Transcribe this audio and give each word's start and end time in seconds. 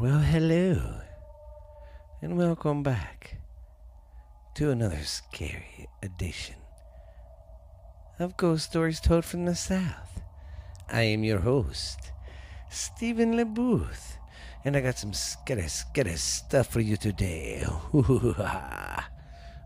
Well, 0.00 0.20
hello, 0.20 1.00
and 2.22 2.38
welcome 2.38 2.84
back 2.84 3.38
to 4.54 4.70
another 4.70 5.02
scary 5.02 5.88
edition 6.04 6.54
of 8.20 8.36
Ghost 8.36 8.70
Stories 8.70 9.00
Told 9.00 9.24
from 9.24 9.44
the 9.44 9.56
South. 9.56 10.22
I 10.88 11.02
am 11.02 11.24
your 11.24 11.40
host, 11.40 12.12
Stephen 12.70 13.34
LeBooth, 13.34 14.18
and 14.64 14.76
I 14.76 14.82
got 14.82 14.98
some 14.98 15.12
scary, 15.12 15.66
scary 15.66 16.14
stuff 16.14 16.68
for 16.68 16.78
you 16.78 16.96
today. 16.96 17.64
all 17.92 18.34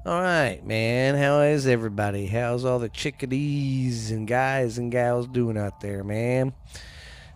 right, 0.07 0.63
man, 0.65 1.15
how 1.15 1.43
is 1.43 1.67
everybody? 1.67 2.27
How's 2.27 2.65
all 2.65 2.79
the 2.79 2.89
chickadees 2.89 4.11
and 4.11 4.27
guys 4.27 4.79
and 4.79 4.91
gals 4.91 5.27
doing 5.27 5.59
out 5.59 5.83
there, 5.83 6.03
man? 6.03 6.55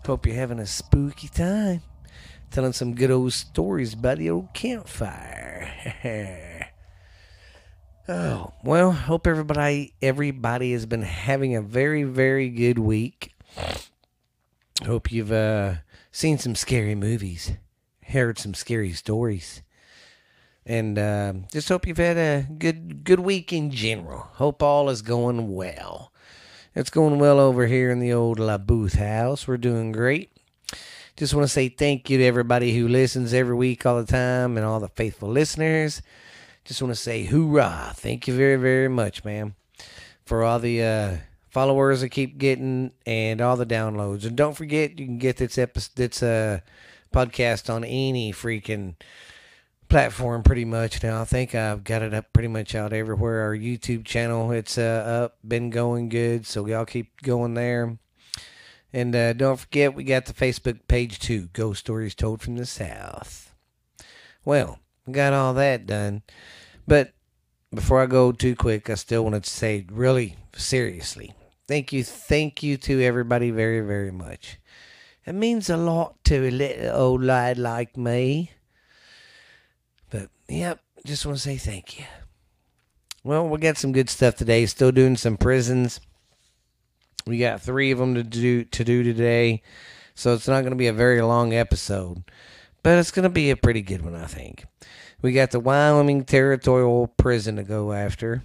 Hope 0.07 0.25
you're 0.25 0.35
having 0.35 0.61
a 0.61 0.67
spooky 0.67 1.29
time 1.29 1.83
telling 2.57 2.73
some 2.73 2.95
good 2.95 3.11
old 3.11 3.35
stories 3.35 3.95
by 3.95 4.15
the 4.15 4.31
old 4.31 4.49
campfire. 4.55 5.71
oh, 8.09 8.51
well, 8.65 8.93
hope 8.93 9.27
everybody 9.27 9.93
everybody 10.01 10.73
has 10.73 10.87
been 10.87 11.03
having 11.03 11.55
a 11.55 11.61
very 11.61 12.05
very 12.05 12.49
good 12.49 12.79
week. 12.79 13.35
Hope 14.87 15.13
you've 15.13 15.33
uh, 15.33 15.75
seen 16.11 16.39
some 16.39 16.55
scary 16.55 16.95
movies, 16.95 17.53
heard 18.07 18.39
some 18.39 18.55
scary 18.55 18.93
stories, 18.93 19.61
and 20.65 20.99
uh, 20.99 21.35
just 21.53 21.69
hope 21.69 21.87
you've 21.87 21.99
had 21.99 22.17
a 22.17 22.47
good 22.59 23.05
good 23.05 23.21
week 23.21 23.53
in 23.53 23.71
general. 23.71 24.29
Hope 24.37 24.63
all 24.63 24.89
is 24.89 25.03
going 25.03 25.55
well. 25.55 26.11
It's 26.75 26.89
going 26.89 27.19
well 27.19 27.39
over 27.39 27.67
here 27.67 27.91
in 27.91 27.99
the 27.99 28.15
old 28.15 28.39
La 28.39 28.57
Booth 28.57 28.95
house. 28.95 29.47
We're 29.47 29.59
doing 29.59 29.93
great. 29.93 30.36
Just 31.17 31.33
want 31.33 31.45
to 31.45 31.53
say 31.53 31.71
thank 31.71 32.11
you 32.11 32.19
to 32.19 32.25
everybody 32.25 32.77
who 32.77 32.89
listens 32.89 33.33
every 33.33 33.55
week, 33.55 33.87
all 33.87 33.97
the 33.97 34.11
time, 34.11 34.59
and 34.59 34.67
all 34.67 34.81
the 34.81 34.89
faithful 34.89 35.31
listeners. 35.31 36.03
Just 36.67 36.83
want 36.83 36.93
to 36.93 37.01
say 37.01 37.25
hoorah. 37.25 37.93
Thank 37.95 38.29
you 38.29 38.37
very, 38.37 38.57
very 38.57 38.89
much, 38.89 39.25
man, 39.25 39.55
for 40.27 40.45
all 40.45 40.59
the 40.59 40.83
uh, 40.83 41.17
followers 41.49 42.03
I 42.03 42.09
keep 42.09 42.37
getting 42.37 42.91
and 43.07 43.41
all 43.41 43.57
the 43.57 43.65
downloads. 43.65 44.27
And 44.27 44.37
don't 44.37 44.55
forget, 44.55 44.99
you 44.99 45.07
can 45.07 45.17
get 45.17 45.39
this 45.39 45.57
episode, 45.57 45.97
this 45.97 46.23
uh, 46.23 46.61
podcast 47.15 47.73
on 47.73 47.83
any 47.83 48.31
freaking 48.31 48.97
platform 49.89 50.43
pretty 50.43 50.67
much 50.67 51.03
now. 51.03 51.23
I 51.23 51.25
think 51.25 51.55
I've 51.55 51.83
got 51.83 52.03
it 52.03 52.13
up 52.13 52.31
pretty 52.35 52.49
much 52.49 52.75
out 52.75 52.93
everywhere. 52.93 53.41
Our 53.41 53.57
YouTube 53.57 54.05
channel, 54.05 54.51
it's 54.51 54.77
uh, 54.77 55.23
up, 55.25 55.39
been 55.49 55.71
going 55.71 56.11
good, 56.11 56.45
so 56.45 56.67
y'all 56.67 56.85
keep 56.85 57.23
going 57.23 57.55
there. 57.55 57.97
And 58.93 59.15
uh, 59.15 59.33
don't 59.35 59.59
forget, 59.59 59.95
we 59.95 60.05
got 60.05 60.27
the 60.27 60.33
Facebook 60.33 60.81
page 60.89 61.19
too 61.19 61.49
Ghost 61.53 61.81
Stories 61.81 62.15
Told 62.15 62.41
from 62.41 62.57
the 62.57 62.67
South. 62.67 63.55
Well, 64.45 64.79
we 65.07 65.13
got 65.13 65.33
all 65.33 65.55
that 65.55 65.87
done. 65.87 66.23
But 66.87 67.13
before 67.75 68.01
I 68.01 68.07
go 68.07 68.33
too 68.33 68.55
quick, 68.55 68.89
I 68.89 68.95
still 68.95 69.25
wanted 69.25 69.45
to 69.45 69.51
say, 69.51 69.85
really 69.91 70.37
seriously, 70.55 71.35
thank 71.69 71.93
you, 71.93 72.05
thank 72.05 72.63
you 72.63 72.77
to 72.79 73.03
everybody 73.03 73.51
very, 73.51 73.81
very 73.81 74.13
much. 74.13 74.59
It 75.27 75.35
means 75.35 75.69
a 75.69 75.77
lot 75.77 76.23
to 76.25 76.49
a 76.49 76.51
little 76.51 76.97
old 76.97 77.23
lad 77.23 77.59
like 77.59 77.97
me. 77.97 78.53
But, 80.09 80.29
yep, 80.49 80.81
just 81.05 81.27
want 81.27 81.39
to 81.39 81.43
say 81.43 81.57
thank 81.57 81.99
you. 81.99 82.05
Well, 83.25 83.49
we 83.49 83.59
got 83.59 83.77
some 83.77 83.91
good 83.91 84.09
stuff 84.09 84.37
today. 84.37 84.65
Still 84.67 84.93
doing 84.93 85.17
some 85.17 85.37
prisons. 85.37 86.01
We 87.27 87.39
got 87.39 87.61
three 87.61 87.91
of 87.91 87.99
them 87.99 88.15
to 88.15 88.23
do 88.23 88.63
to 88.65 88.85
do 88.85 89.03
today, 89.03 89.63
so 90.15 90.35
it's 90.35 90.47
not 90.47 90.61
going 90.61 90.71
to 90.71 90.77
be 90.77 90.87
a 90.87 90.93
very 90.93 91.21
long 91.23 91.53
episode, 91.53 92.23
but 92.85 92.99
it's 92.99 93.11
going 93.11 93.25
to 93.25 93.29
be 93.29 93.51
a 93.51 93.57
pretty 93.57 93.83
good 93.83 94.03
one, 94.03 94.15
I 94.15 94.27
think. 94.27 94.65
We 95.23 95.33
got 95.33 95.51
the 95.51 95.59
Wyoming 95.59 96.25
Territorial 96.25 97.09
Prison 97.09 97.57
to 97.57 97.65
go 97.65 97.93
after. 97.93 98.43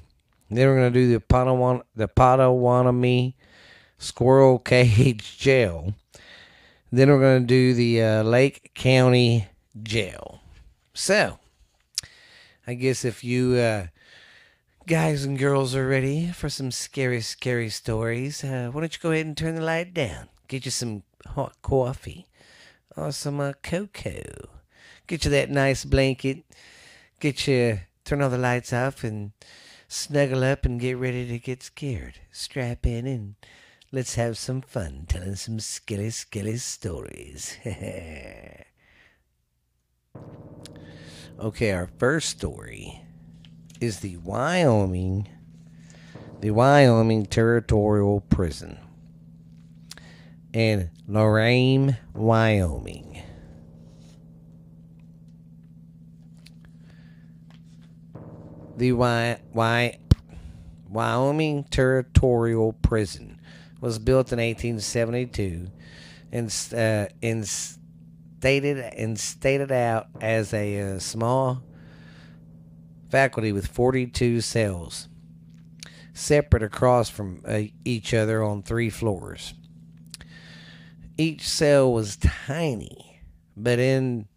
Then 0.49 0.67
we're 0.67 0.77
going 0.79 0.91
to 0.91 0.99
do 0.99 1.13
the 1.13 1.19
Pottawattamie, 1.19 1.83
the 1.95 2.07
Pottawattamie 2.07 3.35
Squirrel 3.99 4.57
Cage 4.57 5.37
Jail. 5.39 5.93
Then 6.91 7.09
we're 7.09 7.19
going 7.19 7.43
to 7.43 7.47
do 7.47 7.75
the 7.75 8.01
uh, 8.01 8.23
Lake 8.23 8.71
County 8.73 9.47
Jail. 9.83 10.41
So, 10.95 11.37
I 12.65 12.73
guess 12.73 13.05
if 13.05 13.23
you 13.23 13.53
uh, 13.53 13.87
guys 14.87 15.23
and 15.23 15.37
girls 15.37 15.75
are 15.75 15.87
ready 15.87 16.27
for 16.31 16.49
some 16.49 16.71
scary, 16.71 17.21
scary 17.21 17.69
stories, 17.69 18.43
uh, 18.43 18.69
why 18.71 18.81
don't 18.81 18.93
you 18.93 18.99
go 19.01 19.11
ahead 19.11 19.27
and 19.27 19.37
turn 19.37 19.55
the 19.55 19.61
light 19.61 19.93
down? 19.93 20.27
Get 20.47 20.65
you 20.65 20.71
some 20.71 21.03
hot 21.27 21.53
coffee 21.61 22.27
or 22.97 23.11
some 23.11 23.39
uh, 23.39 23.53
cocoa. 23.61 24.49
Get 25.07 25.25
you 25.25 25.31
that 25.31 25.51
nice 25.51 25.85
blanket. 25.85 26.43
Get 27.19 27.47
you, 27.47 27.81
turn 28.05 28.21
all 28.21 28.29
the 28.29 28.37
lights 28.37 28.73
off 28.73 29.03
and 29.03 29.33
snuggle 29.87 30.43
up 30.43 30.65
and 30.65 30.79
get 30.79 30.97
ready 30.97 31.27
to 31.27 31.37
get 31.37 31.61
scared. 31.61 32.19
Strap 32.31 32.85
in 32.85 33.05
and 33.05 33.35
let's 33.91 34.15
have 34.15 34.37
some 34.37 34.61
fun 34.61 35.05
telling 35.07 35.35
some 35.35 35.59
skilly, 35.59 36.09
skilly 36.09 36.57
stories. 36.57 37.57
okay, 41.39 41.71
our 41.71 41.89
first 41.99 42.29
story 42.29 43.03
is 43.81 43.99
the 43.99 44.15
Wyoming, 44.17 45.27
the 46.39 46.51
Wyoming 46.51 47.25
Territorial 47.25 48.21
Prison 48.21 48.77
in 50.53 50.91
Lorain, 51.07 51.97
Wyoming. 52.13 53.23
The 58.77 58.93
y- 58.93 59.39
y- 59.53 59.97
Wyoming 60.87 61.63
Territorial 61.65 62.73
Prison 62.73 63.39
was 63.79 63.97
built 63.97 64.31
in 64.31 64.37
1872 64.39 65.67
and 66.31 66.53
uh, 66.73 67.07
and 67.21 67.47
stated 69.19 69.71
out 69.71 70.07
as 70.21 70.53
a, 70.53 70.77
a 70.77 70.95
uh, 70.95 70.99
small 70.99 71.63
faculty 73.11 73.51
with 73.51 73.67
42 73.67 74.41
cells, 74.41 75.07
separate 76.13 76.63
across 76.63 77.09
from 77.09 77.41
uh, 77.45 77.63
each 77.85 78.13
other 78.13 78.41
on 78.43 78.63
three 78.63 78.89
floors. 78.89 79.53
Each 81.17 81.47
cell 81.47 81.91
was 81.91 82.17
tiny, 82.17 83.21
but 83.55 83.77
in 83.77 84.27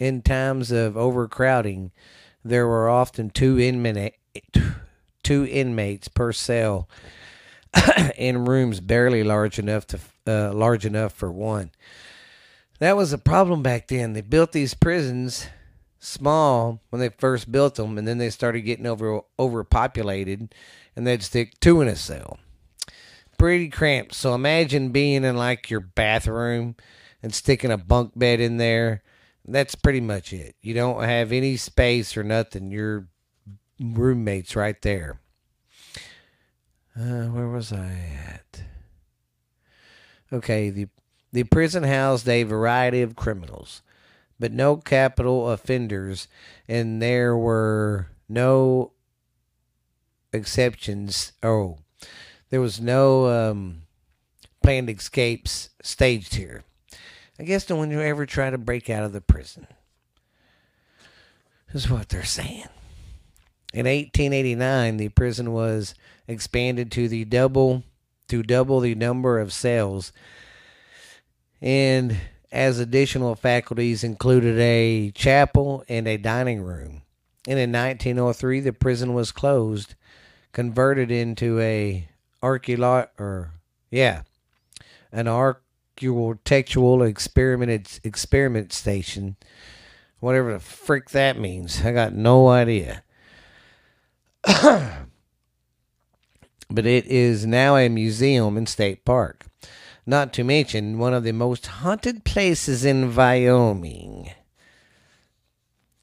in 0.00 0.22
times 0.22 0.72
of 0.72 0.96
overcrowding, 0.96 1.92
there 2.44 2.66
were 2.66 2.88
often 2.88 3.30
two 3.30 3.60
inmate, 3.60 4.14
two 5.22 5.46
inmates 5.46 6.08
per 6.08 6.32
cell 6.32 6.88
in 8.16 8.44
rooms 8.44 8.80
barely 8.80 9.22
large 9.22 9.60
enough 9.60 9.86
to 9.86 10.00
uh, 10.26 10.52
large 10.52 10.84
enough 10.84 11.12
for 11.12 11.30
one. 11.30 11.70
That 12.80 12.96
was 12.96 13.12
a 13.12 13.18
problem 13.18 13.62
back 13.62 13.86
then. 13.86 14.12
They 14.12 14.22
built 14.22 14.50
these 14.50 14.74
prisons 14.74 15.46
small 16.02 16.80
when 16.90 17.00
they 17.00 17.08
first 17.08 17.50
built 17.50 17.76
them, 17.76 17.96
and 17.96 18.06
then 18.06 18.18
they 18.18 18.30
started 18.30 18.62
getting 18.62 18.86
over 18.86 19.22
overpopulated, 19.38 20.54
and 20.96 21.06
they'd 21.06 21.22
stick 21.22 21.58
two 21.60 21.80
in 21.80 21.88
a 21.88 21.96
cell. 21.96 22.38
Pretty 23.38 23.68
cramped. 23.68 24.14
So 24.14 24.34
imagine 24.34 24.90
being 24.90 25.24
in 25.24 25.36
like 25.36 25.70
your 25.70 25.80
bathroom 25.80 26.76
and 27.22 27.34
sticking 27.34 27.70
a 27.70 27.78
bunk 27.78 28.12
bed 28.16 28.40
in 28.40 28.56
there. 28.56 29.02
That's 29.46 29.74
pretty 29.74 30.00
much 30.00 30.32
it. 30.32 30.54
You 30.60 30.74
don't 30.74 31.02
have 31.02 31.32
any 31.32 31.56
space 31.56 32.16
or 32.16 32.22
nothing. 32.22 32.70
Your 32.70 33.08
roommates 33.80 34.54
right 34.54 34.80
there. 34.82 35.20
Uh, 36.96 37.26
where 37.26 37.48
was 37.48 37.72
I 37.72 37.96
at? 38.28 38.62
Okay, 40.32 40.70
the 40.70 40.88
the 41.32 41.44
prison 41.44 41.84
housed 41.84 42.28
a 42.28 42.42
variety 42.42 43.02
of 43.02 43.16
criminals 43.16 43.82
but 44.42 44.50
no 44.52 44.76
capital 44.76 45.50
offenders, 45.50 46.26
and 46.66 47.00
there 47.00 47.36
were 47.36 48.08
no 48.28 48.90
exceptions. 50.32 51.30
Oh, 51.44 51.78
there 52.50 52.60
was 52.60 52.80
no 52.80 53.28
um, 53.28 53.82
planned 54.60 54.90
escapes 54.90 55.70
staged 55.80 56.34
here. 56.34 56.64
I 57.38 57.44
guess 57.44 57.70
no 57.70 57.76
one 57.76 57.92
who 57.92 58.00
ever 58.00 58.26
tried 58.26 58.50
to 58.50 58.58
break 58.58 58.90
out 58.90 59.04
of 59.04 59.12
the 59.12 59.20
prison. 59.20 59.68
Is 61.72 61.88
what 61.88 62.08
they're 62.08 62.24
saying. 62.24 62.66
In 63.72 63.86
1889, 63.86 64.96
the 64.96 65.08
prison 65.10 65.52
was 65.52 65.94
expanded 66.26 66.90
to 66.90 67.06
the 67.06 67.24
double 67.24 67.84
to 68.26 68.42
double 68.42 68.80
the 68.80 68.96
number 68.96 69.38
of 69.38 69.52
cells, 69.52 70.12
and 71.60 72.16
as 72.52 72.78
additional 72.78 73.34
faculties 73.34 74.04
included 74.04 74.58
a 74.60 75.10
chapel 75.10 75.84
and 75.88 76.06
a 76.06 76.16
dining 76.16 76.62
room. 76.62 77.02
And 77.48 77.58
in 77.58 77.72
1903, 77.72 78.60
the 78.60 78.72
prison 78.72 79.14
was 79.14 79.32
closed, 79.32 79.96
converted 80.52 81.10
into 81.10 81.58
a 81.58 82.06
archeolo- 82.40 83.08
or 83.18 83.54
yeah, 83.90 84.22
an 85.10 85.26
arch 85.26 85.58
textual 86.02 86.34
textual 86.44 87.02
experiment 87.02 88.00
experiment 88.02 88.72
station. 88.72 89.36
Whatever 90.20 90.54
the 90.54 90.60
frick 90.60 91.10
that 91.10 91.38
means. 91.38 91.84
I 91.84 91.92
got 91.92 92.12
no 92.12 92.48
idea. 92.48 93.02
but 94.44 95.06
it 96.70 97.06
is 97.06 97.46
now 97.46 97.76
a 97.76 97.88
museum 97.88 98.56
in 98.56 98.66
State 98.66 99.04
Park. 99.04 99.46
Not 100.04 100.32
to 100.34 100.44
mention 100.44 100.98
one 100.98 101.14
of 101.14 101.22
the 101.22 101.32
most 101.32 101.66
haunted 101.66 102.24
places 102.24 102.84
in 102.84 103.14
Wyoming. 103.14 104.30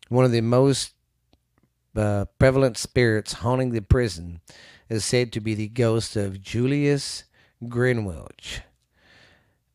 One 0.08 0.24
of 0.24 0.32
the 0.32 0.42
most 0.42 0.94
uh, 1.96 2.26
prevalent 2.38 2.78
spirits 2.78 3.34
haunting 3.34 3.72
the 3.72 3.82
prison 3.82 4.40
is 4.88 5.04
said 5.04 5.34
to 5.34 5.42
be 5.42 5.54
the 5.54 5.68
ghost 5.68 6.16
of 6.16 6.42
Julius 6.42 7.26
Greenwelch, 7.64 8.62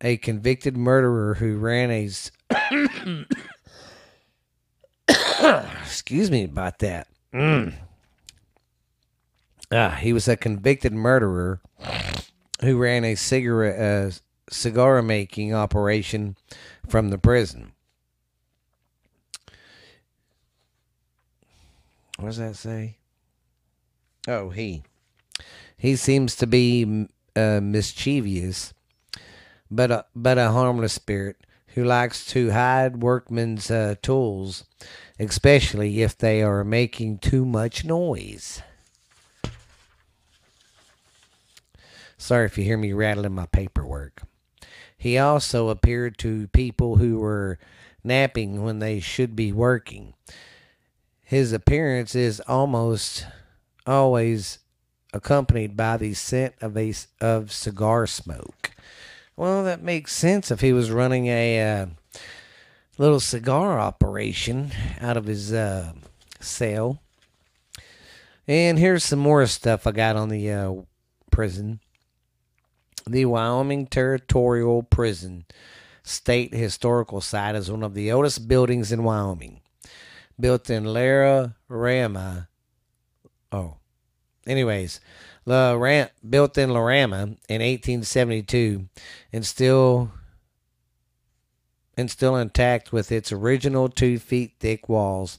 a 0.00 0.16
convicted 0.16 0.76
murderer 0.76 1.34
who 1.34 1.58
ran 1.58 1.90
a. 1.90 2.08
excuse 5.82 6.30
me 6.30 6.44
about 6.44 6.78
that. 6.78 7.08
Mm. 7.32 7.74
Ah, 9.70 9.98
he 10.00 10.12
was 10.12 10.28
a 10.28 10.36
convicted 10.36 10.92
murderer 10.92 11.60
who 12.60 12.78
ran 12.78 13.04
a 13.04 13.14
cigarette 13.14 13.80
uh, 13.80 14.10
cigar 14.50 15.02
making 15.02 15.54
operation 15.54 16.36
from 16.88 17.10
the 17.10 17.18
prison. 17.18 17.72
What 22.18 22.26
does 22.26 22.38
that 22.38 22.56
say? 22.56 22.98
Oh, 24.28 24.50
he. 24.50 24.82
He 25.76 25.96
seems 25.96 26.36
to 26.36 26.46
be 26.46 27.08
uh, 27.36 27.60
mischievous, 27.60 28.72
but 29.70 29.90
a, 29.90 30.06
but 30.14 30.38
a 30.38 30.52
harmless 30.52 30.94
spirit 30.94 31.36
who 31.74 31.84
likes 31.84 32.24
to 32.26 32.52
hide 32.52 33.02
workmen's 33.02 33.70
uh, 33.70 33.96
tools, 34.00 34.64
especially 35.18 36.02
if 36.02 36.16
they 36.16 36.40
are 36.42 36.64
making 36.64 37.18
too 37.18 37.44
much 37.44 37.84
noise. 37.84 38.62
Sorry 42.24 42.46
if 42.46 42.56
you 42.56 42.64
hear 42.64 42.78
me 42.78 42.94
rattling 42.94 43.34
my 43.34 43.44
paperwork. 43.44 44.22
He 44.96 45.18
also 45.18 45.68
appeared 45.68 46.16
to 46.20 46.48
people 46.48 46.96
who 46.96 47.18
were 47.18 47.58
napping 48.02 48.62
when 48.62 48.78
they 48.78 48.98
should 48.98 49.36
be 49.36 49.52
working. 49.52 50.14
His 51.22 51.52
appearance 51.52 52.14
is 52.14 52.40
almost 52.48 53.26
always 53.86 54.60
accompanied 55.12 55.76
by 55.76 55.98
the 55.98 56.14
scent 56.14 56.54
of 56.62 56.78
a 56.78 56.94
of 57.20 57.52
cigar 57.52 58.06
smoke. 58.06 58.70
Well, 59.36 59.62
that 59.64 59.82
makes 59.82 60.14
sense 60.14 60.50
if 60.50 60.62
he 60.62 60.72
was 60.72 60.90
running 60.90 61.26
a 61.26 61.60
uh, 61.60 61.86
little 62.96 63.20
cigar 63.20 63.78
operation 63.78 64.72
out 64.98 65.18
of 65.18 65.26
his 65.26 65.52
uh, 65.52 65.92
cell. 66.40 67.02
And 68.48 68.78
here's 68.78 69.04
some 69.04 69.18
more 69.18 69.44
stuff 69.44 69.86
I 69.86 69.92
got 69.92 70.16
on 70.16 70.30
the 70.30 70.50
uh, 70.50 70.72
prison. 71.30 71.80
The 73.06 73.26
Wyoming 73.26 73.86
Territorial 73.86 74.82
Prison 74.82 75.44
State 76.02 76.54
Historical 76.54 77.20
Site 77.20 77.54
is 77.54 77.70
one 77.70 77.82
of 77.82 77.94
the 77.94 78.10
oldest 78.10 78.48
buildings 78.48 78.92
in 78.92 79.04
Wyoming. 79.04 79.60
Built 80.40 80.70
in 80.70 80.84
Lara 80.84 81.54
Rama. 81.68 82.48
Oh, 83.52 83.76
anyways, 84.46 85.00
La 85.44 85.72
Ram, 85.72 86.08
built 86.28 86.56
in 86.56 86.70
Larama 86.70 87.36
in 87.48 87.60
1872 87.60 88.88
and 89.32 89.44
still 89.46 90.10
and 91.96 92.10
still 92.10 92.36
intact 92.36 92.92
with 92.92 93.12
its 93.12 93.30
original 93.30 93.88
two 93.88 94.18
feet 94.18 94.54
thick 94.58 94.88
walls 94.88 95.38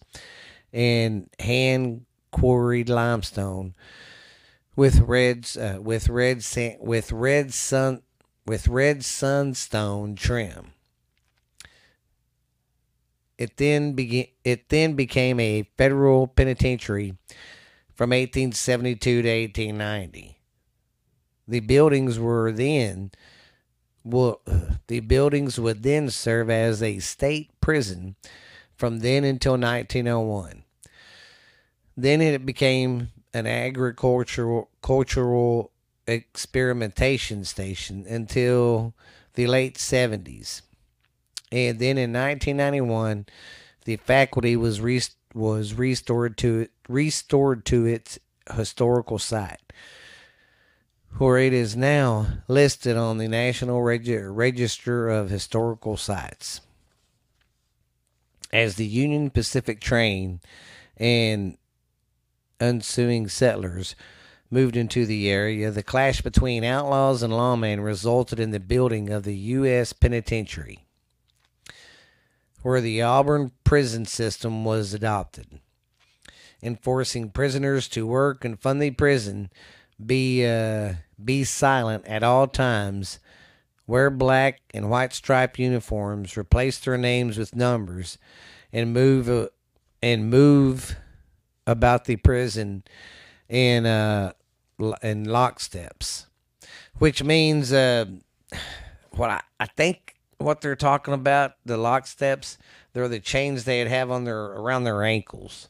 and 0.71 1.29
hand 1.39 2.05
quarried 2.31 2.87
limestone 2.89 3.73
with 4.75 4.99
reds 5.01 5.57
uh, 5.57 5.79
with 5.81 6.09
red 6.09 6.43
san- 6.43 6.77
with 6.79 7.11
red 7.11 7.53
sun 7.53 8.01
with 8.45 8.67
red 8.67 9.03
sunstone 9.03 10.15
trim. 10.15 10.71
It 13.37 13.57
then 13.57 13.93
began. 13.93 14.27
It 14.43 14.69
then 14.69 14.93
became 14.93 15.39
a 15.39 15.63
federal 15.77 16.27
penitentiary 16.27 17.17
from 17.93 18.11
1872 18.11 19.21
to 19.21 19.41
1890. 19.41 20.37
The 21.47 21.59
buildings 21.59 22.17
were 22.17 22.51
then 22.51 23.11
well, 24.05 24.41
the 24.87 24.99
buildings 24.99 25.59
would 25.59 25.81
then 25.81 26.09
serve 26.11 26.49
as 26.49 26.83
a 26.83 26.99
state 26.99 27.49
prison 27.59 28.15
from 28.75 28.99
then 28.99 29.23
until 29.23 29.53
1901. 29.53 30.63
Then 31.97 32.21
it 32.21 32.45
became 32.45 33.09
an 33.35 33.45
agricultural 33.45 34.69
cultural 34.81 35.69
experimentation 36.07 37.43
station 37.43 38.05
until 38.07 38.93
the 39.33 39.45
late 39.45 39.75
70s. 39.75 40.61
And 41.51 41.77
then 41.77 41.97
in 41.97 42.13
1991, 42.13 43.25
the 43.83 43.97
faculty 43.97 44.55
was 44.55 44.79
restored 44.79 45.19
was 45.33 45.73
restored 45.73 46.37
to 46.37 46.69
restored 46.87 47.65
to 47.65 47.85
its 47.85 48.17
historical 48.55 49.19
site, 49.19 49.73
where 51.17 51.37
it 51.37 51.51
is 51.51 51.75
now 51.75 52.25
listed 52.47 52.95
on 52.95 53.17
the 53.17 53.27
National 53.27 53.81
Reg- 53.81 54.07
Register 54.07 55.09
of 55.09 55.29
Historical 55.29 55.97
Sites. 55.97 56.61
As 58.53 58.75
the 58.75 58.85
Union 58.85 59.29
Pacific 59.29 59.81
train 59.81 60.39
and 60.95 61.57
ensuing 62.59 63.27
settlers 63.27 63.95
moved 64.49 64.75
into 64.75 65.05
the 65.05 65.29
area, 65.29 65.71
the 65.71 65.83
clash 65.83 66.21
between 66.21 66.63
outlaws 66.63 67.23
and 67.23 67.33
lawmen 67.33 67.83
resulted 67.83 68.39
in 68.39 68.51
the 68.51 68.59
building 68.59 69.09
of 69.09 69.23
the 69.23 69.35
U.S. 69.35 69.93
Penitentiary 69.93 70.85
where 72.65 72.81
the 72.81 72.99
Auburn 72.99 73.51
prison 73.63 74.05
system 74.05 74.65
was 74.65 74.91
adopted, 74.91 75.45
enforcing 76.63 77.29
prisoners 77.29 77.87
to 77.87 78.07
work 78.07 78.43
and 78.43 78.59
fund 78.59 78.81
the 78.81 78.89
prison, 78.89 79.51
be 80.03 80.43
uh, 80.43 80.95
be 81.23 81.43
silent 81.43 82.03
at 82.07 82.23
all 82.23 82.47
times, 82.47 83.19
wear 83.85 84.09
black 84.09 84.61
and 84.73 84.89
white 84.89 85.13
striped 85.13 85.59
uniforms, 85.59 86.35
replace 86.35 86.79
their 86.79 86.97
names 86.97 87.37
with 87.37 87.55
numbers, 87.55 88.17
and 88.73 88.91
move 88.91 89.29
uh, 89.29 89.47
and 90.01 90.31
move 90.31 90.95
about 91.67 92.05
the 92.05 92.15
prison 92.17 92.83
in 93.49 93.85
uh, 93.85 94.33
in 95.01 95.25
locksteps, 95.25 96.25
which 96.97 97.23
means 97.23 97.71
uh, 97.71 98.05
what 99.11 99.29
I, 99.29 99.41
I 99.59 99.65
think 99.65 100.15
what 100.37 100.61
they're 100.61 100.75
talking 100.75 101.13
about, 101.13 101.53
the 101.65 101.77
lock 101.77 102.07
steps, 102.07 102.57
they're 102.93 103.07
the 103.07 103.19
chains 103.19 103.63
they'd 103.63 103.87
have 103.87 104.11
on 104.11 104.25
their 104.25 104.39
around 104.39 104.83
their 104.83 105.03
ankles. 105.03 105.69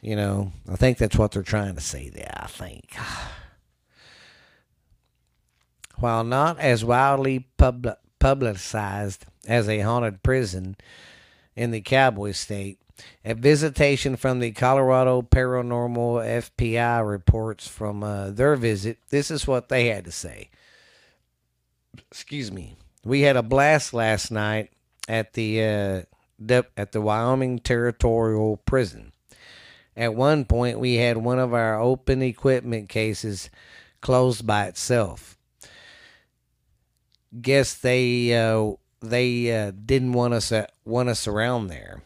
You 0.00 0.16
know, 0.16 0.52
I 0.70 0.76
think 0.76 0.98
that's 0.98 1.16
what 1.16 1.32
they're 1.32 1.42
trying 1.42 1.76
to 1.76 1.80
say 1.80 2.10
there, 2.10 2.34
I 2.36 2.46
think. 2.46 2.94
While 5.96 6.24
not 6.24 6.58
as 6.58 6.84
wildly 6.84 7.46
pub- 7.56 7.96
publicized 8.18 9.24
as 9.46 9.68
a 9.68 9.80
haunted 9.80 10.22
prison 10.22 10.76
in 11.56 11.70
the 11.70 11.80
Cowboy 11.80 12.32
State, 12.32 12.78
a 13.24 13.34
visitation 13.34 14.16
from 14.16 14.40
the 14.40 14.52
Colorado 14.52 15.22
Paranormal 15.22 16.24
FPI 16.24 17.08
reports 17.08 17.66
from 17.66 18.02
uh, 18.02 18.30
their 18.30 18.56
visit. 18.56 18.98
This 19.10 19.30
is 19.30 19.46
what 19.46 19.68
they 19.68 19.88
had 19.88 20.04
to 20.04 20.12
say. 20.12 20.50
Excuse 22.10 22.52
me. 22.52 22.76
We 23.04 23.22
had 23.22 23.36
a 23.36 23.42
blast 23.42 23.92
last 23.94 24.30
night 24.30 24.70
at 25.08 25.34
the 25.34 25.62
uh, 25.62 26.62
at 26.76 26.92
the 26.92 27.00
Wyoming 27.00 27.58
Territorial 27.58 28.58
Prison. 28.58 29.12
At 29.96 30.14
one 30.14 30.44
point, 30.44 30.80
we 30.80 30.96
had 30.96 31.18
one 31.18 31.38
of 31.38 31.54
our 31.54 31.80
open 31.80 32.22
equipment 32.22 32.88
cases 32.88 33.48
closed 34.00 34.46
by 34.46 34.66
itself. 34.66 35.38
Guess 37.40 37.74
they 37.74 38.34
uh, 38.36 38.72
they 39.00 39.52
uh, 39.56 39.72
didn't 39.72 40.12
want 40.12 40.34
us 40.34 40.50
uh, 40.52 40.66
want 40.84 41.08
us 41.08 41.26
around 41.26 41.68
there. 41.68 42.02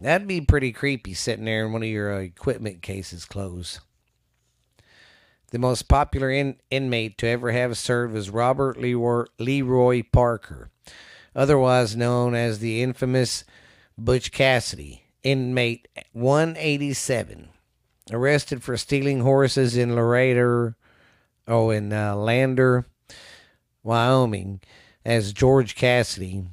That'd 0.00 0.26
be 0.26 0.40
pretty 0.40 0.72
creepy 0.72 1.12
sitting 1.12 1.44
there 1.44 1.66
in 1.66 1.72
one 1.72 1.82
of 1.82 1.88
your 1.88 2.14
uh, 2.14 2.20
equipment 2.20 2.80
cases 2.80 3.26
closed. 3.26 3.80
The 5.50 5.58
most 5.58 5.88
popular 5.88 6.30
in, 6.30 6.56
inmate 6.70 7.18
to 7.18 7.26
ever 7.26 7.52
have 7.52 7.76
served 7.76 8.14
was 8.14 8.30
Robert 8.30 8.78
Leroy, 8.78 9.24
Leroy 9.38 10.02
Parker, 10.10 10.70
otherwise 11.34 11.96
known 11.96 12.34
as 12.34 12.60
the 12.60 12.82
infamous 12.82 13.44
Butch 13.98 14.32
Cassidy, 14.32 15.02
inmate 15.22 15.86
187, 16.12 17.50
arrested 18.10 18.62
for 18.62 18.78
stealing 18.78 19.20
horses 19.20 19.76
in 19.76 19.94
Laredo, 19.94 20.74
oh, 21.46 21.68
in 21.68 21.92
uh, 21.92 22.14
Lander, 22.14 22.86
Wyoming, 23.82 24.60
as 25.04 25.34
George 25.34 25.74
Cassidy, 25.74 26.44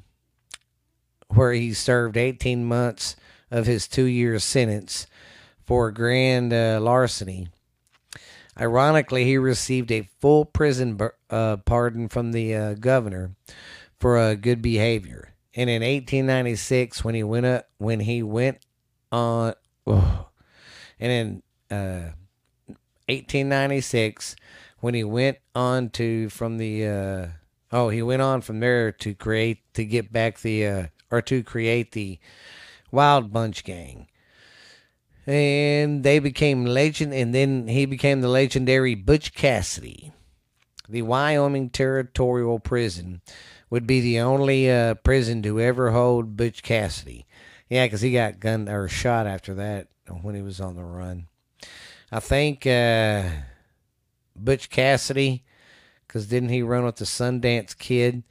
where 1.28 1.54
he 1.54 1.72
served 1.72 2.18
18 2.18 2.66
months 2.66 3.16
of 3.50 3.66
his 3.66 3.88
two 3.88 4.04
year 4.04 4.38
sentence 4.38 5.06
for 5.64 5.90
grand 5.90 6.52
uh, 6.52 6.78
larceny. 6.80 7.48
Ironically, 8.58 9.24
he 9.24 9.38
received 9.38 9.92
a 9.92 10.08
full 10.20 10.44
prison 10.44 10.98
uh, 11.30 11.58
pardon 11.58 12.08
from 12.08 12.32
the 12.32 12.54
uh, 12.54 12.74
governor 12.74 13.32
for 14.00 14.34
good 14.34 14.60
behavior. 14.62 15.34
And 15.54 15.68
in 15.70 15.82
1896, 15.82 17.04
when 17.04 17.14
he 17.14 17.22
went 17.22 17.46
up, 17.46 17.68
when 17.78 18.00
he 18.00 18.22
went 18.22 18.58
on, 19.10 19.54
oh, 19.86 20.28
and 21.00 21.12
in 21.12 21.42
1896, 23.08 24.32
uh, 24.32 24.36
when 24.80 24.94
he 24.94 25.04
went 25.04 25.38
on 25.54 25.90
to 25.90 26.28
from 26.28 26.58
the, 26.58 26.86
uh, 26.86 27.26
oh, 27.72 27.88
he 27.88 28.02
went 28.02 28.22
on 28.22 28.40
from 28.40 28.60
there 28.60 28.92
to 28.92 29.14
create 29.14 29.58
to 29.74 29.84
get 29.84 30.12
back 30.12 30.38
the 30.40 30.66
uh, 30.66 30.86
or 31.10 31.22
to 31.22 31.42
create 31.42 31.92
the 31.92 32.18
Wild 32.90 33.32
Bunch 33.32 33.64
Gang. 33.64 34.08
And 35.26 36.04
they 36.04 36.18
became 36.18 36.64
legend, 36.64 37.12
and 37.12 37.34
then 37.34 37.68
he 37.68 37.84
became 37.84 38.20
the 38.22 38.28
legendary 38.28 38.94
Butch 38.94 39.34
Cassidy. 39.34 40.12
The 40.88 41.02
Wyoming 41.02 41.68
Territorial 41.68 42.58
Prison 42.58 43.20
would 43.68 43.86
be 43.86 44.00
the 44.00 44.20
only 44.20 44.70
uh, 44.70 44.94
prison 44.94 45.42
to 45.42 45.60
ever 45.60 45.90
hold 45.90 46.36
Butch 46.36 46.62
Cassidy. 46.62 47.26
Yeah, 47.68 47.84
because 47.84 48.00
he 48.00 48.12
got 48.12 48.40
gunned 48.40 48.70
or 48.70 48.88
shot 48.88 49.26
after 49.26 49.52
that 49.54 49.88
when 50.22 50.34
he 50.34 50.40
was 50.40 50.60
on 50.60 50.76
the 50.76 50.84
run. 50.84 51.28
I 52.10 52.20
think 52.20 52.66
uh, 52.66 53.24
Butch 54.34 54.70
Cassidy, 54.70 55.44
because 56.06 56.26
didn't 56.26 56.48
he 56.48 56.62
run 56.62 56.86
with 56.86 56.96
the 56.96 57.04
Sundance 57.04 57.76
Kid? 57.76 58.22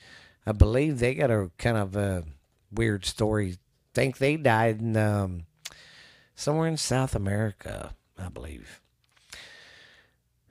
I 0.47 0.53
believe 0.53 0.97
they 0.97 1.13
got 1.13 1.29
a 1.29 1.51
kind 1.59 1.77
of 1.77 1.95
a 1.95 2.23
weird 2.71 3.05
story. 3.05 3.57
Think 3.97 4.19
they 4.19 4.37
died 4.37 4.79
in 4.79 4.95
um, 4.95 5.47
somewhere 6.35 6.67
in 6.67 6.77
South 6.77 7.15
America, 7.15 7.95
I 8.15 8.29
believe. 8.29 8.79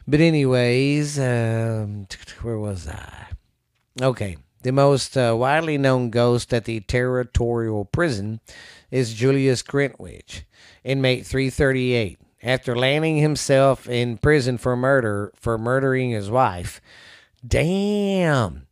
But 0.04 0.18
anyways, 0.18 1.16
um, 1.16 2.08
where 2.42 2.58
was 2.58 2.88
I? 2.88 3.26
Okay, 4.02 4.36
the 4.62 4.72
most 4.72 5.16
uh, 5.16 5.36
widely 5.38 5.78
known 5.78 6.10
ghost 6.10 6.52
at 6.52 6.64
the 6.64 6.80
territorial 6.80 7.84
prison 7.84 8.40
is 8.90 9.14
Julius 9.14 9.62
Greenwich, 9.62 10.44
inmate 10.82 11.24
338. 11.24 12.18
After 12.42 12.74
landing 12.74 13.18
himself 13.18 13.88
in 13.88 14.18
prison 14.18 14.58
for 14.58 14.76
murder 14.76 15.32
for 15.36 15.56
murdering 15.56 16.10
his 16.10 16.28
wife, 16.28 16.80
damn, 17.46 18.66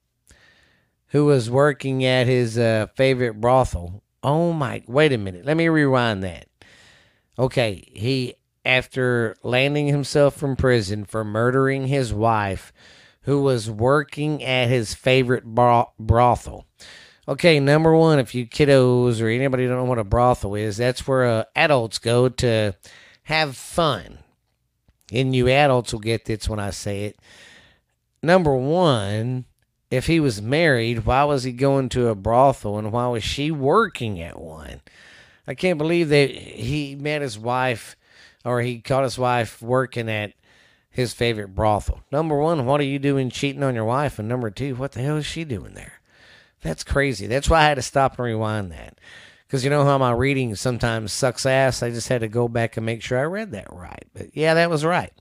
who 1.09 1.27
was 1.27 1.49
working 1.49 2.05
at 2.05 2.27
his 2.27 2.59
uh, 2.59 2.89
favorite 2.97 3.41
brothel. 3.41 4.04
Oh 4.25 4.53
my! 4.53 4.83
Wait 4.89 5.13
a 5.13 5.19
minute. 5.19 5.45
Let 5.45 5.57
me 5.57 5.69
rewind 5.69 6.25
that. 6.25 6.49
Okay, 7.39 7.85
he 7.93 8.35
after 8.65 9.37
landing 9.43 9.87
himself 9.87 10.35
from 10.35 10.57
prison 10.57 11.05
for 11.05 11.23
murdering 11.23 11.87
his 11.87 12.13
wife, 12.13 12.73
who 13.23 13.43
was 13.43 13.71
working 13.71 14.43
at 14.43 14.69
his 14.69 14.95
favorite 14.95 15.45
brothel. 15.45 16.67
Okay, 17.27 17.59
number 17.61 17.95
one, 17.95 18.19
if 18.19 18.35
you 18.35 18.47
kiddos 18.47 19.21
or 19.21 19.29
anybody 19.29 19.67
don't 19.67 19.77
know 19.77 19.85
what 19.85 19.99
a 19.99 20.05
brothel 20.05 20.55
is, 20.55 20.77
that's 20.77 21.07
where 21.07 21.25
uh, 21.25 21.45
adults 21.57 21.99
go 21.99 22.29
to 22.29 22.75
have 23.25 23.57
fun. 23.57 24.19
And 25.13 25.35
you 25.35 25.49
adults 25.49 25.93
will 25.93 26.01
get 26.01 26.25
this 26.25 26.49
when 26.49 26.59
I 26.59 26.71
say 26.71 27.05
it. 27.05 27.19
Number 28.23 28.55
one, 28.55 29.47
if 29.95 30.07
he 30.07 30.21
was 30.21 30.43
married, 30.43 31.07
why 31.07 31.25
was 31.25 31.45
he 31.45 31.53
going 31.53 31.89
to 31.91 32.09
a 32.09 32.15
brothel 32.15 32.79
and 32.79 32.93
why 32.93 33.07
was 33.09 33.23
she 33.23 33.51
working 33.51 34.21
at 34.21 34.41
one? 34.41 34.81
I 35.47 35.55
can't 35.55 35.79
believe 35.79 36.09
that 36.09 36.31
he 36.31 36.97
met 36.97 37.23
his 37.23 37.39
wife 37.39 37.97
or 38.45 38.61
he 38.61 38.81
caught 38.81 39.05
his 39.05 39.19
wife 39.19 39.63
working 39.63 40.09
at 40.09 40.33
his 40.91 41.13
favorite 41.13 41.55
brothel. 41.55 42.01
Number 42.11 42.39
one, 42.39 42.67
what 42.67 42.81
are 42.81 42.85
you 42.85 42.99
doing 42.99 43.31
cheating 43.31 43.63
on 43.63 43.75
your 43.75 43.85
wife? 43.85 44.19
And 44.19 44.29
number 44.29 44.51
two, 44.51 44.75
what 44.75 44.93
the 44.93 45.03
hell 45.03 45.17
is 45.17 45.27
she 45.27 45.45
doing 45.45 45.75
there? 45.75 46.01
That's 46.61 46.85
crazy. 46.85 47.27
That's 47.27 47.51
why 47.51 47.61
I 47.61 47.65
had 47.65 47.75
to 47.75 47.83
stop 47.83 48.19
and 48.19 48.25
rewind 48.27 48.73
that. 48.73 48.99
Because 49.47 49.65
you 49.65 49.71
know 49.71 49.85
how 49.85 49.99
my 49.99 50.13
reading 50.13 50.55
sometimes 50.55 51.13
sucks 51.13 51.47
ass? 51.47 51.83
I 51.83 51.91
just 51.91 52.09
had 52.09 52.23
to 52.23 52.29
go 52.29 52.49
back 52.49 52.77
and 52.77 52.87
make 52.87 53.03
sure 53.03 53.19
I 53.19 53.25
read 53.25 53.53
that 53.53 53.73
right. 53.73 54.07
But 54.13 54.37
yeah, 54.37 54.55
that 54.55 54.71
was 54.71 54.85
right. 54.85 55.13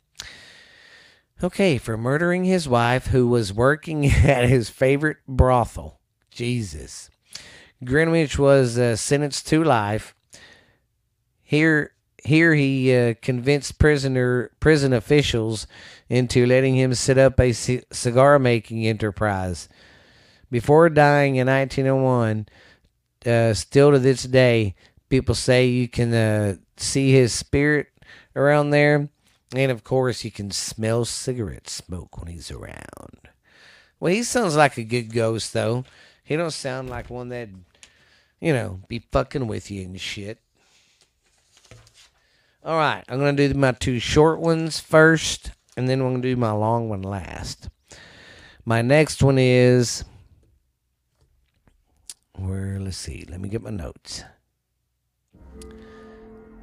Okay, 1.41 1.77
for 1.77 1.97
murdering 1.97 2.43
his 2.43 2.67
wife 2.67 3.07
who 3.07 3.27
was 3.27 3.53
working 3.53 4.05
at 4.07 4.49
his 4.49 4.69
favorite 4.69 5.17
brothel. 5.27 5.99
Jesus. 6.29 7.09
Greenwich 7.83 8.39
was 8.39 8.77
uh, 8.77 8.95
sentenced 8.95 9.47
to 9.47 9.63
life. 9.63 10.15
Here, 11.41 11.91
here 12.23 12.53
he 12.53 12.95
uh, 12.95 13.13
convinced 13.21 13.77
prisoner 13.77 14.51
prison 14.59 14.93
officials 14.93 15.67
into 16.09 16.45
letting 16.45 16.75
him 16.75 16.93
set 16.93 17.17
up 17.17 17.39
a 17.39 17.51
c- 17.51 17.83
cigar 17.91 18.39
making 18.39 18.87
enterprise. 18.87 19.67
Before 20.49 20.89
dying 20.89 21.35
in 21.35 21.47
1901, 21.47 22.47
uh, 23.25 23.53
still 23.53 23.91
to 23.91 23.99
this 23.99 24.23
day, 24.23 24.75
people 25.09 25.35
say 25.35 25.67
you 25.67 25.87
can 25.87 26.13
uh, 26.13 26.55
see 26.77 27.11
his 27.11 27.33
spirit 27.33 27.87
around 28.35 28.69
there. 28.69 29.09
And 29.55 29.72
of 29.72 29.83
course, 29.83 30.24
you 30.24 30.31
can 30.31 30.50
smell 30.50 31.05
cigarette 31.05 31.69
smoke 31.69 32.17
when 32.17 32.27
he's 32.27 32.50
around. 32.50 33.29
Well, 34.00 34.12
he 34.12 34.24
sounds 34.24 34.55
like 34.55 34.77
a 34.77 34.83
good 34.83 35.13
ghost, 35.13 35.53
though. 35.53 35.86
He 36.24 36.36
don't 36.36 36.51
sound 36.51 36.89
like 36.89 37.10
one 37.10 37.29
that, 37.29 37.50
you 38.41 38.51
know, 38.51 38.79
be 38.88 39.00
fucking 39.12 39.48
with 39.48 39.69
you 39.69 39.83
and 39.83 40.01
shit. 40.01 40.39
All 42.65 42.77
right, 42.77 43.03
I'm 43.10 43.19
gonna 43.19 43.33
do 43.33 43.53
my 43.53 43.74
two 43.74 44.00
short 44.00 44.39
ones 44.39 44.79
first, 44.79 45.51
and 45.77 45.88
then 45.88 46.01
I'm 46.01 46.12
gonna 46.12 46.22
do 46.22 46.36
my 46.36 46.51
long 46.51 46.89
one 46.89 47.03
last. 47.03 47.69
My 48.65 48.81
next 48.81 49.22
one 49.22 49.38
is 49.38 50.05
where? 52.38 52.79
Let's 52.79 52.98
see. 52.98 53.25
Let 53.29 53.41
me 53.41 53.50
get 53.50 53.62
my 53.62 53.69
notes. 53.69 54.24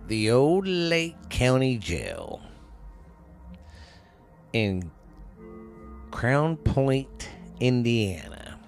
The 0.09 0.31
old 0.31 0.67
Lake 0.67 1.17
County 1.29 1.77
Jail 1.77 2.41
in 4.53 4.91
Crown 6.11 6.57
Point, 6.57 7.29
Indiana. 7.61 8.59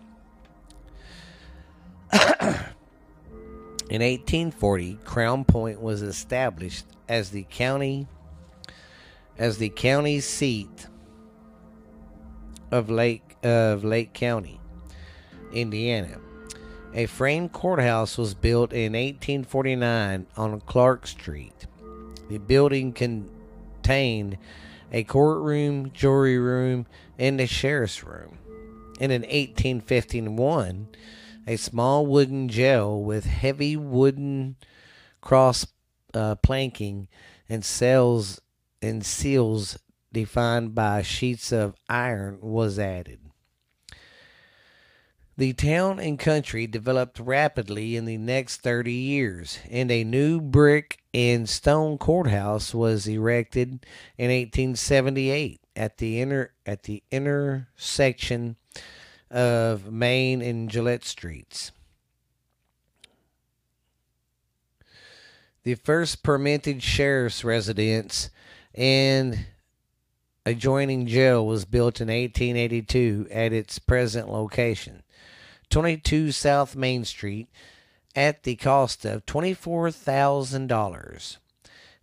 in 2.13 4.01
1840, 4.01 4.99
Crown 5.05 5.45
Point 5.45 5.81
was 5.81 6.03
established 6.03 6.87
as 7.09 7.31
the 7.31 7.45
county 7.51 8.07
as 9.39 9.59
the 9.59 9.71
county 9.71 10.21
seat 10.21 10.87
of 12.71 12.89
Lake 12.91 13.37
of 13.43 13.83
Lake 13.83 14.13
County, 14.13 14.61
Indiana. 15.53 16.19
A 16.95 17.07
frame 17.07 17.49
courthouse 17.49 18.19
was 18.19 18.35
built 18.35 18.73
in 18.73 18.93
1849 18.93 20.27
on 20.37 20.61
Clark 20.61 21.07
Street. 21.07 21.67
The 22.29 22.39
building 22.39 22.93
contained 22.93 24.37
a 24.93 25.03
courtroom, 25.03 25.91
jury 25.93 26.39
room, 26.39 26.87
and 27.19 27.41
a 27.41 27.47
sheriff's 27.47 28.05
room. 28.05 28.39
And 29.01 29.11
in 29.11 29.23
1851, 29.23 30.89
a 31.47 31.57
small 31.57 32.07
wooden 32.07 32.49
jail 32.49 33.03
with 33.03 33.25
heavy 33.25 33.77
wooden 33.77 34.57
cross 35.21 35.67
uh, 36.15 36.37
planking 36.37 37.09
and 37.49 37.65
cells 37.65 38.41
and 38.81 39.05
seals 39.05 39.79
defined 40.13 40.75
by 40.75 41.03
sheets 41.03 41.53
of 41.53 41.75
iron 41.89 42.39
was 42.43 42.79
added. 42.79 43.19
The 45.37 45.55
town 45.55 45.99
and 45.99 46.19
country 46.19 46.67
developed 46.67 47.19
rapidly 47.19 47.97
in 47.97 48.05
the 48.05 48.19
next 48.19 48.59
30 48.59 48.93
years, 48.93 49.59
and 49.71 49.91
a 49.91 50.05
new 50.05 50.41
brick 50.41 51.02
and 51.15 51.49
stone 51.49 51.99
courthouse 51.99 52.75
was 52.75 53.07
erected 53.07 53.87
in 54.17 54.31
1878 54.31 55.61
at 55.77 55.99
the 55.99 56.21
inner 56.21 56.53
at 56.67 56.85
the 56.85 57.03
intersection 57.11 58.57
of 59.31 59.91
Main 59.93 60.43
and 60.43 60.71
Gillette 60.71 61.05
Streets. 61.05 61.73
The 65.65 65.75
first 65.77 66.23
permitted 66.23 66.83
sheriff's 66.83 67.45
residence 67.45 68.31
and 68.75 69.47
adjoining 70.45 71.07
jail 71.07 71.47
was 71.47 71.65
built 71.65 72.01
in 72.01 72.09
1882 72.09 73.29
at 73.31 73.53
its 73.53 73.79
present 73.79 74.29
location. 74.29 75.03
22 75.71 76.33
South 76.33 76.75
Main 76.75 77.05
Street 77.05 77.49
at 78.15 78.43
the 78.43 78.57
cost 78.57 79.05
of 79.05 79.25
$24,000. 79.27 81.37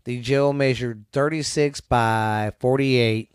The 0.06 0.22
jail 0.22 0.54
measured 0.54 1.04
36 1.12 1.82
by 1.82 2.54
48 2.60 3.30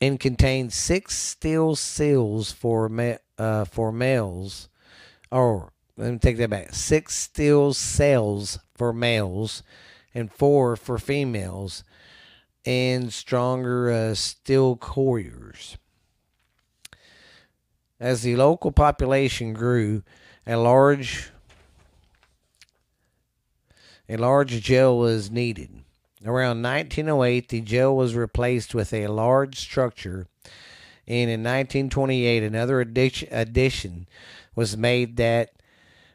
and 0.00 0.18
contained 0.18 0.72
six 0.72 1.16
steel 1.16 1.76
seals 1.76 2.50
for 2.50 2.88
ma- 2.88 3.16
uh, 3.38 3.64
for 3.64 3.92
males, 3.92 4.68
or 5.30 5.72
let 5.96 6.12
me 6.12 6.18
take 6.18 6.38
that 6.38 6.50
back. 6.50 6.74
Six 6.74 7.14
steel 7.14 7.74
cells 7.74 8.58
for 8.74 8.92
males, 8.92 9.62
and 10.14 10.32
four 10.32 10.76
for 10.76 10.98
females, 10.98 11.84
and 12.64 13.12
stronger 13.12 13.90
uh, 13.90 14.14
steel 14.14 14.76
couriers. 14.76 15.76
As 17.98 18.22
the 18.22 18.36
local 18.36 18.72
population 18.72 19.52
grew, 19.52 20.02
a 20.46 20.56
large 20.56 21.30
a 24.08 24.16
large 24.16 24.60
jail 24.60 24.98
was 24.98 25.30
needed. 25.30 25.70
Around 26.24 26.62
1908, 26.62 27.48
the 27.48 27.60
jail 27.60 27.96
was 27.96 28.14
replaced 28.14 28.74
with 28.74 28.92
a 28.92 29.06
large 29.06 29.58
structure, 29.58 30.26
and 31.06 31.30
in 31.30 31.40
1928, 31.40 32.42
another 32.42 32.80
addition 32.80 34.08
was 34.54 34.76
made 34.76 35.16
that 35.16 35.52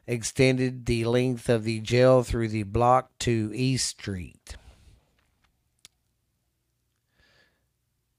extended 0.06 0.86
the 0.86 1.06
length 1.06 1.50
of 1.50 1.64
the 1.64 1.80
jail 1.80 2.22
through 2.22 2.50
the 2.50 2.64
block 2.64 3.18
to 3.20 3.52
East 3.56 3.88
Street. 3.88 4.58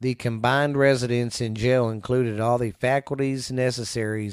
The 0.01 0.15
combined 0.15 0.77
residence 0.77 1.41
and 1.41 1.57
jail 1.57 1.89
included 1.89 2.41
all 2.41 2.59
the 2.59 2.73
faculties 2.73 3.51
necessary 3.53 4.31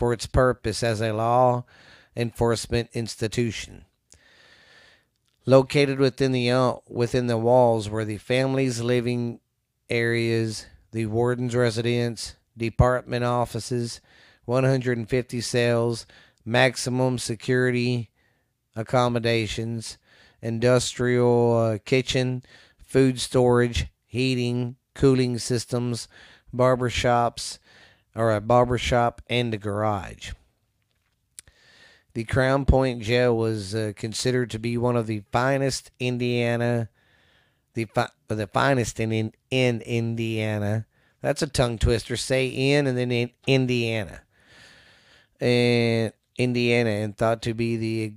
for 0.00 0.14
its 0.14 0.24
purpose 0.24 0.82
as 0.82 1.02
a 1.02 1.12
law 1.12 1.62
enforcement 2.16 2.88
institution. 2.94 3.84
Located 5.44 5.98
within 5.98 6.32
the 6.32 6.50
uh, 6.50 6.76
within 6.88 7.26
the 7.26 7.36
walls 7.36 7.90
were 7.90 8.06
the 8.06 8.16
families' 8.16 8.80
living 8.80 9.40
areas, 9.90 10.64
the 10.92 11.04
warden's 11.04 11.54
residence, 11.54 12.36
department 12.56 13.24
offices, 13.26 14.00
150 14.46 15.40
cells, 15.42 16.06
maximum 16.46 17.18
security 17.18 18.08
accommodations, 18.74 19.98
industrial 20.40 21.58
uh, 21.58 21.78
kitchen, 21.84 22.42
food 22.82 23.20
storage, 23.20 23.88
heating, 24.06 24.76
cooling 24.94 25.36
systems, 25.38 26.08
barber 26.54 26.88
shops, 26.88 27.58
or 28.14 28.32
a 28.32 28.40
barber 28.40 28.78
shop, 28.78 29.22
and 29.28 29.54
a 29.54 29.58
garage. 29.58 30.32
The 32.12 32.24
Crown 32.24 32.64
Point 32.64 33.02
jail 33.02 33.36
was 33.36 33.74
uh, 33.74 33.92
considered 33.94 34.50
to 34.50 34.58
be 34.58 34.76
one 34.76 34.96
of 34.96 35.06
the 35.06 35.22
finest 35.30 35.92
Indiana, 36.00 36.88
the 37.74 37.84
fi- 37.84 38.10
the 38.26 38.48
finest 38.48 38.98
in, 38.98 39.12
in 39.12 39.32
in 39.50 39.80
Indiana. 39.82 40.86
That's 41.22 41.42
a 41.42 41.46
tongue 41.46 41.78
twister. 41.78 42.16
Say 42.16 42.48
in 42.48 42.86
and 42.86 42.98
then 42.98 43.12
in 43.12 43.30
Indiana, 43.46 44.22
and 45.40 46.12
Indiana, 46.36 46.90
and 46.90 47.16
thought 47.16 47.42
to 47.42 47.54
be 47.54 47.76
the 47.76 48.14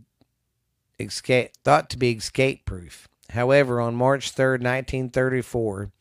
escape 0.99 1.51
thought 1.63 1.89
to 1.91 1.97
be 1.97 2.11
escape 2.11 2.65
proof. 2.65 3.07
However, 3.29 3.79
on 3.79 3.93
March 3.93 4.31
third, 4.31 4.63
nineteen 4.63 5.09
thirty 5.09 5.41
four, 5.41 5.91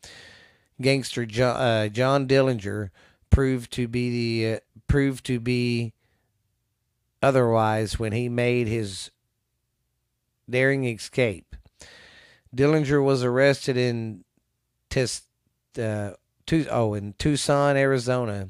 gangster 0.81 1.27
John, 1.27 1.55
uh, 1.57 1.87
John 1.89 2.27
Dillinger 2.27 2.89
proved 3.33 3.71
to 3.73 3.87
be 3.87 4.09
the 4.09 4.55
uh, 4.55 4.59
proved 4.87 5.25
to 5.25 5.39
be 5.39 5.93
otherwise 7.21 7.97
when 7.97 8.11
he 8.11 8.29
made 8.29 8.67
his 8.67 9.09
daring 10.49 10.85
escape. 10.85 11.55
Dillinger 12.55 13.03
was 13.03 13.23
arrested 13.23 13.75
in 13.75 14.23
uh, 15.79 16.11
oh, 16.69 16.93
in 16.93 17.15
Tucson, 17.17 17.75
Arizona, 17.75 18.49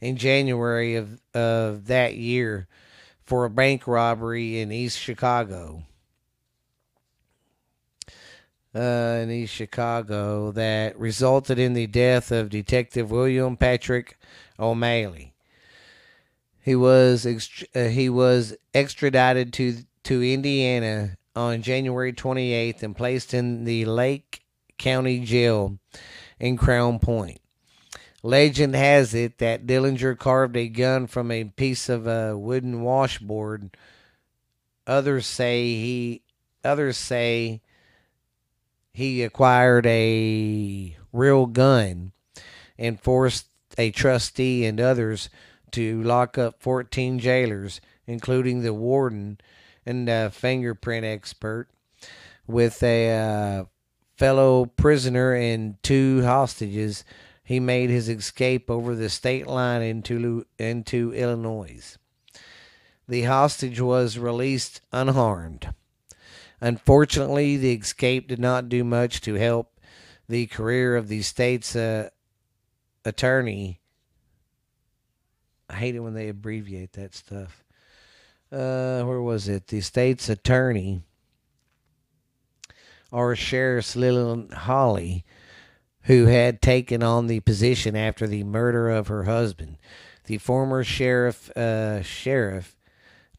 in 0.00 0.16
January 0.16 0.94
of, 0.94 1.20
of 1.34 1.86
that 1.88 2.14
year 2.14 2.68
for 3.24 3.44
a 3.44 3.50
bank 3.50 3.88
robbery 3.88 4.60
in 4.60 4.70
East 4.70 4.98
Chicago. 4.98 5.82
Uh, 8.74 9.20
in 9.22 9.30
East 9.30 9.54
Chicago, 9.54 10.50
that 10.50 10.98
resulted 10.98 11.60
in 11.60 11.74
the 11.74 11.86
death 11.86 12.32
of 12.32 12.50
Detective 12.50 13.08
William 13.10 13.56
Patrick 13.56 14.18
O'Malley. 14.58 15.32
He 16.60 16.74
was 16.74 17.24
uh, 17.26 17.84
he 17.84 18.08
was 18.08 18.56
extradited 18.74 19.52
to 19.52 19.84
to 20.04 20.22
Indiana 20.22 21.16
on 21.36 21.62
January 21.62 22.12
28th 22.12 22.82
and 22.82 22.96
placed 22.96 23.34
in 23.34 23.64
the 23.64 23.84
Lake 23.84 24.42
County 24.78 25.20
Jail 25.20 25.78
in 26.40 26.56
Crown 26.56 26.98
Point. 26.98 27.40
Legend 28.22 28.74
has 28.74 29.12
it 29.12 29.36
that 29.38 29.66
Dillinger 29.66 30.18
carved 30.18 30.56
a 30.56 30.68
gun 30.68 31.06
from 31.06 31.30
a 31.30 31.44
piece 31.44 31.90
of 31.90 32.06
a 32.06 32.36
wooden 32.36 32.80
washboard. 32.80 33.76
Others 34.86 35.26
say 35.26 35.64
he 35.64 36.22
others 36.64 36.96
say 36.96 37.60
he 38.94 39.24
acquired 39.24 39.84
a 39.86 40.96
real 41.12 41.46
gun 41.46 42.12
and 42.78 43.00
forced 43.00 43.46
a 43.76 43.90
trustee 43.90 44.64
and 44.64 44.80
others 44.80 45.28
to 45.72 46.00
lock 46.04 46.38
up 46.38 46.62
14 46.62 47.18
jailers, 47.18 47.80
including 48.06 48.62
the 48.62 48.72
warden 48.72 49.38
and 49.84 50.08
a 50.08 50.30
fingerprint 50.30 51.04
expert, 51.04 51.68
with 52.46 52.82
a 52.84 53.10
uh, 53.10 53.64
fellow 54.16 54.66
prisoner 54.66 55.34
and 55.34 55.82
two 55.82 56.22
hostages. 56.22 57.04
He 57.42 57.58
made 57.58 57.90
his 57.90 58.08
escape 58.08 58.70
over 58.70 58.94
the 58.94 59.10
state 59.10 59.48
line 59.48 59.82
into 59.82 60.46
into 60.56 61.12
Illinois. 61.12 61.98
The 63.08 63.22
hostage 63.22 63.80
was 63.80 64.18
released 64.18 64.80
unharmed. 64.92 65.74
Unfortunately, 66.60 67.56
the 67.56 67.72
escape 67.72 68.28
did 68.28 68.38
not 68.38 68.68
do 68.68 68.84
much 68.84 69.20
to 69.22 69.34
help 69.34 69.78
the 70.28 70.46
career 70.46 70.96
of 70.96 71.08
the 71.08 71.22
state's 71.22 71.76
uh, 71.76 72.08
attorney 73.04 73.80
I 75.68 75.74
hate 75.74 75.94
it 75.94 76.00
when 76.00 76.14
they 76.14 76.28
abbreviate 76.28 76.92
that 76.92 77.14
stuff. 77.14 77.64
Uh, 78.52 79.02
where 79.02 79.20
was 79.20 79.48
it? 79.48 79.68
The 79.68 79.80
state's 79.80 80.28
attorney 80.28 81.02
or 83.10 83.34
Sheriff 83.34 83.96
Lillian 83.96 84.50
Holley, 84.50 85.24
who 86.02 86.26
had 86.26 86.60
taken 86.60 87.02
on 87.02 87.26
the 87.26 87.40
position 87.40 87.96
after 87.96 88.26
the 88.26 88.44
murder 88.44 88.90
of 88.90 89.08
her 89.08 89.24
husband. 89.24 89.78
The 90.24 90.38
former 90.38 90.84
sheriff, 90.84 91.50
uh, 91.56 92.02
sheriff 92.02 92.73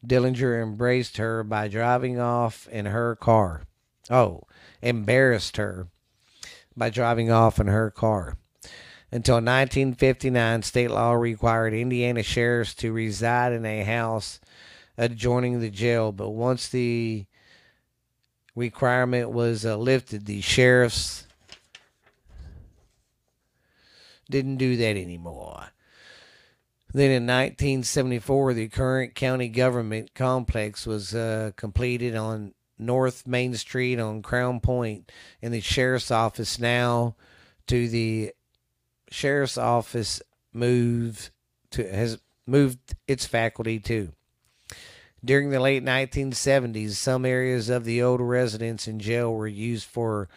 Dillinger 0.06 0.62
embraced 0.62 1.16
her 1.16 1.42
by 1.42 1.68
driving 1.68 2.20
off 2.20 2.68
in 2.68 2.86
her 2.86 3.16
car. 3.16 3.64
Oh, 4.08 4.42
embarrassed 4.82 5.56
her 5.56 5.88
by 6.76 6.90
driving 6.90 7.30
off 7.30 7.58
in 7.58 7.66
her 7.66 7.90
car. 7.90 8.36
Until 9.10 9.36
1959, 9.36 10.62
state 10.62 10.90
law 10.90 11.12
required 11.12 11.74
Indiana 11.74 12.22
sheriffs 12.22 12.74
to 12.76 12.92
reside 12.92 13.52
in 13.52 13.64
a 13.64 13.84
house 13.84 14.40
adjoining 14.98 15.60
the 15.60 15.70
jail, 15.70 16.12
but 16.12 16.30
once 16.30 16.68
the 16.68 17.26
requirement 18.54 19.30
was 19.30 19.64
uh, 19.64 19.76
lifted, 19.76 20.26
the 20.26 20.40
sheriffs 20.40 21.26
didn't 24.28 24.56
do 24.56 24.76
that 24.76 24.96
anymore. 24.96 25.68
Then 26.96 27.10
in 27.10 27.24
1974, 27.24 28.54
the 28.54 28.68
current 28.68 29.14
county 29.14 29.48
government 29.48 30.14
complex 30.14 30.86
was 30.86 31.14
uh, 31.14 31.50
completed 31.54 32.16
on 32.16 32.54
North 32.78 33.26
Main 33.26 33.54
Street 33.54 34.00
on 34.00 34.22
Crown 34.22 34.60
Point, 34.60 35.12
and 35.42 35.52
the 35.52 35.60
sheriff's 35.60 36.10
office 36.10 36.58
now 36.58 37.14
to 37.66 37.86
the 37.90 38.32
sheriff's 39.10 39.58
office 39.58 40.22
moved 40.54 41.28
to 41.72 41.86
has 41.86 42.18
moved 42.46 42.94
its 43.06 43.26
faculty 43.26 43.78
too. 43.78 44.12
During 45.22 45.50
the 45.50 45.60
late 45.60 45.84
1970s, 45.84 46.92
some 46.92 47.26
areas 47.26 47.68
of 47.68 47.84
the 47.84 48.00
old 48.00 48.22
residence 48.22 48.86
and 48.86 49.02
jail 49.02 49.34
were 49.34 49.46
used 49.46 49.84
for 49.84 50.30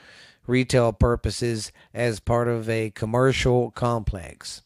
retail 0.46 0.92
purposes 0.92 1.72
as 1.94 2.20
part 2.20 2.50
of 2.50 2.70
a 2.70 2.90
commercial 2.90 3.72
complex. 3.72 4.64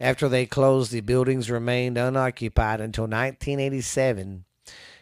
After 0.00 0.28
they 0.28 0.46
closed, 0.46 0.92
the 0.92 1.00
buildings 1.00 1.50
remained 1.50 1.98
unoccupied 1.98 2.80
until 2.80 3.04
1987. 3.04 4.44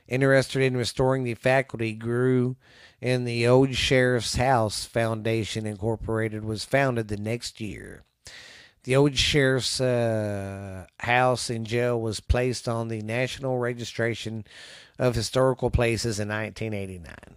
Interested 0.09 0.63
in 0.63 0.77
restoring 0.77 1.25
the 1.25 1.35
faculty 1.35 1.93
grew 1.93 2.57
and 3.03 3.27
the 3.27 3.47
Old 3.47 3.75
Sheriff's 3.75 4.37
House 4.37 4.85
Foundation 4.85 5.67
Incorporated 5.67 6.45
was 6.45 6.65
founded 6.65 7.09
the 7.09 7.17
next 7.17 7.61
year. 7.61 8.05
The 8.85 8.97
Old 8.97 9.17
Sheriff's 9.17 9.81
uh, 9.81 10.87
House 11.01 11.51
in 11.51 11.65
jail 11.65 12.01
was 12.01 12.21
placed 12.21 12.69
on 12.69 12.89
the 12.89 13.03
National 13.03 13.59
Registration 13.59 14.45
of 14.99 15.15
Historical 15.17 15.71
Places 15.71 16.19
in 16.21 16.29
1989. 16.29 17.37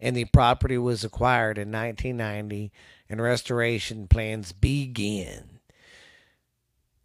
and 0.00 0.16
the 0.16 0.24
property 0.26 0.76
was 0.76 1.04
acquired 1.04 1.58
in 1.58 1.70
1990 1.70 2.72
and 3.08 3.22
restoration 3.22 4.08
plans 4.08 4.50
begin. 4.52 5.51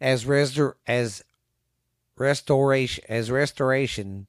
As 0.00 0.24
restor- 0.24 0.74
as 0.86 1.24
restoration 2.16 3.04
as 3.08 3.30
restoration 3.30 4.26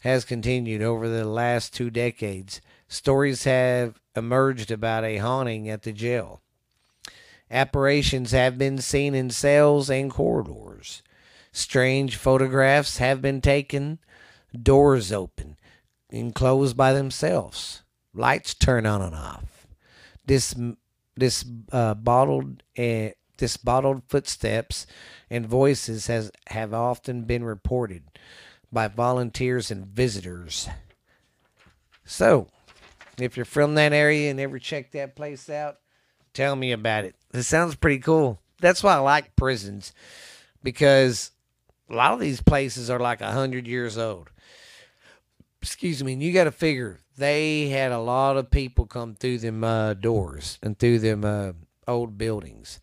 has 0.00 0.24
continued 0.24 0.82
over 0.82 1.08
the 1.08 1.24
last 1.24 1.74
two 1.74 1.90
decades, 1.90 2.60
stories 2.88 3.44
have 3.44 4.00
emerged 4.14 4.70
about 4.70 5.04
a 5.04 5.18
haunting 5.18 5.68
at 5.68 5.82
the 5.82 5.92
jail. 5.92 6.40
Apparitions 7.50 8.32
have 8.32 8.58
been 8.58 8.78
seen 8.78 9.14
in 9.14 9.30
cells 9.30 9.88
and 9.88 10.10
corridors. 10.10 11.02
Strange 11.52 12.16
photographs 12.16 12.98
have 12.98 13.22
been 13.22 13.40
taken, 13.40 13.98
doors 14.62 15.12
open 15.12 15.56
and 16.10 16.34
close 16.34 16.74
by 16.74 16.92
themselves, 16.92 17.82
lights 18.14 18.54
turn 18.54 18.86
on 18.86 19.02
and 19.02 19.14
off. 19.14 19.66
This 20.24 20.54
this 21.16 21.44
uh, 21.72 21.94
bottled 21.94 22.62
uh, 22.78 23.08
this 23.38 23.56
bottled 23.56 24.02
footsteps 24.08 24.86
and 25.30 25.46
voices 25.46 26.06
has 26.06 26.30
have 26.48 26.72
often 26.72 27.22
been 27.22 27.44
reported 27.44 28.02
by 28.72 28.88
volunteers 28.88 29.70
and 29.70 29.86
visitors. 29.86 30.68
So, 32.04 32.48
if 33.18 33.36
you're 33.36 33.44
from 33.44 33.74
that 33.74 33.92
area 33.92 34.30
and 34.30 34.38
ever 34.38 34.58
checked 34.58 34.92
that 34.92 35.16
place 35.16 35.48
out, 35.48 35.78
tell 36.34 36.56
me 36.56 36.72
about 36.72 37.04
it. 37.04 37.16
It 37.32 37.42
sounds 37.44 37.74
pretty 37.74 37.98
cool. 37.98 38.40
That's 38.60 38.82
why 38.82 38.94
I 38.94 38.98
like 38.98 39.36
prisons 39.36 39.92
because 40.62 41.32
a 41.90 41.94
lot 41.94 42.14
of 42.14 42.20
these 42.20 42.40
places 42.40 42.90
are 42.90 42.98
like 42.98 43.20
a 43.20 43.32
hundred 43.32 43.66
years 43.66 43.98
old. 43.98 44.30
Excuse 45.60 46.02
me. 46.02 46.14
And 46.14 46.22
you 46.22 46.32
got 46.32 46.44
to 46.44 46.52
figure 46.52 47.00
they 47.16 47.68
had 47.68 47.92
a 47.92 47.98
lot 47.98 48.36
of 48.36 48.50
people 48.50 48.86
come 48.86 49.14
through 49.14 49.38
them 49.38 49.64
uh, 49.64 49.94
doors 49.94 50.58
and 50.62 50.78
through 50.78 51.00
them 51.00 51.24
uh, 51.24 51.52
old 51.88 52.18
buildings 52.18 52.80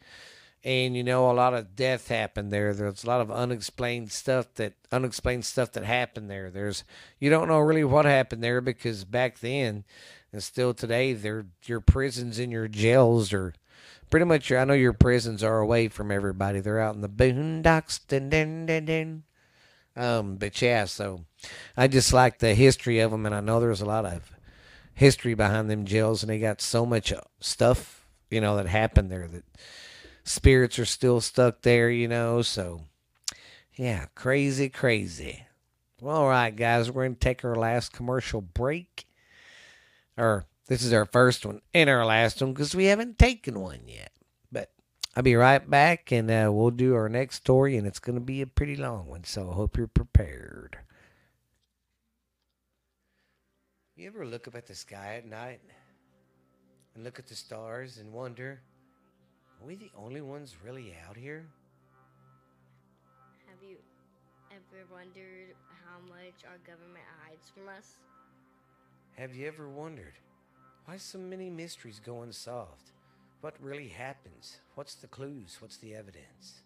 and 0.63 0.95
you 0.95 1.03
know 1.03 1.29
a 1.29 1.33
lot 1.33 1.53
of 1.53 1.75
death 1.75 2.07
happened 2.07 2.51
there. 2.51 2.73
There's 2.73 3.03
a 3.03 3.07
lot 3.07 3.21
of 3.21 3.31
unexplained 3.31 4.11
stuff 4.11 4.53
that 4.55 4.73
unexplained 4.91 5.45
stuff 5.45 5.73
that 5.73 5.83
happened 5.83 6.29
there. 6.29 6.49
There's 6.49 6.83
you 7.19 7.29
don't 7.29 7.47
know 7.47 7.59
really 7.59 7.83
what 7.83 8.05
happened 8.05 8.43
there 8.43 8.61
because 8.61 9.03
back 9.03 9.39
then 9.39 9.83
and 10.31 10.41
still 10.41 10.73
today 10.73 11.13
they're 11.13 11.45
your 11.65 11.81
prisons 11.81 12.39
and 12.39 12.51
your 12.51 12.67
jails 12.67 13.33
are 13.33 13.53
pretty 14.09 14.25
much 14.25 14.51
i 14.51 14.63
know 14.63 14.73
your 14.73 14.93
prisons 14.93 15.43
are 15.43 15.59
away 15.59 15.87
from 15.87 16.11
everybody. 16.11 16.59
They're 16.59 16.79
out 16.79 16.95
in 16.95 17.01
the 17.01 17.09
boondocks. 17.09 17.99
Dun, 18.07 18.29
dun, 18.29 18.65
dun, 18.65 18.85
dun. 18.85 19.23
um 19.95 20.35
but 20.37 20.61
yeah 20.61 20.85
so 20.85 21.25
i 21.75 21.87
just 21.87 22.13
like 22.13 22.39
the 22.39 22.55
history 22.55 22.99
of 22.99 23.11
them 23.11 23.25
and 23.25 23.35
i 23.35 23.41
know 23.41 23.59
there's 23.59 23.81
a 23.81 23.85
lot 23.85 24.05
of 24.05 24.31
history 24.93 25.33
behind 25.33 25.69
them 25.69 25.85
jails 25.85 26.23
and 26.23 26.29
they 26.29 26.39
got 26.39 26.61
so 26.61 26.85
much 26.85 27.11
stuff 27.39 28.05
you 28.29 28.39
know 28.39 28.55
that 28.55 28.67
happened 28.67 29.11
there 29.11 29.27
that 29.27 29.43
spirits 30.23 30.79
are 30.79 30.85
still 30.85 31.21
stuck 31.21 31.61
there, 31.61 31.89
you 31.89 32.07
know. 32.07 32.41
So, 32.41 32.81
yeah, 33.75 34.05
crazy, 34.15 34.69
crazy. 34.69 35.45
Well, 36.01 36.17
all 36.17 36.29
right, 36.29 36.55
guys, 36.55 36.91
we're 36.91 37.03
going 37.03 37.15
to 37.15 37.19
take 37.19 37.45
our 37.45 37.55
last 37.55 37.93
commercial 37.93 38.41
break. 38.41 39.05
Or 40.17 40.45
this 40.67 40.83
is 40.83 40.93
our 40.93 41.05
first 41.05 41.45
one 41.45 41.61
and 41.73 41.89
our 41.89 42.05
last 42.05 42.41
one 42.41 42.53
because 42.53 42.75
we 42.75 42.85
haven't 42.85 43.17
taken 43.17 43.59
one 43.59 43.81
yet. 43.87 44.11
But 44.51 44.69
I'll 45.15 45.23
be 45.23 45.35
right 45.35 45.67
back 45.67 46.11
and 46.11 46.29
uh, 46.29 46.49
we'll 46.51 46.71
do 46.71 46.93
our 46.95 47.09
next 47.09 47.37
story, 47.37 47.77
and 47.77 47.87
it's 47.87 47.99
going 47.99 48.15
to 48.17 48.21
be 48.21 48.41
a 48.41 48.47
pretty 48.47 48.75
long 48.75 49.07
one. 49.07 49.23
So 49.23 49.49
I 49.49 49.53
hope 49.53 49.77
you're 49.77 49.87
prepared. 49.87 50.77
You 53.95 54.07
ever 54.07 54.25
look 54.25 54.47
up 54.47 54.55
at 54.55 54.67
the 54.67 54.75
sky 54.75 55.15
at 55.17 55.25
night 55.25 55.61
and 56.95 57.03
look 57.03 57.19
at 57.19 57.27
the 57.27 57.35
stars 57.35 57.97
and 57.97 58.11
wonder? 58.11 58.61
Are 59.63 59.65
we 59.67 59.75
the 59.75 59.91
only 59.97 60.19
ones 60.19 60.57
really 60.61 60.93
out 61.07 61.15
here? 61.15 61.45
Have 63.47 63.63
you 63.63 63.77
ever 64.51 64.83
wondered 64.91 65.55
how 65.85 65.99
much 66.05 66.43
our 66.45 66.57
government 66.67 67.05
hides 67.23 67.49
from 67.49 67.69
us? 67.69 67.95
Have 69.15 69.33
you 69.33 69.47
ever 69.47 69.69
wondered 69.69 70.15
why 70.83 70.97
so 70.97 71.17
many 71.17 71.49
mysteries 71.49 72.01
go 72.05 72.23
unsolved? 72.23 72.91
What 73.39 73.55
really 73.61 73.87
happens? 73.87 74.57
What's 74.75 74.95
the 74.95 75.07
clues? 75.07 75.55
What's 75.61 75.77
the 75.77 75.95
evidence? 75.95 76.63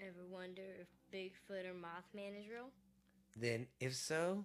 Ever 0.00 0.24
wonder 0.30 0.62
if 0.80 0.86
Bigfoot 1.12 1.64
or 1.64 1.74
Mothman 1.74 2.38
is 2.38 2.48
real? 2.48 2.68
Then, 3.36 3.66
if 3.80 3.96
so, 3.96 4.44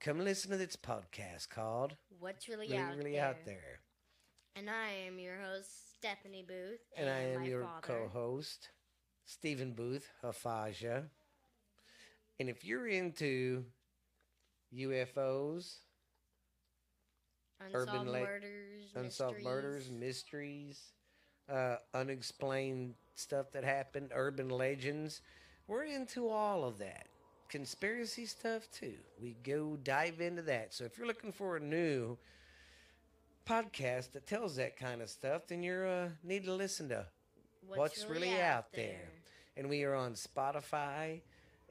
come 0.00 0.20
listen 0.20 0.50
to 0.50 0.56
this 0.56 0.76
podcast 0.76 1.50
called 1.50 1.96
What's 2.20 2.48
Really, 2.48 2.68
Really, 2.68 2.78
out, 2.78 2.96
really 2.96 3.12
there? 3.12 3.26
Out 3.26 3.44
There. 3.44 3.80
And 4.54 4.70
I 4.70 5.06
am 5.06 5.18
your 5.18 5.36
host, 5.36 5.85
Stephanie 6.06 6.44
Booth. 6.46 6.78
And 6.96 7.10
I 7.10 7.18
am 7.18 7.40
my 7.40 7.46
your 7.46 7.62
father. 7.62 7.80
co 7.82 8.08
host, 8.12 8.70
Stephen 9.24 9.72
Booth, 9.72 10.08
Hafaja. 10.22 11.04
And 12.38 12.48
if 12.48 12.64
you're 12.64 12.86
into 12.86 13.64
UFOs, 14.70 15.78
Unsolved 17.60 17.90
urban 17.90 18.12
murders, 18.12 18.82
unsolved 18.94 19.42
murders, 19.42 19.90
mysteries. 19.90 20.00
mysteries, 20.00 20.92
uh, 21.48 21.76
unexplained 21.94 22.94
stuff 23.16 23.50
that 23.52 23.64
happened, 23.64 24.10
urban 24.14 24.48
legends. 24.48 25.22
We're 25.66 25.84
into 25.84 26.28
all 26.28 26.64
of 26.64 26.78
that. 26.78 27.08
Conspiracy 27.48 28.26
stuff 28.26 28.70
too. 28.70 28.98
We 29.20 29.34
go 29.42 29.76
dive 29.76 30.20
into 30.20 30.42
that. 30.42 30.72
So 30.74 30.84
if 30.84 30.98
you're 30.98 31.06
looking 31.06 31.32
for 31.32 31.56
a 31.56 31.60
new 31.60 32.16
podcast 33.46 34.12
that 34.12 34.26
tells 34.26 34.56
that 34.56 34.76
kind 34.76 35.00
of 35.00 35.08
stuff, 35.08 35.46
then 35.46 35.62
you 35.62 35.74
uh, 35.74 36.08
need 36.24 36.44
to 36.44 36.52
listen 36.52 36.88
to 36.88 37.06
What's 37.66 38.04
Really 38.06 38.40
Out 38.40 38.72
There? 38.72 39.08
and 39.56 39.68
we 39.68 39.84
are 39.84 39.94
on 39.94 40.14
Spotify 40.14 41.20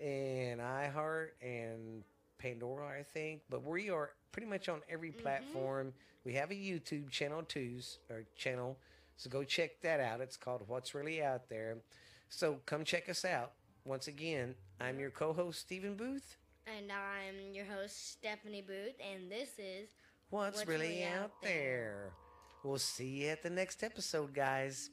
and 0.01 0.59
iHeart 0.59 1.29
and 1.41 2.03
Pandora, 2.37 2.99
I 2.99 3.03
think. 3.03 3.41
But 3.49 3.63
we 3.63 3.89
are 3.89 4.11
pretty 4.31 4.47
much 4.47 4.69
on 4.69 4.81
every 4.89 5.11
platform. 5.11 5.93
We 6.23 6.33
have 6.33 6.51
a 6.51 6.55
YouTube 6.55 7.09
channel 7.09 7.43
too, 7.43 7.79
or 8.09 8.23
channel, 8.35 8.77
so 9.17 9.29
go 9.29 9.43
check 9.43 9.81
that 9.81 9.99
out. 9.99 10.21
It's 10.21 10.37
called 10.37 10.63
What's 10.67 10.95
Really 10.95 11.21
Out 11.23 11.49
There. 11.49 11.77
So 12.29 12.59
come 12.65 12.83
check 12.83 13.07
us 13.09 13.23
out. 13.23 13.51
Once 13.85 14.07
again, 14.07 14.55
I'm 14.81 14.99
your 14.99 15.11
co-host 15.11 15.59
Stephen 15.59 15.95
Booth. 15.95 16.37
And 16.65 16.91
I'm 16.91 17.53
your 17.53 17.65
host, 17.65 18.13
Stephanie 18.13 18.63
Booth, 18.65 18.95
and 18.99 19.31
this 19.31 19.59
is 19.59 19.89
What's, 20.35 20.57
What's 20.57 20.67
really, 20.67 20.87
Really 20.87 21.03
out 21.05 21.23
Out 21.23 21.31
there? 21.43 21.51
There? 21.51 22.11
We'll 22.65 22.77
see 22.77 23.21
you 23.21 23.29
at 23.29 23.41
the 23.41 23.49
next 23.49 23.81
episode, 23.83 24.33
guys. 24.33 24.89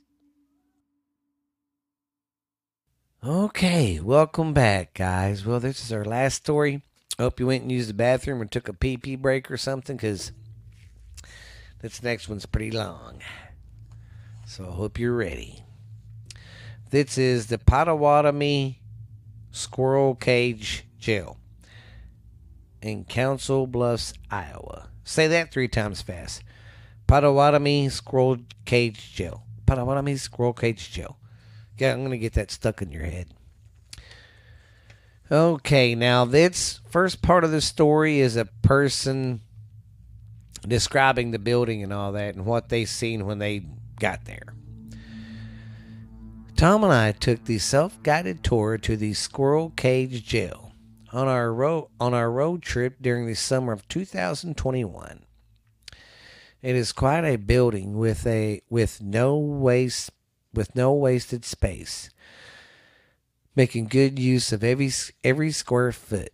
Okay, 3.24 3.98
welcome 3.98 4.52
back, 4.52 4.94
guys. 4.94 5.44
Well, 5.44 5.58
this 5.58 5.84
is 5.84 5.92
our 5.92 6.04
last 6.04 6.36
story. 6.36 6.82
Hope 7.18 7.40
you 7.40 7.48
went 7.48 7.62
and 7.62 7.72
used 7.72 7.88
the 7.88 7.94
bathroom 7.94 8.40
or 8.40 8.44
took 8.44 8.68
a 8.68 8.72
pee 8.72 8.96
pee 8.96 9.16
break 9.16 9.50
or 9.50 9.56
something, 9.56 9.96
because 9.96 10.30
this 11.80 12.04
next 12.04 12.28
one's 12.28 12.46
pretty 12.46 12.70
long. 12.70 13.18
So 14.46 14.68
I 14.68 14.70
hope 14.70 14.96
you're 14.96 15.16
ready. 15.16 15.64
This 16.90 17.18
is 17.18 17.48
the 17.48 17.58
Pottawattamie 17.58 18.76
Squirrel 19.50 20.14
Cage 20.14 20.84
Jail 21.00 21.36
in 22.80 23.04
Council 23.04 23.66
Bluffs, 23.66 24.14
Iowa. 24.30 24.90
Say 25.04 25.26
that 25.28 25.52
three 25.52 25.68
times 25.68 26.02
fast. 26.02 26.42
Pottawattamie 27.08 27.90
Squirrel 27.90 28.38
Cage 28.64 29.12
Jail. 29.12 29.44
Pottawattamie 29.66 30.18
Squirrel 30.18 30.52
Cage 30.52 30.90
Jail. 30.90 31.18
Yeah, 31.78 31.92
I'm 31.92 32.00
going 32.00 32.10
to 32.12 32.18
get 32.18 32.34
that 32.34 32.50
stuck 32.50 32.80
in 32.82 32.92
your 32.92 33.04
head. 33.04 33.34
Okay, 35.30 35.94
now 35.94 36.24
this 36.24 36.80
first 36.88 37.22
part 37.22 37.42
of 37.42 37.50
the 37.50 37.60
story 37.60 38.20
is 38.20 38.36
a 38.36 38.44
person 38.44 39.40
describing 40.66 41.30
the 41.30 41.38
building 41.38 41.82
and 41.82 41.92
all 41.92 42.12
that 42.12 42.34
and 42.34 42.44
what 42.44 42.68
they 42.68 42.84
seen 42.84 43.26
when 43.26 43.38
they 43.38 43.64
got 43.98 44.24
there. 44.26 44.54
Tom 46.56 46.84
and 46.84 46.92
I 46.92 47.12
took 47.12 47.44
the 47.44 47.58
self-guided 47.58 48.44
tour 48.44 48.78
to 48.78 48.96
the 48.96 49.14
Squirrel 49.14 49.72
Cage 49.74 50.24
Jail 50.24 50.71
on 51.12 51.28
our 51.28 51.52
road 51.52 51.88
on 52.00 52.14
our 52.14 52.30
road 52.30 52.62
trip 52.62 52.96
during 53.00 53.26
the 53.26 53.34
summer 53.34 53.72
of 53.72 53.86
2021. 53.88 55.24
It 56.62 56.76
is 56.76 56.92
quite 56.92 57.24
a 57.24 57.36
building 57.36 57.98
with 57.98 58.26
a 58.26 58.62
with 58.70 59.02
no 59.02 59.36
waste 59.36 60.10
with 60.54 60.74
no 60.74 60.92
wasted 60.92 61.44
space, 61.44 62.10
making 63.54 63.86
good 63.86 64.18
use 64.18 64.52
of 64.52 64.64
every 64.64 64.90
every 65.22 65.50
square 65.52 65.92
foot. 65.92 66.32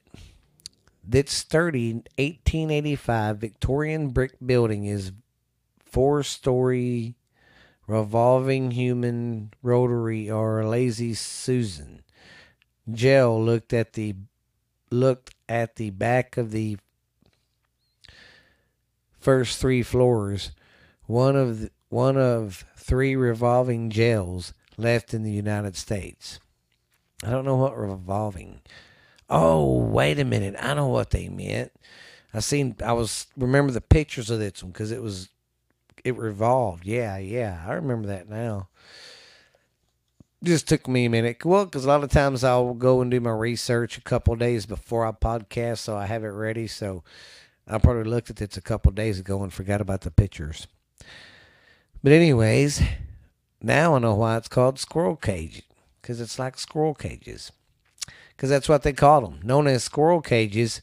This 1.03 1.31
sturdy 1.31 1.95
1885 1.95 3.38
Victorian 3.38 4.09
brick 4.11 4.37
building 4.45 4.85
is 4.85 5.12
four-story 5.79 7.14
revolving 7.87 8.73
human 8.73 9.51
rotary 9.62 10.31
or 10.31 10.62
lazy 10.67 11.14
Susan. 11.14 12.03
Jill 12.91 13.43
looked 13.43 13.73
at 13.73 13.95
the 13.95 14.14
looked 14.90 15.35
at 15.48 15.77
the 15.77 15.90
back 15.90 16.37
of 16.37 16.51
the 16.51 16.79
first 19.18 19.61
three 19.61 19.83
floors, 19.83 20.53
one 21.07 21.37
of 21.37 21.61
the, 21.61 21.70
one 21.88 22.16
of 22.16 22.64
three 22.77 23.16
revolving 23.16 23.90
jails 23.90 24.53
left 24.77 25.12
in 25.12 25.22
the 25.22 25.33
United 25.33 25.77
States. 25.77 26.38
I 27.24 27.31
don't 27.31 27.44
know 27.44 27.57
what 27.57 27.77
revolving. 27.77 28.61
Oh, 29.29 29.79
wait 29.79 30.18
a 30.18 30.24
minute. 30.24 30.55
I 30.59 30.74
know 30.74 30.88
what 30.88 31.11
they 31.11 31.29
meant. 31.29 31.72
I 32.33 32.40
seen. 32.40 32.77
I 32.85 32.92
was 32.92 33.27
remember 33.37 33.72
the 33.72 33.81
pictures 33.81 34.31
of 34.31 34.38
this 34.38 34.62
one 34.62 34.72
because 34.72 34.92
it 34.92 35.03
was 35.03 35.31
it 36.05 36.16
revolved. 36.16 36.87
Yeah, 36.87 37.16
yeah. 37.18 37.64
I 37.66 37.72
remember 37.72 38.09
that 38.09 38.29
now. 38.29 38.68
Just 40.42 40.68
took 40.68 40.87
me 40.87 41.07
a 41.07 41.11
minute. 41.11 41.44
Well, 41.44 41.64
because 41.64 41.85
a 41.85 41.88
lot 41.88 42.05
of 42.05 42.11
times 42.11 42.44
I'll 42.44 42.74
go 42.74 43.01
and 43.01 43.11
do 43.11 43.20
my 43.20 43.33
research 43.33 43.98
a 43.98 44.03
couple 44.03 44.37
days 44.37 44.66
before 44.66 45.05
I 45.05 45.11
podcast, 45.11 45.79
so 45.79 45.96
I 45.96 46.07
have 46.07 46.22
it 46.22 46.29
ready. 46.29 46.68
So 46.68 47.03
I 47.66 47.79
probably 47.79 48.05
looked 48.05 48.31
at 48.31 48.37
this 48.37 48.57
a 48.57 48.61
couple 48.61 48.92
days 48.92 49.18
ago 49.18 49.42
and 49.42 49.53
forgot 49.53 49.81
about 49.81 50.03
the 50.03 50.12
pictures. 50.12 50.68
But 52.05 52.12
anyways, 52.12 52.81
now 53.61 53.96
I 53.96 53.98
know 53.98 54.14
why 54.14 54.37
it's 54.37 54.46
called 54.46 54.79
squirrel 54.79 55.16
cage 55.16 55.62
because 56.01 56.20
it's 56.20 56.38
like 56.38 56.57
squirrel 56.59 56.94
cages. 56.94 57.51
Because 58.37 58.51
that's 58.51 58.68
what 58.68 58.85
they 58.85 58.92
called 58.92 59.24
them, 59.24 59.40
known 59.42 59.66
as 59.66 59.83
squirrel 59.83 60.20
cages. 60.20 60.81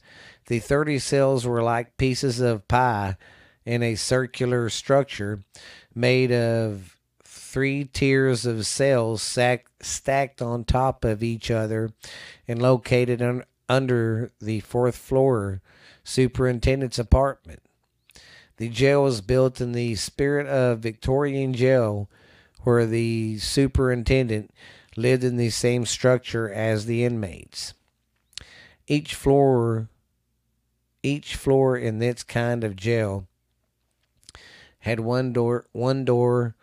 The 0.48 0.60
30 0.60 1.00
cells 1.00 1.48
were 1.48 1.64
like 1.64 1.96
pieces 1.96 2.42
of 2.42 2.68
pie 2.68 3.16
in 3.66 3.82
a 3.82 3.96
circular 3.96 4.70
structure 4.70 5.44
made 5.96 6.34
of 6.34 6.95
three 7.56 7.86
tiers 7.86 8.46
of 8.46 8.68
cells 8.68 9.22
stacked 9.22 10.42
on 10.42 10.66
top 10.66 11.06
of 11.06 11.24
each 11.24 11.50
other 11.50 11.90
and 12.50 12.62
located 12.62 13.22
un, 13.22 13.42
under 13.70 14.30
the 14.42 14.60
fourth 14.60 14.98
floor 14.98 15.62
superintendent's 16.04 17.00
apartment. 17.00 17.62
The 18.58 18.68
jail 18.68 19.04
was 19.04 19.22
built 19.22 19.62
in 19.62 19.72
the 19.72 19.96
spirit 19.96 20.48
of 20.48 20.80
Victorian 20.80 21.54
jail, 21.54 22.10
where 22.64 22.86
the 22.86 23.38
superintendent 23.38 24.52
lived 24.98 25.24
in 25.24 25.38
the 25.38 25.50
same 25.50 25.86
structure 25.86 26.52
as 26.52 26.86
the 26.86 27.06
inmates. 27.06 27.74
Each 28.86 29.16
floor 29.16 29.88
each 31.04 31.38
floor 31.38 31.78
in 31.78 32.00
this 32.00 32.22
kind 32.22 32.66
of 32.66 32.76
jail 32.76 33.28
had 34.80 35.00
one 35.00 35.32
door 35.32 35.68
one 35.72 36.04
door 36.04 36.58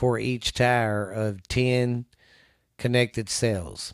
for 0.00 0.18
each 0.18 0.54
tower 0.54 1.10
of 1.10 1.46
10 1.48 2.06
connected 2.78 3.28
cells. 3.28 3.92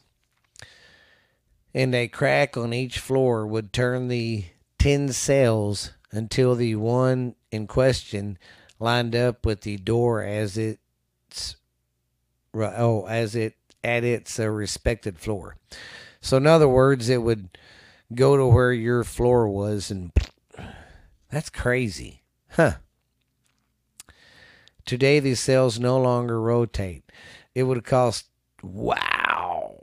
And 1.75 1.93
a 1.97 2.07
crack 2.07 2.57
on 2.57 2.73
each 2.73 3.01
floor 3.01 3.45
would 3.45 3.73
turn 3.73 4.07
the 4.07 4.45
10 4.79 5.09
cells 5.09 5.91
until 6.13 6.55
the 6.55 6.77
one 6.77 7.35
in 7.51 7.67
question 7.67 8.39
lined 8.79 9.17
up 9.17 9.45
with 9.45 9.63
the 9.63 9.79
door 9.79 10.23
as 10.23 10.57
it's 10.57 11.57
oh 12.55 13.07
as 13.07 13.35
it 13.35 13.57
at 13.83 14.05
its 14.05 14.39
uh, 14.39 14.47
respected 14.47 15.19
floor. 15.19 15.57
So 16.21 16.37
in 16.37 16.47
other 16.47 16.69
words, 16.69 17.09
it 17.09 17.23
would 17.23 17.59
go 18.15 18.37
to 18.37 18.47
where 18.47 18.73
your 18.73 19.03
floor 19.03 19.49
was, 19.49 19.91
and 19.91 20.13
that's 21.33 21.51
crazy, 21.51 22.23
huh? 22.51 22.75
Today, 24.87 25.19
these 25.19 25.41
cells 25.41 25.81
no 25.81 26.01
longer 26.01 26.41
rotate. 26.41 27.11
It 27.57 27.65
would 27.65 27.85
cost, 27.85 28.27
wow, 28.63 29.83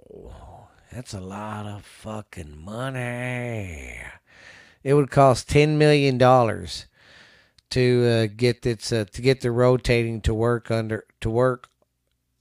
that's 0.89 1.13
a 1.13 1.20
lot 1.20 1.66
of 1.66 1.84
fucking 1.84 2.58
money. 2.58 4.00
It 4.82 4.94
would 4.94 5.12
cost 5.12 5.50
$10 5.50 5.76
million 5.76 6.18
to 6.18 8.06
uh, 8.06 8.28
get 8.34 8.62
this, 8.62 8.94
uh, 8.94 9.04
to 9.12 9.22
get 9.22 9.42
the 9.42 9.52
rotating 9.52 10.22
to 10.22 10.34
work 10.34 10.72
under, 10.72 11.04
to 11.20 11.30
work 11.30 11.68